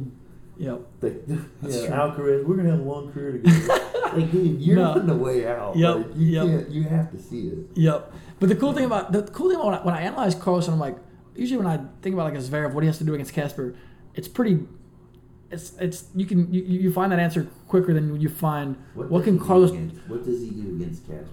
Yep. 0.59 0.81
like 1.01 1.27
That's 1.63 1.77
yeah, 1.83 1.87
true. 1.87 1.97
Alcaraz. 1.97 2.45
We're 2.45 2.57
gonna 2.57 2.71
have 2.71 2.81
a 2.81 2.83
long 2.83 3.13
career 3.13 3.33
together. 3.33 3.81
like, 4.15 4.31
dude, 4.31 4.61
you're 4.61 4.77
No. 4.77 4.93
on 4.93 5.07
the 5.07 5.15
way 5.17 5.47
out. 5.47 5.77
Yep, 5.77 5.97
Like, 5.97 6.07
you 6.17 6.27
yep. 6.27 6.47
can't. 6.47 6.71
You 6.71 6.83
have 6.85 7.11
to 7.13 7.19
see 7.19 7.49
it. 7.49 7.59
Yep. 7.75 8.13
But 8.41 8.49
the 8.49 8.57
cool 8.57 8.73
thing 8.73 8.85
about 8.85 9.13
the 9.13 9.23
cool 9.23 9.49
thing 9.51 9.57
about 9.59 9.67
when 9.67 9.75
I, 9.75 9.85
when 9.85 9.95
I 9.95 10.01
analyze 10.03 10.35
Carlson, 10.35 10.75
I'm 10.75 10.81
like, 10.81 10.97
usually 11.35 11.59
when 11.63 11.67
I 11.67 11.81
think 12.03 12.15
about 12.15 12.25
like 12.33 12.35
a 12.35 12.43
Zverev, 12.43 12.73
what 12.73 12.83
he 12.83 12.87
has 12.89 12.99
to 12.99 13.05
do 13.05 13.15
against 13.15 13.33
Casper, 13.33 13.75
it's 14.15 14.29
pretty. 14.29 14.67
It's 15.51 15.73
it's 15.81 16.05
you 16.15 16.27
can 16.27 16.53
you, 16.55 16.63
you 16.63 16.93
find 16.93 17.11
that 17.11 17.19
answer 17.19 17.49
quicker 17.67 17.93
than 17.93 18.21
you 18.21 18.29
find 18.29 18.77
what, 18.95 19.11
does 19.11 19.25
can 19.25 19.33
he 19.35 19.39
do 19.41 19.45
Carlos 19.45 19.71
against- 19.73 19.97
what 20.09 20.25
does 20.25 20.41
he 20.41 20.51
do 20.51 20.77
against 20.77 21.07
Casper? 21.09 21.27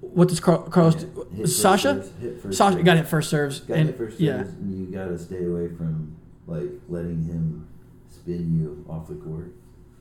what 0.00 0.28
does 0.28 0.40
Car, 0.40 0.58
Carlos 0.70 0.94
Yeah, 0.94 1.00
do? 1.02 1.26
hit 1.36 1.40
first 1.42 1.60
Sasha 1.62 1.94
serves, 2.02 2.12
hit 2.20 2.54
Sasha 2.54 2.72
serves. 2.72 2.84
got 2.84 2.96
hit 2.96 3.06
first 3.06 3.30
serves 3.30 3.60
Got 3.60 3.76
and 3.78 3.88
hit 3.90 3.96
first 3.98 4.18
yeah 4.18 4.38
serves, 4.38 4.50
and 4.54 4.74
you 4.80 4.86
gotta 4.96 5.16
stay 5.18 5.44
away 5.44 5.68
from 5.68 6.16
like 6.48 6.68
letting 6.88 7.22
him 7.24 7.68
spin 8.28 8.60
you 8.60 8.84
off 8.88 9.08
the 9.08 9.14
court. 9.14 9.54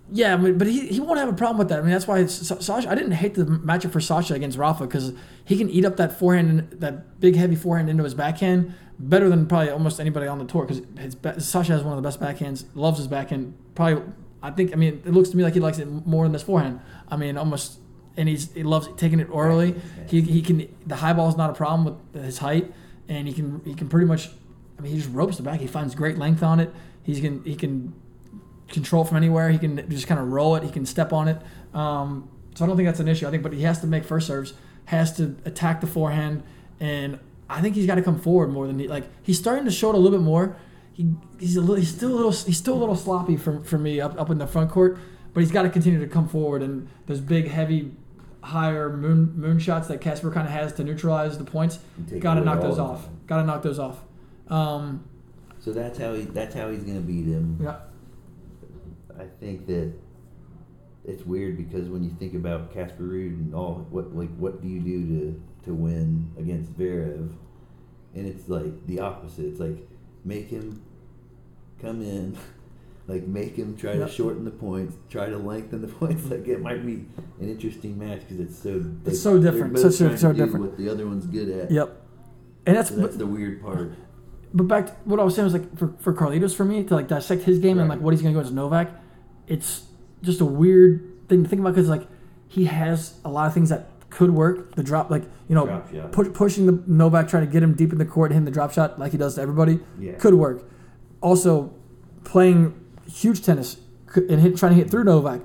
Yeah, 0.09 0.33
I 0.33 0.37
mean, 0.37 0.57
but 0.57 0.67
he, 0.67 0.87
he 0.87 0.99
won't 1.01 1.19
have 1.19 1.27
a 1.27 1.33
problem 1.33 1.57
with 1.57 1.67
that. 1.69 1.79
I 1.79 1.81
mean, 1.81 1.91
that's 1.91 2.07
why 2.07 2.19
it's, 2.19 2.33
Sasha. 2.65 2.89
I 2.89 2.95
didn't 2.95 3.11
hate 3.11 3.33
the 3.33 3.43
matchup 3.43 3.91
for 3.91 3.99
Sasha 3.99 4.35
against 4.35 4.57
Rafa 4.57 4.85
because 4.85 5.13
he 5.43 5.57
can 5.57 5.69
eat 5.69 5.83
up 5.83 5.97
that 5.97 6.17
forehand, 6.17 6.69
that 6.79 7.19
big 7.19 7.35
heavy 7.35 7.55
forehand 7.55 7.89
into 7.89 8.03
his 8.03 8.13
backhand 8.13 8.73
better 8.99 9.29
than 9.29 9.45
probably 9.45 9.69
almost 9.69 9.99
anybody 9.99 10.25
on 10.27 10.39
the 10.39 10.45
tour. 10.45 10.65
Because 10.65 11.45
Sasha 11.45 11.73
has 11.73 11.83
one 11.83 11.97
of 11.97 12.01
the 12.01 12.07
best 12.07 12.21
backhands, 12.21 12.65
loves 12.73 12.99
his 12.99 13.07
backhand. 13.07 13.53
Probably, 13.75 14.01
I 14.41 14.51
think. 14.51 14.71
I 14.71 14.75
mean, 14.75 15.01
it 15.05 15.11
looks 15.11 15.29
to 15.29 15.37
me 15.37 15.43
like 15.43 15.53
he 15.53 15.59
likes 15.59 15.77
it 15.77 15.85
more 15.85 16.23
than 16.23 16.33
his 16.33 16.43
forehand. 16.43 16.79
I 17.09 17.17
mean, 17.17 17.37
almost, 17.37 17.79
and 18.15 18.29
he's 18.29 18.53
he 18.53 18.63
loves 18.63 18.87
taking 18.95 19.19
it 19.19 19.27
early. 19.33 19.75
He, 20.07 20.21
he 20.21 20.41
can 20.41 20.73
the 20.85 20.95
high 20.95 21.13
ball 21.13 21.27
is 21.27 21.35
not 21.35 21.49
a 21.49 21.53
problem 21.53 21.97
with 22.13 22.23
his 22.23 22.37
height, 22.37 22.71
and 23.09 23.27
he 23.27 23.33
can 23.33 23.61
he 23.65 23.73
can 23.73 23.89
pretty 23.89 24.07
much. 24.07 24.29
I 24.79 24.83
mean, 24.83 24.93
he 24.93 24.99
just 24.99 25.11
ropes 25.11 25.35
the 25.35 25.43
back. 25.43 25.59
He 25.59 25.67
finds 25.67 25.95
great 25.95 26.17
length 26.17 26.43
on 26.43 26.61
it. 26.61 26.73
He's 27.03 27.19
can 27.19 27.43
he 27.43 27.55
can 27.55 27.93
control 28.67 29.03
from 29.05 29.17
anywhere. 29.17 29.49
He 29.49 29.57
can 29.57 29.89
just 29.89 30.07
kind 30.07 30.19
of 30.19 30.31
roll 30.31 30.55
it. 30.55 30.63
He 30.63 30.69
can 30.69 30.85
step 30.85 31.13
on 31.13 31.27
it. 31.27 31.37
Um, 31.73 32.29
so 32.55 32.65
I 32.65 32.67
don't 32.67 32.75
think 32.77 32.87
that's 32.87 32.99
an 32.99 33.07
issue. 33.07 33.27
I 33.27 33.31
think, 33.31 33.43
but 33.43 33.53
he 33.53 33.61
has 33.63 33.79
to 33.81 33.87
make 33.87 34.03
first 34.03 34.27
serves, 34.27 34.53
has 34.85 35.15
to 35.17 35.35
attack 35.45 35.81
the 35.81 35.87
forehand, 35.87 36.43
and 36.79 37.19
I 37.49 37.61
think 37.61 37.75
he's 37.75 37.85
got 37.85 37.95
to 37.95 38.01
come 38.01 38.19
forward 38.19 38.47
more 38.51 38.67
than 38.67 38.79
he 38.79 38.87
like. 38.87 39.05
He's 39.23 39.37
starting 39.37 39.65
to 39.65 39.71
show 39.71 39.89
it 39.89 39.95
a 39.95 39.97
little 39.99 40.17
bit 40.17 40.23
more. 40.23 40.55
He, 40.93 41.13
he's 41.39 41.55
a 41.55 41.61
little, 41.61 41.75
he's 41.75 41.93
still 41.93 42.11
a 42.11 42.15
little 42.15 42.31
he's 42.31 42.57
still 42.57 42.73
a 42.73 42.79
little 42.81 42.95
sloppy 42.95 43.37
for, 43.37 43.61
for 43.63 43.77
me 43.77 44.01
up, 44.01 44.19
up 44.19 44.29
in 44.31 44.39
the 44.39 44.47
front 44.47 44.71
court, 44.71 44.97
but 45.33 45.41
he's 45.41 45.51
got 45.51 45.61
to 45.63 45.69
continue 45.69 45.99
to 45.99 46.07
come 46.07 46.27
forward 46.27 46.63
and 46.63 46.87
those 47.05 47.19
big 47.21 47.47
heavy 47.47 47.91
higher 48.41 48.89
moon 48.95 49.33
moon 49.35 49.59
shots 49.59 49.87
that 49.89 50.01
Casper 50.01 50.31
kind 50.31 50.47
of 50.47 50.53
has 50.53 50.73
to 50.73 50.83
neutralize 50.83 51.37
the 51.37 51.43
points. 51.43 51.77
Got 52.19 52.35
to 52.35 52.41
knock 52.41 52.61
those 52.61 52.79
off. 52.79 53.07
Got 53.27 53.37
to 53.37 53.43
knock 53.43 53.61
those 53.61 53.77
off. 53.77 53.99
Um, 54.47 55.03
So 55.59 55.71
that's 55.73 55.99
how 55.99 56.13
he 56.15 56.23
that's 56.23 56.55
how 56.55 56.71
he's 56.71 56.83
gonna 56.83 57.01
beat 57.01 57.25
him. 57.25 57.59
yeah, 57.61 57.75
I 59.19 59.25
think 59.39 59.65
that 59.67 59.91
it's 61.05 61.25
weird 61.25 61.57
because 61.57 61.87
when 61.89 62.03
you 62.03 62.11
think 62.19 62.33
about 62.33 62.73
Casper 62.73 63.03
Ruud 63.03 63.33
and 63.33 63.55
all 63.55 63.85
what 63.89 64.15
like 64.15 64.35
what 64.37 64.61
do 64.61 64.67
you 64.67 64.79
do 64.81 65.05
to 65.07 65.43
to 65.65 65.73
win 65.73 66.31
against 66.37 66.77
Zverev, 66.77 67.31
and 68.15 68.27
it's 68.27 68.47
like 68.49 68.85
the 68.87 68.99
opposite. 68.99 69.45
It's 69.45 69.59
like 69.59 69.77
make 70.25 70.49
him 70.49 70.81
come 71.81 72.01
in, 72.01 72.37
like 73.07 73.25
make 73.27 73.55
him 73.55 73.75
try 73.77 73.93
to 73.97 74.07
shorten 74.09 74.43
the 74.45 74.51
points, 74.51 74.95
try 75.09 75.27
to 75.29 75.37
lengthen 75.37 75.81
the 75.81 75.87
points. 75.99 76.25
Like 76.25 76.47
it 76.47 76.61
might 76.61 76.85
be 76.85 77.05
an 77.39 77.49
interesting 77.49 77.97
match 77.97 78.21
because 78.21 78.39
it's 78.39 78.57
so 78.57 78.83
like, 79.05 79.15
so 79.15 79.39
different. 79.41 79.77
So- 79.79 79.89
so- 79.89 80.15
so 80.15 80.33
different. 80.33 80.65
What 80.65 80.77
the 80.77 80.89
other 80.89 81.05
one's 81.07 81.25
good 81.25 81.49
at. 81.49 81.71
yep. 81.71 82.01
And 82.65 82.75
that's, 82.75 82.89
So 82.89 82.95
that's 82.97 83.15
the 83.15 83.25
weird 83.25 83.61
part. 83.61 83.93
but 84.53 84.63
back 84.63 84.87
to 84.87 84.91
what 85.05 85.21
I 85.21 85.23
was 85.23 85.35
saying 85.35 85.45
was 85.45 85.53
like 85.53 85.77
for, 85.77 85.93
for 85.99 86.13
Carlitos 86.13 86.53
for 86.53 86.65
me 86.65 86.83
to 86.83 86.95
like 86.95 87.07
dissect 87.07 87.43
his 87.43 87.59
game 87.59 87.79
and 87.79 87.87
like 87.87 88.01
what 88.01 88.13
he's 88.13 88.21
going 88.21 88.33
to 88.33 88.35
go 88.35 88.41
against 88.41 88.53
Novak, 88.55 88.91
it's 89.47 89.83
just 90.21 90.41
a 90.41 90.45
weird 90.45 91.27
thing 91.29 91.43
to 91.43 91.49
think 91.49 91.59
about 91.61 91.73
because 91.75 91.89
like 91.89 92.07
he 92.47 92.65
has 92.65 93.19
a 93.25 93.29
lot 93.29 93.47
of 93.47 93.53
things 93.53 93.69
that 93.69 93.89
could 94.09 94.31
work. 94.31 94.75
The 94.75 94.83
drop, 94.83 95.09
like 95.09 95.23
you 95.47 95.55
know, 95.55 95.65
Drop 95.65 96.11
push, 96.11 96.27
pushing 96.33 96.65
the 96.65 96.83
Novak, 96.87 97.27
trying 97.27 97.45
to 97.45 97.51
get 97.51 97.63
him 97.63 97.73
deep 97.73 97.91
in 97.91 97.97
the 97.97 98.05
court, 98.05 98.31
hitting 98.31 98.45
the 98.45 98.51
drop 98.51 98.71
shot 98.73 98.99
like 98.99 99.11
he 99.11 99.17
does 99.17 99.35
to 99.35 99.41
everybody, 99.41 99.79
Yeah. 99.99 100.13
could 100.13 100.33
work. 100.33 100.63
Also, 101.21 101.73
playing 102.23 102.73
huge 103.09 103.41
tennis 103.43 103.77
and 104.15 104.39
hit, 104.41 104.57
trying 104.57 104.71
to 104.73 104.75
hit 104.77 104.89
through 104.89 105.03
Novak 105.03 105.41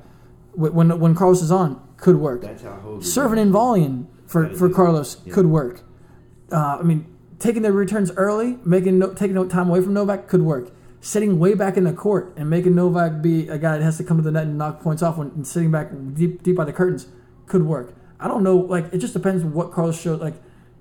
when 0.55 0.99
when 1.01 1.15
Carlos 1.15 1.43
is 1.43 1.51
on 1.53 1.81
could 1.97 2.17
work. 2.17 2.43
That's 2.43 2.63
how 2.63 2.99
Serving 3.01 3.39
and 3.39 3.51
it. 3.51 3.53
volleying 3.53 4.07
for, 4.27 4.49
for. 4.55 4.69
Carlos 4.69 5.19
Yeah. 5.25 5.35
could 5.35 5.47
work. 5.47 5.83
Uh, 6.51 6.79
I 6.81 6.83
mean, 6.83 7.07
taking 7.39 7.63
the 7.63 7.73
returns 7.73 8.11
early, 8.17 8.59
making 8.65 8.99
no, 8.99 9.13
taking 9.13 9.35
no 9.35 9.47
time 9.47 9.69
away 9.69 9.81
from 9.81 9.95
Novak 9.95 10.27
could 10.29 10.43
work. 10.43 10.71
Sitting 11.05 11.41
way 11.41 11.55
back 11.55 11.77
in 11.77 11.83
the 11.83 11.93
court 11.93 12.33
and 12.37 12.49
making 12.49 12.77
Novak 12.77 13.21
be 13.23 13.49
a 13.49 13.59
guy 13.59 13.77
that 13.77 13.83
has 13.83 13.97
to 13.97 14.05
come 14.05 14.19
to 14.19 14.23
the 14.23 14.31
net 14.31 14.45
and 14.45 14.57
knock 14.57 14.81
points 14.81 15.03
off 15.03 15.19
when 15.19 15.29
and 15.31 15.45
sitting 15.45 15.71
back 15.73 15.91
deep 16.15 16.45
deep 16.45 16.55
by 16.55 16.65
the 16.65 16.73
curtains 16.73 17.09
could 17.47 17.65
work. 17.67 17.93
I 18.21 18.29
don't 18.29 18.45
know. 18.45 18.57
Like 18.57 18.93
it 18.95 18.99
just 18.99 19.13
depends 19.13 19.43
what 19.43 19.73
Carlos 19.73 20.01
shows. 20.01 20.21
Like 20.21 20.35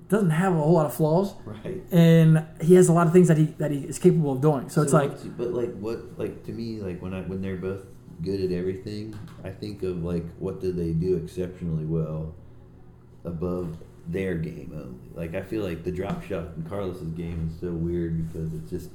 doesn't 0.09 0.29
have 0.29 0.53
a 0.53 0.57
whole 0.57 0.73
lot 0.73 0.85
of 0.85 0.93
flaws, 0.93 1.33
Right. 1.45 1.81
and 1.89 2.45
he 2.61 2.75
has 2.75 2.87
a 2.87 2.93
lot 2.93 3.07
of 3.07 3.13
things 3.13 3.29
that 3.29 3.37
he 3.37 3.45
that 3.57 3.71
he 3.71 3.79
is 3.79 3.97
capable 3.97 4.33
of 4.33 4.41
doing. 4.41 4.69
So, 4.69 4.83
it's 4.83 4.93
like 4.93 5.11
but 5.37 5.53
like 5.53 5.73
what, 5.79 6.19
like 6.19 6.43
to 6.45 6.51
me, 6.51 6.79
like 6.81 7.01
when 7.01 7.13
I 7.15 7.21
when 7.21 7.41
they're 7.41 7.55
both 7.57 7.85
good 8.21 8.41
at 8.41 8.51
everything, 8.51 9.15
I 9.43 9.49
think 9.49 9.81
of 9.81 10.03
like 10.03 10.25
what 10.37 10.61
do 10.61 10.71
they 10.71 10.91
do 10.91 11.15
exceptionally 11.15 11.85
well 11.85 12.35
above 13.23 13.77
their 14.07 14.35
game 14.35 14.71
only. 14.75 14.99
Like 15.15 15.33
I 15.33 15.41
feel 15.41 15.63
like 15.63 15.83
the 15.83 15.91
drop 15.91 16.23
shot 16.25 16.49
in 16.57 16.63
Carlos's 16.69 17.11
game 17.13 17.49
is 17.51 17.59
so 17.59 17.71
weird 17.71 18.27
because 18.31 18.53
it's 18.53 18.69
just 18.69 18.89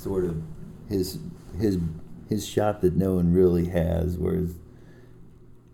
sort 0.00 0.24
of 0.24 0.42
his 0.88 1.18
his 1.58 1.78
his 2.28 2.46
shot 2.46 2.80
that 2.80 2.96
no 2.96 3.14
one 3.14 3.32
really 3.32 3.66
has, 3.66 4.16
whereas. 4.16 4.54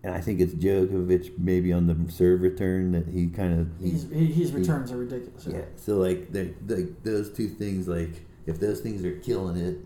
And 0.02 0.14
I 0.14 0.20
think 0.20 0.40
it's 0.40 0.54
Djokovic 0.54 1.36
maybe 1.36 1.72
on 1.72 1.88
the 1.88 2.12
serve 2.12 2.40
return 2.40 2.92
that 2.92 3.08
he 3.08 3.26
kind 3.26 3.58
of 3.60 3.68
he's, 3.80 4.08
he, 4.08 4.26
his 4.26 4.52
returns 4.52 4.92
are 4.92 4.98
ridiculous. 4.98 5.46
yeah. 5.50 5.62
So 5.74 5.96
like 5.96 6.32
the 6.32 6.54
like 6.68 7.02
those 7.02 7.32
two 7.32 7.48
things, 7.48 7.88
like 7.88 8.10
if 8.46 8.60
those 8.60 8.80
things 8.80 9.04
are 9.04 9.16
killing 9.18 9.56
it, 9.56 9.78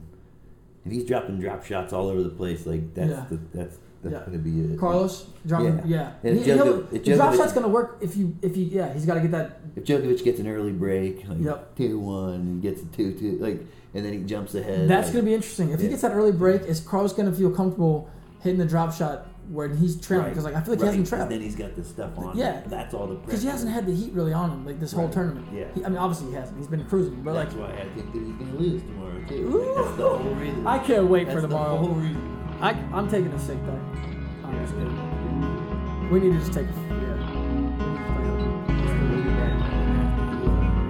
if 0.84 0.92
he's 0.92 1.04
dropping 1.06 1.40
drop 1.40 1.64
shots 1.64 1.94
all 1.94 2.08
over 2.08 2.22
the 2.22 2.28
place, 2.28 2.66
like 2.66 2.92
that's 2.92 3.10
Yeah. 3.10 3.24
the, 3.30 3.36
that's 3.54 3.78
that's 4.02 4.12
Yeah. 4.14 4.22
gonna 4.26 4.38
be 4.38 4.60
it. 4.60 4.78
Carlos, 4.78 5.26
dropping, 5.46 5.78
Yeah. 5.78 5.82
yeah, 5.86 6.12
And 6.22 6.38
He- 6.38 6.44
Djoko- 6.44 6.64
he'll- 6.64 6.82
the 6.82 6.98
drop 6.98 7.32
Djokovic- 7.32 7.36
shot's 7.38 7.52
gonna 7.54 7.68
work 7.68 7.96
if 8.02 8.14
you 8.18 8.36
if 8.42 8.58
you 8.58 8.64
yeah 8.66 8.92
he's 8.92 9.06
got 9.06 9.14
to 9.14 9.20
get 9.22 9.30
that 9.30 9.60
If 9.74 9.84
Djokovic 9.84 10.22
gets 10.22 10.38
an 10.38 10.48
early 10.48 10.72
break, 10.72 11.26
like 11.30 11.40
Yep. 11.40 11.76
two 11.76 11.98
one, 11.98 12.34
and 12.34 12.62
gets 12.62 12.82
a 12.82 12.86
two 12.86 13.14
two, 13.14 13.38
like, 13.38 13.64
and 13.94 14.04
then 14.04 14.12
he 14.12 14.20
jumps 14.20 14.54
ahead. 14.54 14.88
That's 14.88 15.06
like, 15.08 15.14
going 15.14 15.24
to 15.24 15.28
be 15.30 15.34
interesting. 15.34 15.70
If 15.70 15.80
he 15.80 15.88
gets 15.88 16.02
that 16.02 16.12
early 16.12 16.32
break, 16.32 16.62
is 16.62 16.80
Carlos 16.80 17.12
going 17.12 17.30
to 17.30 17.36
feel 17.36 17.50
comfortable 17.50 18.08
hitting 18.42 18.58
the 18.58 18.66
drop 18.66 18.92
shot 18.94 19.26
when 19.48 19.76
he's 19.76 20.00
trailing? 20.00 20.26
right, 20.26 20.30
Because 20.30 20.44
like 20.44 20.54
I 20.54 20.60
feel 20.60 20.74
like 20.74 20.82
right, 20.82 20.92
he 20.92 20.98
hasn't 20.98 21.08
trailed 21.08 21.28
Then 21.30 21.40
he's 21.40 21.56
got 21.56 21.74
the 21.74 21.84
stuff 21.84 22.16
on. 22.18 22.36
Yeah. 22.36 22.62
that's 22.66 22.94
all 22.94 23.06
the. 23.08 23.16
because 23.16 23.42
he 23.42 23.48
hasn't 23.48 23.72
had 23.72 23.86
the 23.86 23.94
heat 23.94 24.12
really 24.12 24.32
on 24.32 24.50
him 24.50 24.64
like 24.64 24.78
this 24.78 24.92
whole 24.92 25.08
tournament. 25.08 25.46
Yeah. 25.52 25.66
He, 25.74 25.84
I 25.84 25.88
mean, 25.88 25.98
obviously 25.98 26.28
he 26.28 26.34
hasn't. 26.34 26.56
He's 26.58 26.68
been 26.68 26.84
cruising, 26.84 27.22
but 27.22 27.34
like 27.34 27.48
That's 27.50 27.58
why 27.58 27.72
I 27.72 27.88
think 27.94 28.12
that 28.12 28.22
he's 28.22 28.34
gonna 28.36 28.54
lose 28.54 28.82
tomorrow 28.82 29.24
too. 29.26 29.34
Ooh. 29.34 29.74
Like, 29.74 29.84
that's 29.84 29.96
the 29.96 30.08
whole 30.08 30.34
reason. 30.34 30.66
I 30.66 30.78
can't 30.78 31.06
wait 31.08 31.24
That's 31.24 31.34
for 31.34 31.40
the 31.40 31.48
tomorrow. 31.48 31.76
whole 31.78 31.94
reason. 31.94 32.36
I, 32.60 32.70
I'm 32.92 33.08
taking 33.08 33.32
a 33.32 33.38
sick 33.38 33.58
day. 33.66 33.78
Kidding. 34.44 36.10
We 36.10 36.20
need 36.20 36.32
to 36.32 36.38
just 36.38 36.52
take. 36.52 36.66
Yeah. 36.66 37.16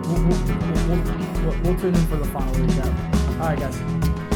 We'll, 0.02 0.22
we'll, 0.26 1.06
we'll, 1.06 1.29
we'll, 1.44 1.56
we'll 1.62 1.80
tune 1.80 1.94
in 1.94 2.06
for 2.06 2.16
the 2.16 2.24
final 2.26 2.52
recap. 2.54 3.40
All 3.40 3.48
right, 3.48 3.58
guys. 3.58 4.29